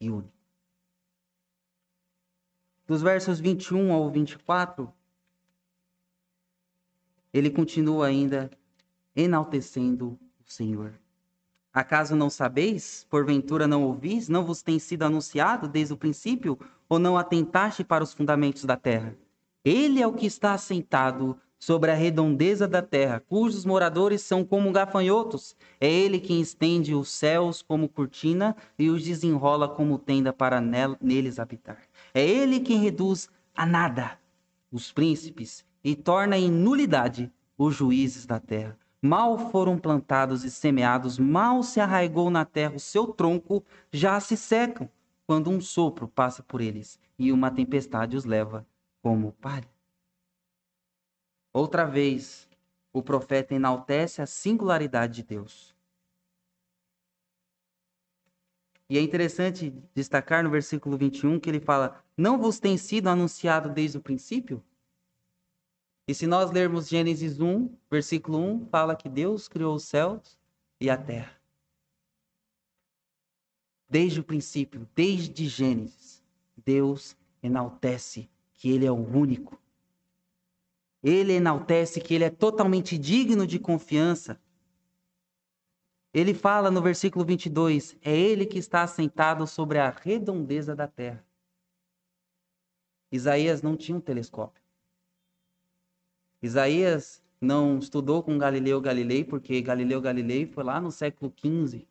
e 0.00 0.10
único. 0.10 0.32
Dos 2.86 3.00
versos 3.00 3.38
21 3.38 3.92
ao 3.92 4.10
24, 4.10 4.92
ele 7.32 7.50
continua 7.50 8.06
ainda 8.06 8.50
enaltecendo 9.14 10.18
o 10.40 10.50
Senhor. 10.50 10.94
Acaso 11.72 12.16
não 12.16 12.30
sabeis? 12.30 13.06
Porventura 13.08 13.68
não 13.68 13.84
ouvis? 13.84 14.28
Não 14.28 14.44
vos 14.44 14.62
tem 14.62 14.78
sido 14.78 15.04
anunciado 15.04 15.68
desde 15.68 15.94
o 15.94 15.98
princípio? 15.98 16.58
Ou 16.88 16.98
não 16.98 17.16
atentaste 17.16 17.84
para 17.84 18.02
os 18.02 18.12
fundamentos 18.12 18.64
da 18.64 18.76
terra? 18.76 19.14
Ele 19.64 20.00
é 20.00 20.06
o 20.06 20.12
que 20.12 20.26
está 20.26 20.52
assentado 20.52 21.36
sobre 21.58 21.90
a 21.90 21.94
redondeza 21.94 22.68
da 22.68 22.80
terra, 22.80 23.20
cujos 23.20 23.64
moradores 23.64 24.22
são 24.22 24.44
como 24.44 24.70
gafanhotos. 24.70 25.56
É 25.80 25.90
ele 25.90 26.20
quem 26.20 26.40
estende 26.40 26.94
os 26.94 27.10
céus 27.10 27.60
como 27.62 27.88
cortina 27.88 28.56
e 28.78 28.88
os 28.88 29.02
desenrola 29.02 29.68
como 29.68 29.98
tenda 29.98 30.32
para 30.32 30.60
neles 30.60 31.38
habitar. 31.38 31.82
É 32.14 32.24
ele 32.24 32.60
quem 32.60 32.78
reduz 32.78 33.28
a 33.54 33.66
nada 33.66 34.18
os 34.70 34.92
príncipes 34.92 35.64
e 35.82 35.96
torna 35.96 36.36
em 36.38 36.50
nulidade 36.50 37.32
os 37.56 37.74
juízes 37.74 38.26
da 38.26 38.38
terra. 38.38 38.78
Mal 39.02 39.50
foram 39.50 39.78
plantados 39.78 40.44
e 40.44 40.50
semeados, 40.50 41.18
mal 41.18 41.62
se 41.62 41.80
arraigou 41.80 42.30
na 42.30 42.44
terra 42.44 42.76
o 42.76 42.80
seu 42.80 43.06
tronco, 43.06 43.64
já 43.92 44.18
se 44.20 44.36
secam, 44.36 44.88
quando 45.26 45.50
um 45.50 45.60
sopro 45.60 46.08
passa 46.08 46.42
por 46.42 46.60
eles 46.60 46.98
e 47.18 47.32
uma 47.32 47.50
tempestade 47.50 48.16
os 48.16 48.24
leva 48.24 48.66
como 49.08 49.32
palha. 49.32 49.66
Outra 51.50 51.86
vez, 51.86 52.46
o 52.92 53.02
profeta 53.02 53.54
enaltece 53.54 54.20
a 54.20 54.26
singularidade 54.26 55.14
de 55.14 55.22
Deus. 55.22 55.74
E 58.86 58.98
é 58.98 59.00
interessante 59.00 59.70
destacar 59.94 60.44
no 60.44 60.50
versículo 60.50 60.98
21 60.98 61.40
que 61.40 61.48
ele 61.48 61.58
fala: 61.58 62.04
Não 62.18 62.38
vos 62.38 62.60
tem 62.60 62.76
sido 62.76 63.08
anunciado 63.08 63.70
desde 63.70 63.96
o 63.96 64.02
princípio? 64.02 64.62
E 66.06 66.14
se 66.14 66.26
nós 66.26 66.50
lermos 66.50 66.86
Gênesis 66.86 67.40
1, 67.40 67.74
versículo 67.90 68.38
1, 68.38 68.66
fala 68.66 68.94
que 68.94 69.08
Deus 69.08 69.48
criou 69.48 69.74
os 69.74 69.84
céus 69.84 70.38
e 70.78 70.90
a 70.90 70.98
terra. 70.98 71.34
Desde 73.88 74.20
o 74.20 74.24
princípio, 74.24 74.86
desde 74.94 75.48
Gênesis, 75.48 76.22
Deus 76.54 77.16
enaltece 77.42 78.28
que 78.58 78.70
Ele 78.70 78.84
é 78.84 78.90
o 78.90 78.96
único. 78.96 79.58
Ele 81.02 81.34
enaltece 81.34 82.00
que 82.00 82.12
Ele 82.12 82.24
é 82.24 82.30
totalmente 82.30 82.98
digno 82.98 83.46
de 83.46 83.58
confiança. 83.58 84.38
Ele 86.12 86.34
fala 86.34 86.70
no 86.70 86.82
versículo 86.82 87.24
22, 87.24 87.96
é 88.02 88.14
Ele 88.14 88.44
que 88.44 88.58
está 88.58 88.82
assentado 88.82 89.46
sobre 89.46 89.78
a 89.78 89.88
redondeza 89.88 90.74
da 90.74 90.88
terra. 90.88 91.24
Isaías 93.12 93.62
não 93.62 93.76
tinha 93.76 93.96
um 93.96 94.00
telescópio. 94.00 94.62
Isaías 96.42 97.22
não 97.40 97.78
estudou 97.78 98.22
com 98.22 98.36
Galileu 98.36 98.80
Galilei, 98.80 99.24
porque 99.24 99.62
Galileu 99.62 100.00
Galilei 100.00 100.46
foi 100.46 100.64
lá 100.64 100.80
no 100.80 100.90
século 100.90 101.32
XV. 101.36 101.86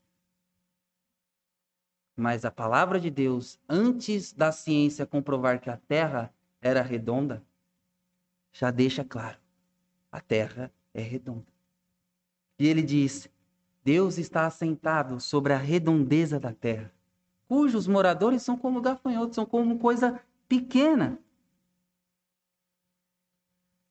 Mas 2.15 2.43
a 2.43 2.51
palavra 2.51 2.99
de 2.99 3.09
Deus, 3.09 3.57
antes 3.69 4.33
da 4.33 4.51
ciência 4.51 5.05
comprovar 5.05 5.61
que 5.61 5.69
a 5.69 5.77
Terra 5.77 6.33
era 6.61 6.81
redonda, 6.81 7.43
já 8.51 8.71
deixa 8.71 9.03
claro: 9.03 9.37
a 10.11 10.19
Terra 10.19 10.71
é 10.93 11.01
redonda. 11.01 11.45
E 12.59 12.67
ele 12.67 12.81
diz: 12.81 13.29
Deus 13.83 14.17
está 14.17 14.45
assentado 14.45 15.19
sobre 15.19 15.53
a 15.53 15.57
redondeza 15.57 16.39
da 16.39 16.53
terra, 16.53 16.91
cujos 17.47 17.87
moradores 17.87 18.41
são 18.41 18.57
como 18.57 18.81
gafanhotos, 18.81 19.35
são 19.35 19.45
como 19.45 19.77
coisa 19.77 20.19
pequena. 20.47 21.19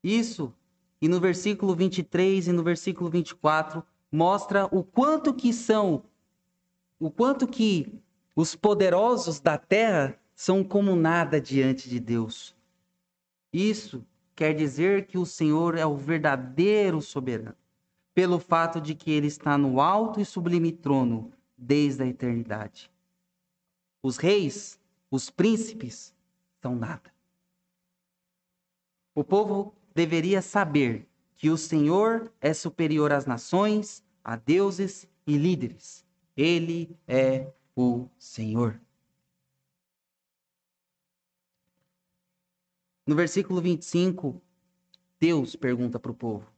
Isso, 0.03 0.55
e 1.01 1.09
no 1.09 1.21
versículo 1.21 1.75
23 1.75 2.49
e 2.49 2.53
no 2.53 2.62
versículo 2.62 3.11
24, 3.11 3.85
mostra 4.11 4.67
o 4.67 4.83
quanto 4.83 5.35
que 5.35 5.53
são, 5.53 6.05
o 6.99 7.11
quanto 7.11 7.47
que 7.47 8.01
os 8.35 8.55
poderosos 8.55 9.41
da 9.41 9.59
terra 9.59 10.19
são 10.35 10.62
como 10.62 10.95
nada 10.97 11.41
diante 11.41 11.89
de 11.89 11.99
Deus. 11.99 12.56
Isso 13.57 14.07
quer 14.35 14.53
dizer 14.53 15.07
que 15.07 15.17
o 15.17 15.25
Senhor 15.25 15.79
é 15.79 15.87
o 15.87 15.97
verdadeiro 15.97 17.01
soberano, 17.01 17.57
pelo 18.13 18.39
fato 18.39 18.79
de 18.83 18.95
que 18.95 19.11
ele 19.11 19.29
está 19.29 19.57
no 19.57 19.81
alto 19.81 20.21
e 20.21 20.27
sublime 20.27 20.71
trono 20.71 21.33
desde 21.57 22.03
a 22.03 22.07
eternidade. 22.07 22.93
Os 24.03 24.19
reis, 24.19 24.79
os 25.11 25.31
príncipes, 25.31 26.15
são 26.61 26.77
nada. 26.77 27.11
O 29.15 29.25
povo 29.25 29.75
deveria 29.95 30.43
saber 30.43 31.09
que 31.35 31.49
o 31.49 31.57
Senhor 31.57 32.31
é 32.43 32.53
superior 32.53 33.11
às 33.11 33.25
nações, 33.25 34.05
a 34.23 34.37
deuses 34.37 35.09
e 35.27 35.39
líderes. 35.39 36.05
Ele 36.37 36.95
é 37.09 37.51
o 37.75 38.07
Senhor. 38.19 38.79
No 43.07 43.15
versículo 43.15 43.61
25, 43.61 44.41
Deus 45.21 45.55
pergunta 45.55 45.99
para 45.99 46.11
o 46.11 46.15
povo: 46.15 46.51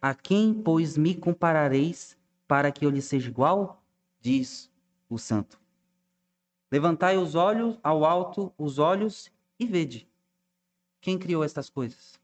A 0.00 0.14
quem, 0.14 0.54
pois, 0.54 0.96
me 0.96 1.14
comparareis 1.14 2.16
para 2.46 2.70
que 2.70 2.86
eu 2.86 2.90
lhe 2.90 3.02
seja 3.02 3.28
igual? 3.28 3.82
Diz 4.20 4.70
o 5.08 5.18
santo. 5.18 5.60
Levantai 6.70 7.16
os 7.16 7.34
olhos 7.34 7.78
ao 7.82 8.04
alto, 8.04 8.52
os 8.56 8.78
olhos 8.78 9.32
e 9.58 9.66
vede. 9.66 10.08
Quem 11.00 11.18
criou 11.18 11.42
estas 11.42 11.68
coisas? 11.68 12.18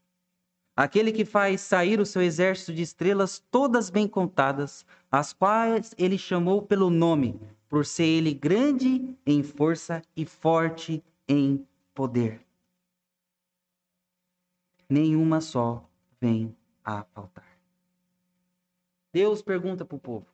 aquele 0.75 1.11
que 1.11 1.23
faz 1.23 1.61
sair 1.61 1.99
o 1.99 2.05
seu 2.05 2.21
exército 2.21 2.73
de 2.73 2.81
estrelas 2.81 3.41
todas 3.49 3.89
bem 3.89 4.07
contadas, 4.07 4.85
as 5.09 5.31
quais 5.31 5.95
ele 5.97 6.17
chamou 6.17 6.61
pelo 6.61 6.89
nome, 6.89 7.39
por 7.69 7.85
ser 7.85 8.03
ele 8.03 8.33
grande 8.33 9.15
em 9.25 9.41
força 9.41 10.01
e 10.15 10.25
forte 10.25 11.01
em 11.27 11.65
poder. 11.93 12.44
Nenhuma 14.89 15.41
só 15.41 15.89
vem 16.19 16.55
a 16.83 17.03
faltar. 17.03 17.59
Deus 19.11 19.41
pergunta 19.41 19.83
para 19.85 19.95
o 19.95 19.99
povo: 19.99 20.27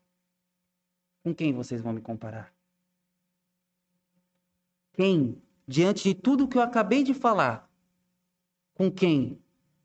com 1.23 1.33
quem 1.33 1.53
vocês 1.53 1.81
vão 1.81 1.93
me 1.93 2.01
comparar? 2.01 2.53
Quem, 4.93 5.41
diante 5.67 6.03
de 6.03 6.15
tudo 6.15 6.47
que 6.47 6.57
eu 6.57 6.61
acabei 6.61 7.03
de 7.03 7.13
falar, 7.13 7.69
com 8.73 8.91
quem 8.91 9.41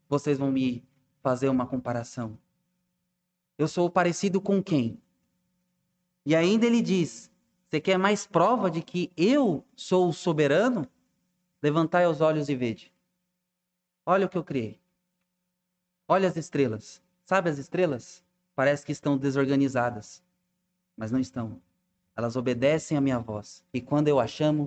vocês 0.09 0.37
vão 0.37 0.51
me 0.51 0.83
fazer 1.21 1.49
uma 1.49 1.67
comparação. 1.67 2.37
Eu 3.57 3.67
sou 3.67 3.89
parecido 3.89 4.39
com 4.41 4.61
quem? 4.61 5.01
E 6.25 6.35
ainda 6.35 6.65
ele 6.65 6.81
diz: 6.81 7.31
Você 7.67 7.79
quer 7.79 7.97
mais 7.97 8.25
prova 8.25 8.69
de 8.69 8.81
que 8.81 9.11
eu 9.15 9.65
sou 9.75 10.09
o 10.09 10.13
soberano? 10.13 10.87
Levantai 11.61 12.07
os 12.07 12.21
olhos 12.21 12.49
e 12.49 12.55
vede. 12.55 12.93
Olha 14.09 14.25
o 14.25 14.29
que 14.29 14.37
eu 14.37 14.43
criei. 14.43 14.79
Olha 16.07 16.29
as 16.29 16.37
estrelas. 16.37 17.01
Sabe 17.25 17.49
as 17.49 17.57
estrelas? 17.57 18.23
Parece 18.55 18.85
que 18.85 18.93
estão 18.93 19.17
desorganizadas, 19.17 20.23
mas 20.95 21.11
não 21.11 21.19
estão. 21.19 21.61
Elas 22.15 22.37
obedecem 22.37 22.97
à 22.97 23.01
minha 23.01 23.19
voz. 23.19 23.65
E 23.73 23.81
quando 23.81 24.07
eu 24.07 24.17
a 24.17 24.25
chamo, 24.25 24.65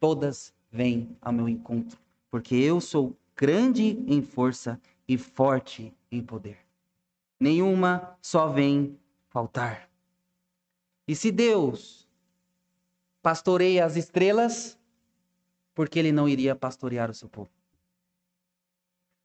todas 0.00 0.52
vêm 0.68 1.16
ao 1.20 1.32
meu 1.32 1.48
encontro, 1.48 1.96
porque 2.28 2.56
eu 2.56 2.80
sou 2.80 3.16
grande 3.36 4.02
em 4.04 4.20
força 4.20 4.80
e 5.06 5.16
forte 5.16 5.94
em 6.10 6.20
poder. 6.20 6.58
Nenhuma 7.38 8.18
só 8.20 8.48
vem 8.48 8.98
faltar. 9.28 9.88
E 11.06 11.14
se 11.14 11.30
Deus 11.30 12.08
pastoreia 13.22 13.84
as 13.84 13.94
estrelas, 13.94 14.76
porque 15.72 16.00
ele 16.00 16.10
não 16.10 16.28
iria 16.28 16.56
pastorear 16.56 17.08
o 17.08 17.14
seu 17.14 17.28
povo? 17.28 17.61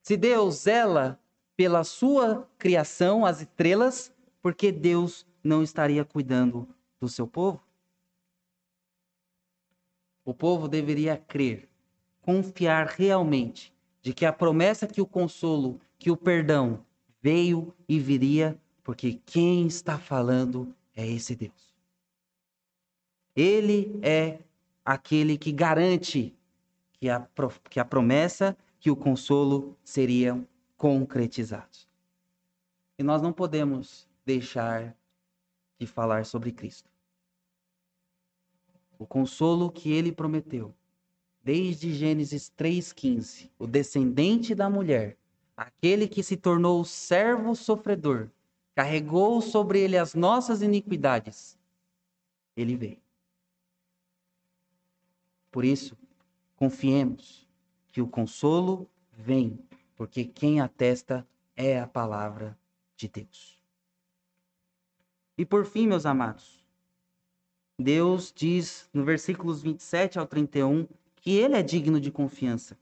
Se 0.02 0.16
Deus 0.16 0.62
zela 0.62 1.20
pela 1.56 1.84
sua 1.84 2.48
criação, 2.58 3.26
as 3.26 3.40
estrelas, 3.40 4.12
porque 4.40 4.70
Deus 4.70 5.26
não 5.42 5.62
estaria 5.62 6.04
cuidando 6.04 6.68
do 7.00 7.08
seu 7.08 7.26
povo? 7.26 7.60
O 10.24 10.34
povo 10.34 10.68
deveria 10.68 11.16
crer, 11.16 11.68
confiar 12.20 12.86
realmente 12.86 13.72
de 14.02 14.12
que 14.12 14.24
a 14.24 14.32
promessa 14.32 14.86
que 14.86 15.00
o 15.00 15.06
consolo, 15.06 15.80
que 15.98 16.10
o 16.10 16.16
perdão 16.16 16.84
veio 17.20 17.74
e 17.88 17.98
viria, 17.98 18.58
porque 18.84 19.20
quem 19.26 19.66
está 19.66 19.98
falando 19.98 20.74
é 20.94 21.06
esse 21.06 21.34
Deus. 21.34 21.74
Ele 23.34 23.98
é 24.02 24.38
aquele 24.84 25.36
que 25.36 25.52
garante 25.52 26.34
que 26.92 27.08
a, 27.08 27.26
que 27.70 27.78
a 27.78 27.84
promessa, 27.84 28.56
que 28.88 28.90
o 28.90 28.96
consolo 28.96 29.76
seriam 29.84 30.48
concretizados. 30.74 31.86
E 32.98 33.02
nós 33.02 33.20
não 33.20 33.34
podemos 33.34 34.08
deixar 34.24 34.96
de 35.78 35.86
falar 35.86 36.24
sobre 36.24 36.50
Cristo. 36.52 36.90
O 38.98 39.06
consolo 39.06 39.70
que 39.70 39.92
ele 39.92 40.10
prometeu, 40.10 40.74
desde 41.44 41.92
Gênesis 41.92 42.50
3,15, 42.56 43.50
o 43.58 43.66
descendente 43.66 44.54
da 44.54 44.70
mulher, 44.70 45.18
aquele 45.54 46.08
que 46.08 46.22
se 46.22 46.38
tornou 46.38 46.82
servo 46.82 47.54
sofredor, 47.54 48.30
carregou 48.74 49.42
sobre 49.42 49.80
ele 49.80 49.98
as 49.98 50.14
nossas 50.14 50.62
iniquidades, 50.62 51.58
ele 52.56 52.74
veio. 52.74 53.02
Por 55.50 55.62
isso, 55.62 55.94
confiemos 56.56 57.47
que 57.98 58.02
o 58.02 58.06
consolo 58.06 58.88
vem, 59.10 59.58
porque 59.96 60.24
quem 60.24 60.60
atesta 60.60 61.26
é 61.56 61.80
a 61.80 61.86
palavra 61.88 62.56
de 62.96 63.08
Deus. 63.08 63.60
E 65.36 65.44
por 65.44 65.66
fim, 65.66 65.88
meus 65.88 66.06
amados, 66.06 66.64
Deus 67.76 68.32
diz 68.32 68.88
no 68.94 69.04
versículos 69.04 69.62
27 69.62 70.16
ao 70.16 70.26
31 70.28 70.86
que 71.16 71.32
ele 71.32 71.56
é 71.56 71.62
digno 71.62 72.00
de 72.00 72.12
confiança. 72.12 72.78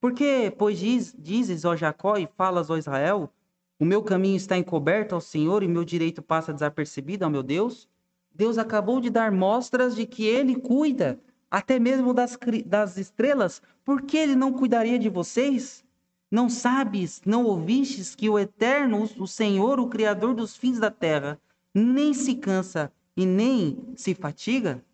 Porque, 0.00 0.52
pois 0.58 0.80
diz, 0.80 1.14
dizes, 1.16 1.64
ó 1.64 1.76
Jacó, 1.76 2.16
e 2.16 2.26
falas, 2.26 2.70
ó 2.70 2.76
Israel, 2.76 3.32
o 3.78 3.84
meu 3.84 4.02
caminho 4.02 4.36
está 4.36 4.58
encoberto 4.58 5.14
ao 5.14 5.20
Senhor 5.20 5.62
e 5.62 5.68
meu 5.68 5.84
direito 5.84 6.22
passa 6.22 6.52
desapercebido 6.52 7.24
ao 7.24 7.30
meu 7.30 7.44
Deus? 7.44 7.88
Deus 8.34 8.58
acabou 8.58 9.00
de 9.00 9.10
dar 9.10 9.30
mostras 9.30 9.94
de 9.94 10.06
que 10.06 10.26
ele 10.26 10.56
cuida 10.56 11.20
até 11.50 11.80
mesmo 11.80 12.14
das, 12.14 12.38
das 12.64 12.96
estrelas, 12.96 13.60
por 13.84 14.02
que 14.02 14.16
ele 14.16 14.36
não 14.36 14.52
cuidaria 14.52 14.98
de 14.98 15.08
vocês? 15.08 15.84
Não 16.30 16.48
sabes, 16.48 17.20
não 17.26 17.44
ouvistes 17.44 18.14
que 18.14 18.30
o 18.30 18.38
Eterno, 18.38 19.02
o 19.18 19.26
Senhor, 19.26 19.80
o 19.80 19.88
Criador 19.88 20.32
dos 20.32 20.56
fins 20.56 20.78
da 20.78 20.90
terra, 20.90 21.40
nem 21.74 22.14
se 22.14 22.36
cansa 22.36 22.92
e 23.16 23.26
nem 23.26 23.92
se 23.96 24.14
fatiga? 24.14 24.84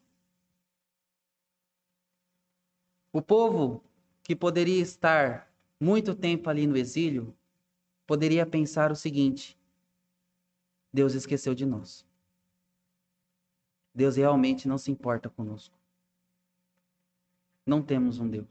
O 3.13 3.21
povo 3.21 3.83
que 4.23 4.35
poderia 4.35 4.81
estar 4.81 5.53
muito 5.79 6.15
tempo 6.15 6.49
ali 6.49 6.67
no 6.67 6.77
exílio, 6.77 7.37
poderia 8.07 8.47
pensar 8.47 8.91
o 8.91 8.97
seguinte: 8.97 9.59
Deus 10.91 11.13
esqueceu 11.13 11.55
de 11.55 11.67
nós. 11.67 12.05
Deus 13.95 14.17
realmente 14.17 14.67
não 14.67 14.79
se 14.79 14.91
importa 14.91 15.29
conosco 15.29 15.77
não 17.67 17.83
temos 17.83 18.21
um 18.21 18.29
Deus. 18.29 18.47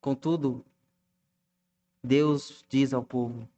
Contudo, 0.00 0.64
Deus 2.04 2.64
diz 2.68 2.92
ao 2.92 3.02
povo: 3.02 3.48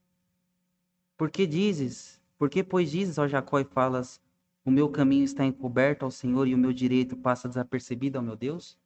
Por 1.16 1.30
que 1.30 1.46
dizes? 1.46 2.18
Por 2.38 2.48
que, 2.48 2.62
pois, 2.62 2.92
dizes 2.92 3.18
ao 3.18 3.28
Jacó 3.28 3.58
e 3.58 3.64
falas: 3.64 4.20
O 4.64 4.70
meu 4.70 4.88
caminho 4.88 5.24
está 5.24 5.44
encoberto 5.44 6.04
ao 6.04 6.10
Senhor 6.10 6.46
e 6.46 6.54
o 6.54 6.58
meu 6.58 6.72
direito 6.72 7.16
passa 7.16 7.48
desapercebido 7.48 8.16
ao 8.16 8.24
meu 8.24 8.36
Deus? 8.36 8.78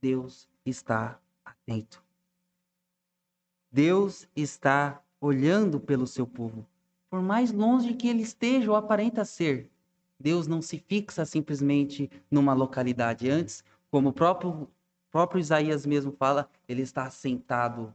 Deus 0.00 0.46
está 0.64 1.18
atento. 1.44 2.04
Deus 3.70 4.28
está 4.36 5.02
olhando 5.18 5.80
pelo 5.80 6.06
seu 6.06 6.26
povo. 6.26 6.66
Por 7.08 7.22
mais 7.22 7.50
longe 7.50 7.94
que 7.94 8.06
ele 8.06 8.22
esteja 8.22 8.70
ou 8.70 8.76
aparenta 8.76 9.24
ser, 9.24 9.71
Deus 10.22 10.46
não 10.46 10.62
se 10.62 10.78
fixa 10.78 11.24
simplesmente 11.24 12.08
numa 12.30 12.54
localidade. 12.54 13.28
Antes, 13.28 13.64
como 13.90 14.10
o 14.10 14.12
próprio, 14.12 14.68
próprio 15.10 15.40
Isaías 15.40 15.84
mesmo 15.84 16.12
fala, 16.12 16.48
ele 16.68 16.82
está 16.82 17.10
sentado 17.10 17.92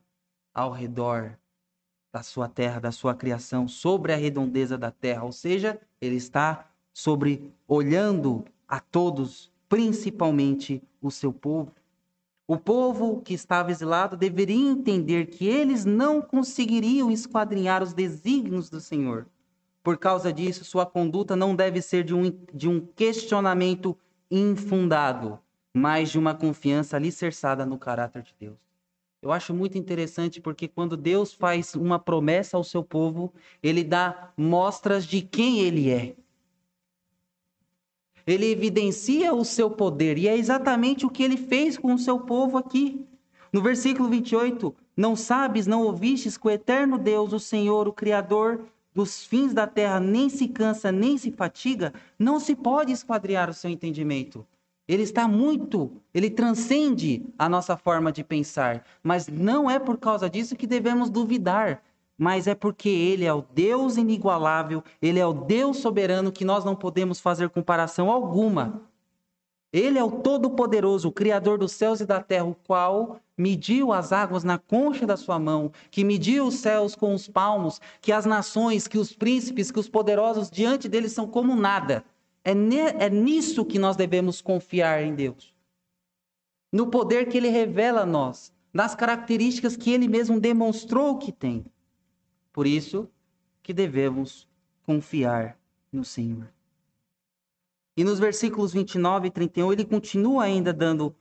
ao 0.53 0.71
redor 0.71 1.37
da 2.11 2.21
sua 2.21 2.49
terra, 2.49 2.81
da 2.81 2.91
sua 2.91 3.15
criação, 3.15 3.67
sobre 3.67 4.11
a 4.11 4.17
redondeza 4.17 4.77
da 4.77 4.91
terra. 4.91 5.23
Ou 5.23 5.31
seja, 5.31 5.79
ele 6.01 6.17
está 6.17 6.69
sobre 6.93 7.53
olhando 7.67 8.43
a 8.67 8.79
todos, 8.79 9.49
principalmente 9.69 10.83
o 11.01 11.09
seu 11.09 11.31
povo. 11.31 11.71
O 12.45 12.57
povo 12.57 13.21
que 13.21 13.33
estava 13.33 13.71
exilado 13.71 14.17
deveria 14.17 14.69
entender 14.69 15.27
que 15.27 15.45
eles 15.45 15.85
não 15.85 16.21
conseguiriam 16.21 17.11
esquadrinhar 17.11 17.83
os 17.83 17.93
desígnios 17.93 18.69
do 18.69 18.81
Senhor. 18.81 19.27
Por 19.87 19.97
causa 19.97 20.33
disso, 20.33 20.65
sua 20.65 20.85
conduta 20.85 21.33
não 21.33 21.55
deve 21.55 21.81
ser 21.81 22.03
de 22.03 22.13
um, 22.13 22.29
de 22.53 22.67
um 22.67 22.85
questionamento 22.93 23.97
infundado, 24.29 25.39
mas 25.73 26.11
de 26.11 26.19
uma 26.19 26.35
confiança 26.35 26.97
alicerçada 26.97 27.65
no 27.65 27.77
caráter 27.77 28.21
de 28.21 28.35
Deus. 28.37 28.57
Eu 29.21 29.31
acho 29.31 29.53
muito 29.53 29.77
interessante 29.77 30.41
porque 30.41 30.67
quando 30.67 30.97
Deus 30.97 31.33
faz 31.33 31.73
uma 31.73 31.97
promessa 31.97 32.57
ao 32.57 32.65
seu 32.65 32.83
povo, 32.83 33.33
ele 33.63 33.81
dá 33.81 34.33
mostras 34.35 35.05
de 35.05 35.21
quem 35.21 35.61
ele 35.61 35.89
é. 35.89 36.17
Ele 38.27 38.51
evidencia 38.51 39.33
o 39.33 39.45
seu 39.45 39.71
poder 39.71 40.17
e 40.17 40.27
é 40.27 40.35
exatamente 40.35 41.05
o 41.05 41.09
que 41.09 41.23
ele 41.23 41.37
fez 41.37 41.77
com 41.77 41.93
o 41.93 41.97
seu 41.97 42.19
povo 42.19 42.57
aqui. 42.57 43.07
No 43.53 43.61
versículo 43.61 44.09
28, 44.09 44.75
não 44.97 45.15
sabes, 45.15 45.65
não 45.65 45.83
ouvistes 45.83 46.35
que 46.35 46.45
o 46.45 46.51
eterno 46.51 46.97
Deus, 46.97 47.31
o 47.31 47.39
Senhor, 47.39 47.87
o 47.87 47.93
Criador 47.93 48.65
dos 48.97 49.23
fins 49.23 49.53
da 49.53 49.67
terra 49.67 49.99
nem 49.99 50.27
se 50.27 50.47
cansa, 50.47 50.91
nem 50.91 51.19
se 51.19 51.31
fatiga, 51.31 51.93
não 52.17 52.39
se 52.39 52.55
pode 52.55 52.91
esquadrear 52.91 53.47
o 53.47 53.53
seu 53.53 53.69
entendimento. 53.69 54.43
Ele 54.87 55.03
está 55.03 55.27
muito, 55.27 56.01
ele 56.11 56.31
transcende 56.31 57.23
a 57.37 57.47
nossa 57.47 57.77
forma 57.77 58.11
de 58.11 58.23
pensar, 58.23 58.83
mas 59.03 59.27
não 59.27 59.69
é 59.69 59.77
por 59.77 59.99
causa 59.99 60.27
disso 60.27 60.55
que 60.55 60.65
devemos 60.65 61.11
duvidar, 61.11 61.83
mas 62.17 62.47
é 62.47 62.55
porque 62.55 62.89
ele 62.89 63.23
é 63.23 63.31
o 63.31 63.45
Deus 63.53 63.97
inigualável, 63.97 64.83
ele 64.99 65.19
é 65.19 65.27
o 65.27 65.33
Deus 65.33 65.77
soberano 65.77 66.31
que 66.31 66.43
nós 66.43 66.65
não 66.65 66.75
podemos 66.75 67.19
fazer 67.19 67.49
comparação 67.49 68.09
alguma. 68.09 68.81
Ele 69.71 69.99
é 69.99 70.03
o 70.03 70.09
Todo-Poderoso, 70.09 71.09
o 71.09 71.11
Criador 71.11 71.59
dos 71.59 71.73
céus 71.73 71.99
e 71.99 72.05
da 72.07 72.19
terra, 72.19 72.45
o 72.45 72.55
qual 72.55 73.19
mediu 73.37 73.93
as 73.93 74.11
águas 74.11 74.43
na 74.43 74.57
concha 74.57 75.05
da 75.05 75.15
sua 75.15 75.37
mão, 75.37 75.71
que 75.91 76.03
mediu 76.03 76.47
os 76.47 76.55
céus 76.55 76.95
com 76.95 77.13
os 77.13 77.27
palmos, 77.27 77.79
que 78.01 78.11
as 78.11 78.25
nações, 78.25 78.87
que 78.87 78.97
os 78.97 79.13
príncipes, 79.13 79.69
que 79.69 79.79
os 79.79 79.87
poderosos 79.87 80.49
diante 80.49 80.89
dele 80.89 81.07
são 81.07 81.27
como 81.27 81.55
nada. 81.55 82.03
É, 82.43 82.51
é 83.05 83.09
nisso 83.09 83.63
que 83.63 83.77
nós 83.77 83.95
devemos 83.95 84.41
confiar 84.41 85.03
em 85.03 85.13
Deus. 85.13 85.53
No 86.71 86.87
poder 86.87 87.27
que 87.29 87.37
ele 87.37 87.49
revela 87.49 88.01
a 88.01 88.05
nós, 88.05 88.51
nas 88.73 88.95
características 88.95 89.77
que 89.77 89.91
ele 89.91 90.07
mesmo 90.07 90.39
demonstrou 90.39 91.17
que 91.17 91.31
tem. 91.31 91.65
Por 92.51 92.65
isso 92.65 93.07
que 93.61 93.73
devemos 93.73 94.47
confiar 94.83 95.57
no 95.91 96.03
Senhor. 96.03 96.47
E 97.95 98.03
nos 98.03 98.19
versículos 98.19 98.73
29 98.73 99.27
e 99.27 99.31
31, 99.31 99.73
ele 99.73 99.85
continua 99.85 100.43
ainda 100.43 100.71
dando 100.71 101.15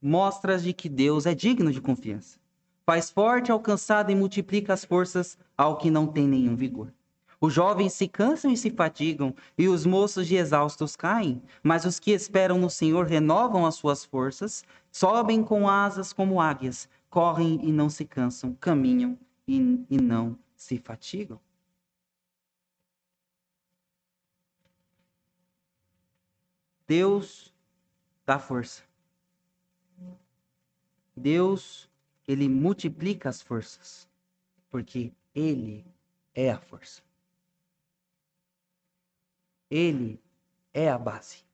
mostras 0.00 0.62
de 0.62 0.72
que 0.72 0.88
Deus 0.88 1.26
é 1.26 1.34
digno 1.34 1.72
de 1.72 1.80
confiança. 1.80 2.38
Faz 2.86 3.10
forte 3.10 3.52
ao 3.52 3.60
cansado 3.60 4.10
e 4.10 4.14
multiplica 4.14 4.72
as 4.72 4.84
forças 4.84 5.38
ao 5.56 5.76
que 5.76 5.90
não 5.90 6.06
tem 6.06 6.26
nenhum 6.26 6.56
vigor. 6.56 6.92
Os 7.40 7.52
jovens 7.52 7.92
se 7.92 8.08
cansam 8.08 8.50
e 8.50 8.56
se 8.56 8.70
fatigam, 8.70 9.34
e 9.56 9.68
os 9.68 9.86
moços 9.86 10.26
de 10.26 10.34
exaustos 10.34 10.96
caem, 10.96 11.40
mas 11.62 11.84
os 11.84 12.00
que 12.00 12.10
esperam 12.10 12.58
no 12.58 12.68
Senhor 12.68 13.06
renovam 13.06 13.64
as 13.64 13.76
suas 13.76 14.04
forças, 14.04 14.64
sobem 14.90 15.44
com 15.44 15.68
asas 15.68 16.12
como 16.12 16.40
águias, 16.40 16.88
correm 17.08 17.60
e 17.62 17.70
não 17.70 17.88
se 17.88 18.04
cansam, 18.04 18.56
caminham 18.60 19.16
e, 19.46 19.84
e 19.88 20.00
não 20.00 20.36
se 20.56 20.78
fatigam. 20.78 21.38
Deus 26.88 27.54
dá 28.26 28.38
força. 28.38 28.87
Deus, 31.18 31.90
ele 32.26 32.48
multiplica 32.48 33.28
as 33.28 33.42
forças, 33.42 34.08
porque 34.70 35.12
ele 35.34 35.84
é 36.34 36.50
a 36.50 36.58
força. 36.58 37.02
Ele 39.70 40.20
é 40.72 40.88
a 40.88 40.98
base. 40.98 41.44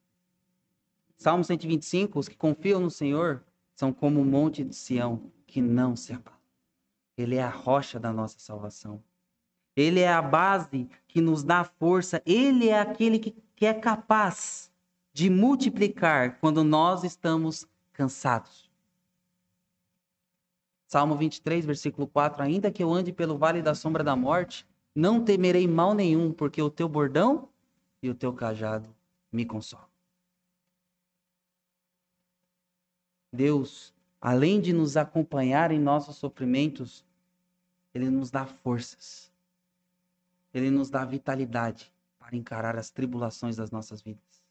Salmo 1.17 1.43
125, 1.43 2.19
os 2.19 2.29
que 2.29 2.37
confiam 2.37 2.81
no 2.81 2.91
Senhor 2.91 3.43
são 3.75 3.93
como 3.93 4.21
o 4.21 4.25
monte 4.25 4.63
de 4.63 4.75
Sião, 4.75 5.33
que 5.47 5.61
não 5.61 5.97
se 5.97 6.13
abala. 6.13 6.39
Ele 7.17 7.37
é 7.37 7.43
a 7.43 7.49
rocha 7.49 7.99
da 7.99 8.13
nossa 8.13 8.39
salvação. 8.39 9.03
Ele 9.77 10.01
é 10.01 10.13
a 10.13 10.23
base 10.23 10.89
que 11.09 11.21
nos 11.21 11.43
dá 11.43 11.65
força. 11.65 12.23
Ele 12.27 12.69
é 12.69 12.79
aquele 12.79 13.19
que, 13.19 13.35
que 13.57 13.67
é 13.67 13.75
capaz 13.75 14.71
de 15.13 15.31
multiplicar 15.31 16.39
quando 16.41 16.63
nós 16.63 17.05
estamos 17.05 17.67
cansados. 17.93 18.71
Salmo 20.87 21.17
23, 21.17 21.65
versículo 21.65 22.07
4: 22.07 22.43
Ainda 22.43 22.71
que 22.71 22.83
eu 22.83 22.93
ande 22.93 23.13
pelo 23.13 23.39
vale 23.39 23.63
da 23.63 23.75
sombra 23.75 24.05
da 24.05 24.15
morte, 24.15 24.67
não 24.95 25.25
temerei 25.25 25.67
mal 25.67 25.95
nenhum, 25.95 26.33
porque 26.33 26.63
o 26.63 26.71
teu 26.71 26.89
bordão 26.89 27.49
e 28.03 28.09
o 28.09 28.15
teu 28.15 28.33
cajado 28.33 28.95
me 29.33 29.45
consolam. 29.45 29.89
Deus, 33.33 33.93
além 34.21 34.61
de 34.61 34.73
nos 34.73 34.97
acompanhar 34.97 35.73
em 35.73 35.81
nossos 35.81 36.17
sofrimentos, 36.17 37.05
Ele 37.93 38.09
nos 38.09 38.31
dá 38.31 38.47
forças. 38.47 39.33
Ele 40.53 40.71
nos 40.71 40.89
dá 40.89 41.05
vitalidade 41.05 41.93
para 42.19 42.37
encarar 42.37 42.77
as 42.77 42.91
tribulações 42.91 43.57
das 43.57 43.73
nossas 43.73 44.01
vidas. 44.01 44.45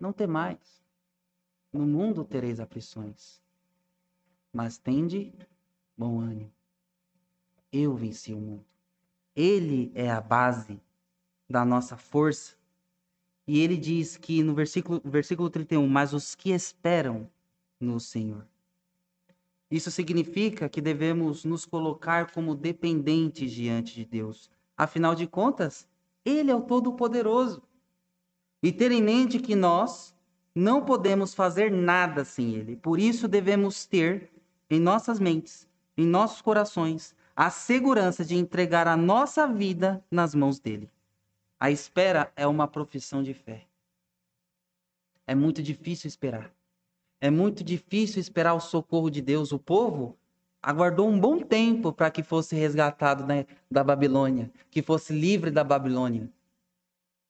Não 0.00 0.12
temais. 0.12 0.82
No 1.70 1.86
mundo 1.86 2.24
tereis 2.24 2.58
aflições, 2.58 3.40
mas 4.52 4.78
tende 4.78 5.32
bom 5.96 6.20
ânimo. 6.20 6.52
Eu 7.72 7.94
venci 7.94 8.32
o 8.32 8.38
mundo. 8.38 8.64
Ele 9.34 9.92
é 9.94 10.10
a 10.10 10.20
base 10.20 10.80
da 11.48 11.64
nossa 11.64 11.96
força. 11.96 12.54
E 13.46 13.58
ele 13.60 13.76
diz 13.76 14.16
que 14.16 14.42
no 14.42 14.54
versículo, 14.54 15.00
versículo 15.04 15.50
31, 15.50 15.86
mas 15.88 16.12
os 16.12 16.34
que 16.34 16.50
esperam 16.50 17.28
no 17.80 17.98
Senhor. 17.98 18.46
Isso 19.70 19.90
significa 19.90 20.68
que 20.68 20.80
devemos 20.80 21.44
nos 21.44 21.64
colocar 21.64 22.32
como 22.32 22.54
dependentes 22.54 23.52
diante 23.52 23.94
de 23.94 24.04
Deus. 24.04 24.50
Afinal 24.76 25.14
de 25.14 25.26
contas, 25.26 25.88
Ele 26.24 26.50
é 26.50 26.54
o 26.54 26.62
Todo-Poderoso. 26.62 27.62
E 28.62 28.72
ter 28.72 28.90
em 28.90 29.02
mente 29.02 29.38
que 29.38 29.54
nós 29.54 30.14
não 30.54 30.84
podemos 30.84 31.34
fazer 31.34 31.70
nada 31.70 32.24
sem 32.24 32.54
Ele. 32.54 32.76
Por 32.76 32.98
isso 32.98 33.28
devemos 33.28 33.86
ter 33.86 34.30
em 34.70 34.78
nossas 34.78 35.18
mentes, 35.18 35.68
em 35.96 36.06
nossos 36.06 36.40
corações, 36.40 37.14
a 37.34 37.50
segurança 37.50 38.24
de 38.24 38.36
entregar 38.36 38.86
a 38.86 38.96
nossa 38.96 39.46
vida 39.46 40.02
nas 40.10 40.34
mãos 40.34 40.60
dele. 40.60 40.88
A 41.58 41.70
espera 41.70 42.32
é 42.36 42.46
uma 42.46 42.68
profissão 42.68 43.22
de 43.22 43.34
fé. 43.34 43.66
É 45.26 45.34
muito 45.34 45.62
difícil 45.62 46.08
esperar. 46.08 46.52
É 47.20 47.30
muito 47.30 47.62
difícil 47.62 48.20
esperar 48.20 48.54
o 48.54 48.60
socorro 48.60 49.10
de 49.10 49.20
Deus. 49.20 49.52
O 49.52 49.58
povo 49.58 50.16
aguardou 50.62 51.08
um 51.08 51.18
bom 51.18 51.38
tempo 51.40 51.92
para 51.92 52.10
que 52.10 52.22
fosse 52.22 52.54
resgatado 52.54 53.26
né, 53.26 53.46
da 53.70 53.82
Babilônia, 53.82 54.50
que 54.70 54.82
fosse 54.82 55.12
livre 55.12 55.50
da 55.50 55.64
Babilônia. 55.64 56.30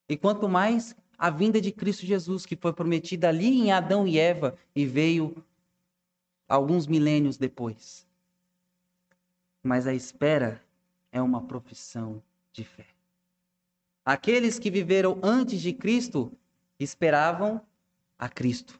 E 0.07 0.15
quanto 0.15 0.47
mais 0.47 0.95
a 1.17 1.29
vinda 1.29 1.61
de 1.61 1.71
Cristo 1.71 2.05
Jesus, 2.05 2.45
que 2.45 2.55
foi 2.55 2.73
prometida 2.73 3.29
ali 3.29 3.47
em 3.47 3.71
Adão 3.71 4.07
e 4.07 4.17
Eva 4.17 4.57
e 4.75 4.85
veio 4.85 5.43
alguns 6.51 6.87
milênios 6.87 7.37
depois 7.37 8.05
mas 9.63 9.85
a 9.85 9.93
espera 9.93 10.61
é 11.11 11.21
uma 11.21 11.41
profissão 11.41 12.21
de 12.51 12.63
fé. 12.63 12.87
Aqueles 14.03 14.57
que 14.57 14.71
viveram 14.71 15.19
antes 15.21 15.61
de 15.61 15.73
Cristo 15.73 16.31
esperavam 16.79 17.61
a 18.17 18.27
Cristo. 18.27 18.79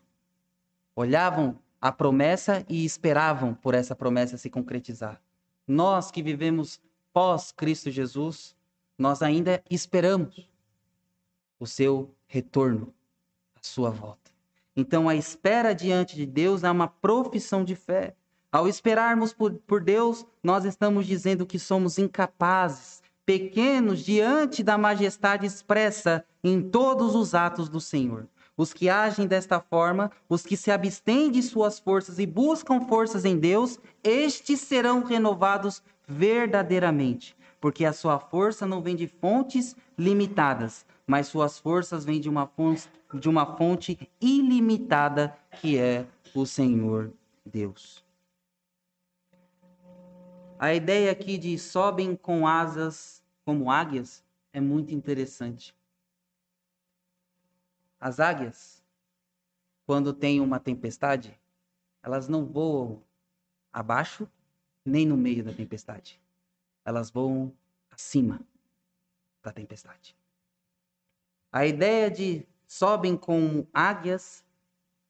Olhavam 0.96 1.60
a 1.80 1.92
promessa 1.92 2.66
e 2.68 2.84
esperavam 2.84 3.54
por 3.54 3.74
essa 3.74 3.96
promessa 3.96 4.38
se 4.38 4.50
concretizar. 4.50 5.22
Nós 5.68 6.10
que 6.10 6.24
vivemos 6.24 6.82
pós 7.14 7.52
Cristo 7.52 7.92
Jesus, 7.92 8.56
nós 8.98 9.22
ainda 9.22 9.64
esperamos 9.70 10.50
o 11.60 11.68
seu 11.68 12.14
retorno, 12.28 12.94
a 13.56 13.60
sua 13.62 13.92
volta. 13.92 14.21
Então 14.76 15.10
a 15.10 15.16
espera 15.16 15.74
diante 15.74 16.16
de 16.16 16.26
Deus 16.26 16.64
é 16.64 16.72
uma 16.72 16.88
profissão 16.88 17.64
de 17.64 17.76
fé. 17.76 18.16
Ao 18.52 18.68
esperarmos 18.68 19.34
por, 19.34 19.54
por 19.54 19.82
Deus, 19.82 20.26
nós 20.44 20.66
estamos 20.66 21.06
dizendo 21.06 21.46
que 21.46 21.58
somos 21.58 21.98
incapazes, 21.98 23.02
pequenos 23.26 24.04
diante 24.04 24.62
da 24.62 24.78
majestade 24.78 25.46
expressa 25.46 26.26
em 26.44 26.62
todos 26.62 27.16
os 27.16 27.34
atos 27.34 27.70
do 27.70 27.80
Senhor. 27.80 28.28
Os 28.58 28.74
que 28.74 28.90
agem 28.90 29.26
desta 29.26 29.60
forma, 29.60 30.12
os 30.28 30.44
que 30.44 30.58
se 30.58 30.70
abstêm 30.70 31.32
de 31.32 31.42
suas 31.42 31.80
forças 31.80 32.20
e 32.20 32.26
buscam 32.26 32.82
forças 32.82 33.24
em 33.24 33.38
Deus, 33.38 33.80
estes 34.04 34.60
serão 34.60 35.04
renovados 35.04 35.82
verdadeiramente, 36.08 37.36
porque 37.60 37.86
a 37.86 37.94
sua 37.94 38.20
força 38.20 38.68
não 38.68 38.82
vem 38.82 38.96
de 38.96 39.08
fontes 39.08 39.76
limitadas, 39.98 40.86
mas 41.12 41.28
suas 41.28 41.60
forças 41.60 42.06
vêm 42.06 42.22
de 42.22 42.30
uma 42.30 42.48
fonte, 42.48 42.90
de 43.16 43.28
uma 43.28 43.58
fonte 43.58 44.10
ilimitada, 44.22 45.38
que 45.60 45.78
é 45.78 46.08
o 46.34 46.46
Senhor 46.46 47.12
Deus. 47.46 48.02
A 50.58 50.74
ideia 50.74 51.12
aqui 51.12 51.38
de 51.38 51.60
sobem 51.60 52.16
com 52.16 52.48
asas 52.48 53.22
como 53.44 53.70
águias 53.70 54.24
é 54.54 54.62
muito 54.62 54.96
interessante. 54.96 55.76
As 58.00 58.22
águias, 58.22 58.82
quando 59.86 60.14
tem 60.14 60.40
uma 60.40 60.62
tempestade, 60.62 61.38
elas 62.02 62.30
não 62.30 62.46
voam 62.46 63.04
abaixo 63.74 64.30
nem 64.86 65.06
no 65.06 65.18
meio 65.18 65.44
da 65.44 65.52
tempestade. 65.52 66.22
Elas 66.86 67.12
voam 67.12 67.52
acima 67.92 68.40
da 69.44 69.52
tempestade. 69.52 70.16
A 71.52 71.66
ideia 71.66 72.10
de 72.10 72.48
sobem 72.68 73.18
como 73.18 73.68
águias 73.74 74.46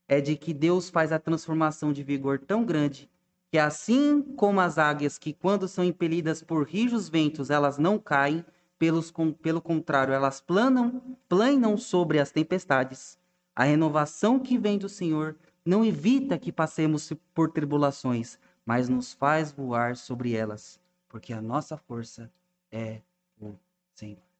é 0.08 0.20
de 0.20 0.36
que 0.36 0.54
Deus 0.54 0.90
faz 0.90 1.12
a 1.12 1.20
transformação 1.20 1.94
de 1.94 2.04
vigor 2.04 2.40
tão 2.40 2.66
grande 2.66 3.10
que 3.52 3.58
assim 3.58 4.22
como 4.38 4.62
as 4.62 4.78
águias 4.78 5.18
que 5.18 5.34
quando 5.34 5.68
são 5.68 5.84
impelidas 5.84 6.42
por 6.42 6.66
rijos 6.66 7.10
ventos, 7.10 7.50
elas 7.50 7.78
não 7.78 8.00
caem, 8.00 8.46
pelos, 8.80 9.12
com, 9.12 9.32
pelo 9.34 9.62
contrário, 9.62 10.14
elas 10.14 10.40
planam, 10.40 11.18
planam 11.28 11.78
sobre 11.78 12.18
as 12.18 12.32
tempestades. 12.32 13.20
A 13.54 13.66
renovação 13.66 14.40
que 14.40 14.58
vem 14.58 14.78
do 14.78 14.88
Senhor 14.88 15.36
não 15.66 15.84
evita 15.84 16.40
que 16.40 16.52
passemos 16.52 17.12
por 17.34 17.52
tribulações, 17.52 18.40
mas 18.66 18.88
nos 18.88 19.12
faz 19.12 19.52
voar 19.52 19.98
sobre 19.98 20.34
elas, 20.34 20.80
porque 21.10 21.34
a 21.34 21.42
nossa 21.42 21.76
força 21.76 22.32
é 22.72 23.02
o 23.40 23.54
Senhor. 23.94 24.31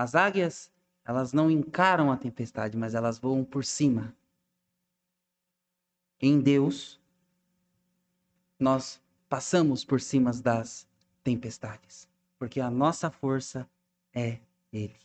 As 0.00 0.14
águias, 0.14 0.72
elas 1.04 1.34
não 1.34 1.50
encaram 1.50 2.10
a 2.10 2.16
tempestade, 2.16 2.74
mas 2.74 2.94
elas 2.94 3.18
voam 3.18 3.44
por 3.44 3.62
cima. 3.62 4.16
Em 6.18 6.40
Deus, 6.40 6.98
nós 8.58 8.98
passamos 9.28 9.84
por 9.84 10.00
cima 10.00 10.32
das 10.32 10.88
tempestades, 11.22 12.08
porque 12.38 12.62
a 12.62 12.70
nossa 12.70 13.10
força 13.10 13.68
é 14.14 14.38
Ele. 14.72 14.96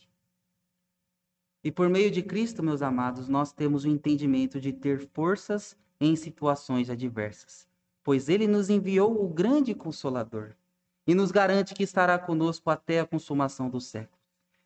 E 1.62 1.70
por 1.70 1.90
meio 1.90 2.10
de 2.10 2.22
Cristo, 2.22 2.62
meus 2.62 2.80
amados, 2.80 3.28
nós 3.28 3.52
temos 3.52 3.84
o 3.84 3.88
entendimento 3.88 4.58
de 4.58 4.72
ter 4.72 5.06
forças 5.08 5.76
em 6.00 6.16
situações 6.16 6.88
adversas, 6.88 7.68
pois 8.02 8.30
Ele 8.30 8.46
nos 8.48 8.70
enviou 8.70 9.22
o 9.22 9.28
grande 9.28 9.74
Consolador 9.74 10.54
e 11.06 11.14
nos 11.14 11.30
garante 11.30 11.74
que 11.74 11.82
estará 11.82 12.18
conosco 12.18 12.70
até 12.70 13.00
a 13.00 13.06
consumação 13.06 13.68
do 13.68 13.78
século. 13.78 14.15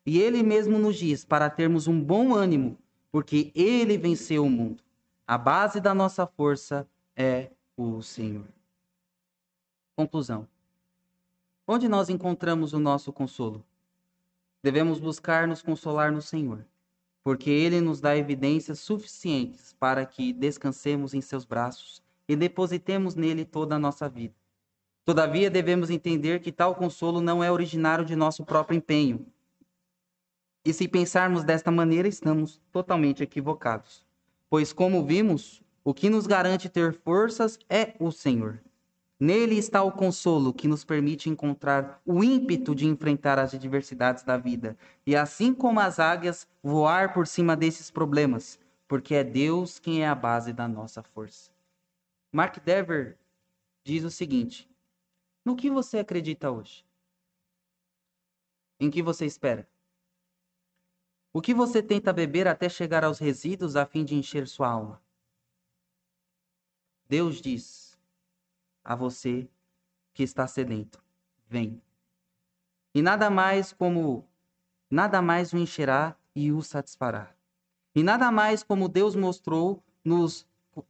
E 0.05 0.19
Ele 0.19 0.41
mesmo 0.41 0.79
nos 0.79 0.95
diz 0.97 1.23
para 1.23 1.49
termos 1.49 1.87
um 1.87 2.01
bom 2.01 2.33
ânimo, 2.33 2.77
porque 3.11 3.51
Ele 3.53 3.97
venceu 3.97 4.45
o 4.45 4.49
mundo. 4.49 4.83
A 5.27 5.37
base 5.37 5.79
da 5.79 5.93
nossa 5.93 6.25
força 6.25 6.87
é 7.15 7.51
o 7.77 8.01
Senhor. 8.01 8.47
Conclusão. 9.95 10.47
Onde 11.67 11.87
nós 11.87 12.09
encontramos 12.09 12.73
o 12.73 12.79
nosso 12.79 13.13
consolo? 13.13 13.63
Devemos 14.63 14.99
buscar 14.99 15.47
nos 15.47 15.61
consolar 15.61 16.11
no 16.11 16.21
Senhor, 16.21 16.65
porque 17.23 17.49
Ele 17.49 17.79
nos 17.79 18.01
dá 18.01 18.17
evidências 18.17 18.79
suficientes 18.79 19.73
para 19.79 20.05
que 20.05 20.33
descansemos 20.33 21.13
em 21.13 21.21
seus 21.21 21.45
braços 21.45 22.01
e 22.27 22.35
depositemos 22.35 23.15
nele 23.15 23.45
toda 23.45 23.75
a 23.75 23.79
nossa 23.79 24.09
vida. 24.09 24.33
Todavia, 25.03 25.49
devemos 25.49 25.89
entender 25.89 26.39
que 26.41 26.51
tal 26.51 26.75
consolo 26.75 27.21
não 27.21 27.43
é 27.43 27.51
originário 27.51 28.05
de 28.05 28.15
nosso 28.15 28.45
próprio 28.45 28.77
empenho. 28.77 29.25
E 30.63 30.73
se 30.73 30.87
pensarmos 30.87 31.43
desta 31.43 31.71
maneira, 31.71 32.07
estamos 32.07 32.61
totalmente 32.71 33.23
equivocados. 33.23 34.05
Pois, 34.49 34.71
como 34.71 35.03
vimos, 35.03 35.61
o 35.83 35.93
que 35.93 36.09
nos 36.09 36.27
garante 36.27 36.69
ter 36.69 36.93
forças 36.93 37.57
é 37.67 37.95
o 37.99 38.11
Senhor. 38.11 38.61
Nele 39.19 39.55
está 39.55 39.83
o 39.83 39.91
consolo 39.91 40.53
que 40.53 40.67
nos 40.67 40.83
permite 40.83 41.29
encontrar 41.29 42.01
o 42.05 42.23
ímpeto 42.23 42.73
de 42.75 42.87
enfrentar 42.87 43.39
as 43.39 43.53
adversidades 43.53 44.23
da 44.23 44.37
vida 44.37 44.77
e, 45.05 45.15
assim 45.15 45.53
como 45.53 45.79
as 45.79 45.99
águias, 45.99 46.47
voar 46.61 47.13
por 47.13 47.27
cima 47.27 47.55
desses 47.55 47.89
problemas, 47.91 48.59
porque 48.87 49.15
é 49.15 49.23
Deus 49.23 49.79
quem 49.79 50.03
é 50.03 50.07
a 50.07 50.15
base 50.15 50.53
da 50.53 50.67
nossa 50.67 51.01
força. 51.01 51.51
Mark 52.31 52.57
Dever 52.63 53.17
diz 53.83 54.03
o 54.03 54.11
seguinte: 54.11 54.69
No 55.45 55.55
que 55.55 55.69
você 55.69 55.99
acredita 55.99 56.49
hoje? 56.49 56.83
Em 58.79 58.89
que 58.89 59.03
você 59.03 59.25
espera? 59.25 59.67
O 61.33 61.41
que 61.41 61.53
você 61.53 61.81
tenta 61.81 62.11
beber 62.11 62.45
até 62.45 62.67
chegar 62.67 63.05
aos 63.05 63.17
resíduos 63.17 63.77
a 63.77 63.85
fim 63.85 64.03
de 64.03 64.15
encher 64.15 64.47
sua 64.47 64.67
alma? 64.67 65.01
Deus 67.07 67.41
diz 67.41 67.97
a 68.83 68.95
você 68.95 69.49
que 70.13 70.23
está 70.23 70.45
sedento: 70.45 71.01
Vem. 71.47 71.81
E 72.93 73.01
nada 73.01 73.29
mais 73.29 73.71
como 73.71 74.27
nada 74.89 75.21
mais 75.21 75.53
o 75.53 75.57
encherá 75.57 76.17
e 76.35 76.51
o 76.51 76.61
satisfará. 76.61 77.33
E 77.95 78.03
nada 78.03 78.29
mais 78.29 78.61
como 78.61 78.89
Deus 78.89 79.15
mostrou 79.15 79.81
nos 80.03 80.45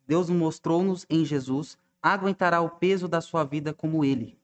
Deus 0.07 0.29
mostrou-nos 0.29 1.05
em 1.09 1.25
Jesus, 1.25 1.77
aguentará 2.01 2.61
o 2.61 2.69
peso 2.69 3.07
da 3.07 3.19
sua 3.19 3.43
vida 3.43 3.73
como 3.73 4.05
ele. 4.05 4.39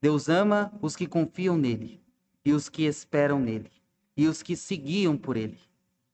Deus 0.00 0.28
ama 0.28 0.72
os 0.82 0.96
que 0.96 1.06
confiam 1.06 1.56
nele 1.56 2.02
e 2.44 2.52
os 2.52 2.68
que 2.68 2.82
esperam 2.84 3.38
nele 3.38 3.81
e 4.16 4.26
os 4.26 4.42
que 4.42 4.56
seguiam 4.56 5.16
por 5.16 5.36
ele. 5.36 5.58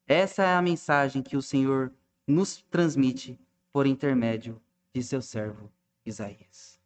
Essa 0.07 0.43
é 0.43 0.55
a 0.55 0.63
mensagem 0.63 1.23
que 1.23 1.37
o 1.37 1.43
Senhor 1.43 1.93
nos 2.27 2.63
transmite 2.71 3.39
por 3.73 3.87
intermédio 3.87 4.61
de 4.93 5.03
seu 5.03 5.21
servo 5.21 5.71
Isaías. 6.05 6.81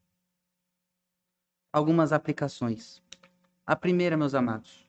Algumas 1.73 2.13
aplicações. 2.13 3.03
A 3.65 3.77
primeira, 3.77 4.17
meus 4.17 4.35
amados, 4.35 4.85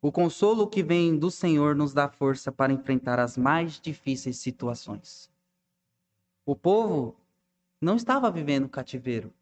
o 0.00 0.12
consolo 0.12 0.68
que 0.68 0.82
vem 0.82 1.18
do 1.18 1.30
Senhor 1.30 1.74
nos 1.74 1.92
dá 1.92 2.08
força 2.08 2.52
para 2.52 2.72
enfrentar 2.72 3.18
as 3.18 3.36
mais 3.36 3.80
difíceis 3.80 4.36
situações. 4.36 5.30
O 6.46 6.54
povo 6.54 7.16
não 7.80 7.96
estava 7.96 8.30
vivendo 8.30 8.68
cativeiro. 8.68 9.32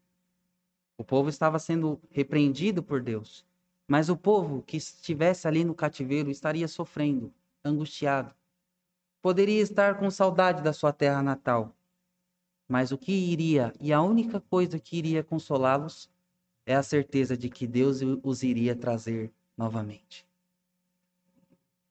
O 0.97 1.03
povo 1.03 1.29
estava 1.29 1.59
sendo 1.59 2.01
repreendido 2.09 2.81
por 2.81 3.01
Deus. 3.01 3.45
Mas 3.87 4.09
o 4.09 4.17
povo 4.17 4.61
que 4.61 4.75
estivesse 4.75 5.47
ali 5.47 5.63
no 5.63 5.73
cativeiro 5.73 6.29
estaria 6.29 6.67
sofrendo, 6.67 7.33
angustiado. 7.63 8.35
Poderia 9.21 9.61
estar 9.61 9.97
com 9.97 10.11
saudade 10.11 10.61
da 10.61 10.73
sua 10.73 10.91
terra 10.91 11.23
natal. 11.23 11.73
Mas 12.67 12.91
o 12.91 12.97
que 12.97 13.13
iria, 13.13 13.73
e 13.79 13.93
a 13.93 14.01
única 14.01 14.41
coisa 14.41 14.77
que 14.77 14.97
iria 14.97 15.23
consolá-los, 15.23 16.09
é 16.65 16.75
a 16.75 16.83
certeza 16.83 17.37
de 17.37 17.49
que 17.49 17.65
Deus 17.65 18.01
os 18.23 18.43
iria 18.43 18.75
trazer 18.75 19.31
novamente. 19.57 20.27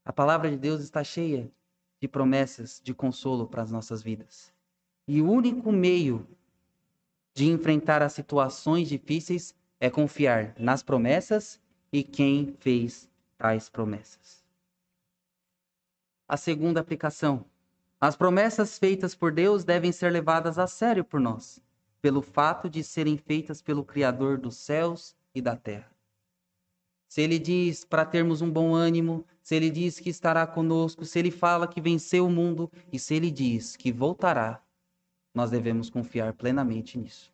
A 0.04 0.12
palavra 0.12 0.50
de 0.50 0.56
Deus 0.58 0.82
está 0.82 1.02
cheia 1.02 1.50
de 1.98 2.06
promessas 2.06 2.78
de 2.84 2.92
consolo 2.92 3.46
para 3.48 3.62
as 3.62 3.70
nossas 3.70 4.02
vidas. 4.02 4.52
E 5.08 5.22
o 5.22 5.30
único 5.30 5.72
meio 5.72 6.28
de 7.32 7.46
enfrentar 7.46 8.02
as 8.02 8.12
situações 8.12 8.88
difíceis 8.88 9.54
é 9.80 9.88
confiar 9.88 10.54
nas 10.58 10.82
promessas 10.82 11.58
e 11.96 12.04
quem 12.04 12.54
fez 12.58 13.08
tais 13.38 13.70
promessas. 13.70 14.44
A 16.28 16.36
segunda 16.36 16.78
aplicação. 16.78 17.46
As 17.98 18.14
promessas 18.14 18.78
feitas 18.78 19.14
por 19.14 19.32
Deus 19.32 19.64
devem 19.64 19.90
ser 19.90 20.12
levadas 20.12 20.58
a 20.58 20.66
sério 20.66 21.02
por 21.02 21.18
nós, 21.18 21.58
pelo 22.02 22.20
fato 22.20 22.68
de 22.68 22.84
serem 22.84 23.16
feitas 23.16 23.62
pelo 23.62 23.82
Criador 23.82 24.36
dos 24.36 24.58
céus 24.58 25.16
e 25.34 25.40
da 25.40 25.56
terra. 25.56 25.90
Se 27.08 27.22
ele 27.22 27.38
diz 27.38 27.82
para 27.82 28.04
termos 28.04 28.42
um 28.42 28.50
bom 28.50 28.74
ânimo, 28.74 29.24
se 29.42 29.54
ele 29.54 29.70
diz 29.70 29.98
que 29.98 30.10
estará 30.10 30.46
conosco, 30.46 31.02
se 31.02 31.18
ele 31.18 31.30
fala 31.30 31.66
que 31.66 31.80
venceu 31.80 32.26
o 32.26 32.30
mundo 32.30 32.70
e 32.92 32.98
se 32.98 33.14
ele 33.14 33.30
diz 33.30 33.74
que 33.74 33.90
voltará, 33.90 34.62
nós 35.32 35.50
devemos 35.50 35.88
confiar 35.88 36.34
plenamente 36.34 36.98
nisso. 36.98 37.32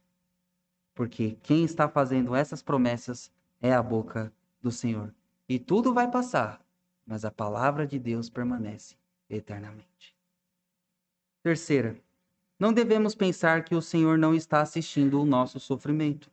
Porque 0.95 1.37
quem 1.43 1.65
está 1.65 1.89
fazendo 1.89 2.33
essas 2.33 2.63
promessas 2.63 3.29
é 3.61 3.73
a 3.73 3.83
boca 3.83 4.33
do 4.63 4.71
Senhor. 4.71 5.15
E 5.49 5.59
tudo 5.59 5.93
vai 5.93 6.11
passar, 6.11 6.65
mas 7.07 7.25
a 7.25 7.31
palavra 7.31 7.87
de 7.87 7.99
Deus 7.99 8.31
permanece 8.31 8.97
eternamente. 9.29 10.17
Terceira, 11.43 11.97
não 12.59 12.73
devemos 12.73 13.15
pensar 13.15 13.65
que 13.65 13.75
o 13.75 13.83
Senhor 13.83 14.17
não 14.17 14.35
está 14.35 14.61
assistindo 14.61 15.21
o 15.21 15.27
nosso 15.27 15.59
sofrimento. 15.59 16.31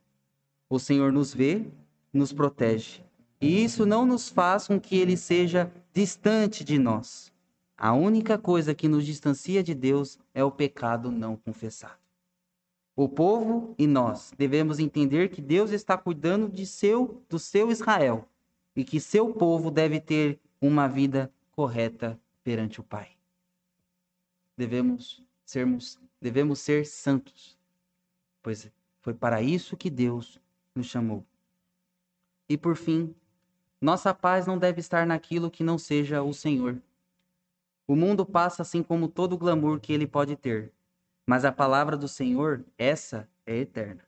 O 0.70 0.78
Senhor 0.78 1.12
nos 1.12 1.34
vê, 1.34 1.66
nos 2.14 2.32
protege. 2.32 3.04
E 3.42 3.64
isso 3.64 3.86
não 3.86 4.06
nos 4.06 4.30
faz 4.30 4.68
com 4.68 4.80
que 4.80 4.98
ele 4.98 5.18
seja 5.18 5.72
distante 5.94 6.64
de 6.64 6.78
nós. 6.78 7.34
A 7.78 7.94
única 7.94 8.38
coisa 8.38 8.76
que 8.76 8.88
nos 8.88 9.06
distancia 9.06 9.64
de 9.64 9.74
Deus 9.74 10.20
é 10.34 10.44
o 10.44 10.52
pecado 10.52 11.10
não 11.10 11.36
confessado. 11.36 11.99
O 13.00 13.08
povo 13.08 13.74
e 13.78 13.88
nós 13.88 14.34
devemos 14.38 14.78
entender 14.78 15.30
que 15.30 15.42
Deus 15.42 15.72
está 15.72 15.98
cuidando 15.98 16.50
de 16.50 16.66
seu, 16.66 17.24
do 17.30 17.40
seu 17.40 17.72
Israel 17.72 18.28
e 18.76 18.84
que 18.84 19.00
seu 19.00 19.34
povo 19.34 19.72
deve 19.72 20.02
ter 20.02 20.38
uma 20.60 20.86
vida 20.86 21.32
correta 21.50 22.20
perante 22.44 22.82
o 22.82 22.84
Pai. 22.84 23.12
Devemos 24.58 25.24
sermos, 25.46 25.98
devemos 26.20 26.60
ser 26.60 26.86
santos, 26.86 27.58
pois 28.44 28.70
foi 29.00 29.14
para 29.14 29.42
isso 29.42 29.78
que 29.78 29.90
Deus 29.90 30.38
nos 30.76 30.88
chamou. 30.88 31.26
E 32.50 32.58
por 32.58 32.76
fim, 32.76 33.16
nossa 33.80 34.14
paz 34.14 34.46
não 34.46 34.58
deve 34.58 34.82
estar 34.82 35.08
naquilo 35.08 35.50
que 35.50 35.64
não 35.64 35.78
seja 35.78 36.22
o 36.22 36.34
Senhor 36.34 36.82
o 37.90 37.96
mundo 37.96 38.24
passa 38.24 38.62
assim 38.62 38.84
como 38.84 39.08
todo 39.08 39.34
o 39.34 39.38
glamour 39.38 39.80
que 39.80 39.92
ele 39.92 40.06
pode 40.06 40.36
ter, 40.36 40.72
mas 41.30 41.46
a 41.46 41.52
palavra 41.52 41.96
do 41.96 42.08
Senhor, 42.08 42.66
essa 42.76 43.30
é 43.46 43.58
eterna. 43.58 44.02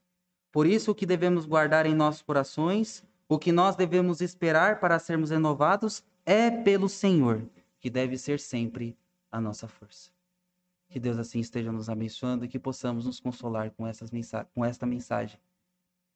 Por 0.51 0.65
isso, 0.65 0.89
o 0.89 0.95
que 0.95 1.05
devemos 1.05 1.45
guardar 1.45 1.85
em 1.85 1.93
nossos 1.93 2.23
corações, 2.23 3.03
o 3.29 3.37
que 3.37 3.51
nós 3.51 3.75
devemos 3.75 4.21
esperar 4.21 4.79
para 4.79 4.97
sermos 4.97 5.29
renovados, 5.29 6.03
é 6.25 6.49
pelo 6.49 6.89
Senhor, 6.89 7.47
que 7.79 7.91
deve 7.91 8.17
ser 8.17 8.39
sempre 8.39 8.97
a 9.31 9.39
nossa 9.39 9.67
força. 9.67 10.09
Que 10.89 10.99
Deus 10.99 11.19
assim 11.19 11.39
esteja 11.39 11.71
nos 11.71 11.89
abençoando 11.89 12.43
e 12.43 12.47
que 12.47 12.57
possamos 12.57 13.05
nos 13.05 13.19
consolar 13.19 13.69
com, 13.69 13.85
essas 13.85 14.09
com 14.55 14.65
esta 14.65 14.87
mensagem. 14.87 15.39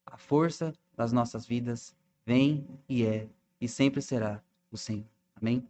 A 0.08 0.18
força 0.18 0.74
das 0.97 1.12
nossas 1.12 1.45
vidas 1.45 1.95
vem 2.26 2.68
e 2.89 3.06
é 3.06 3.30
e 3.62 3.68
sempre 3.68 4.01
será 4.01 4.41
o 4.72 4.78
Senhor. 4.78 5.06
Amém? 5.39 5.70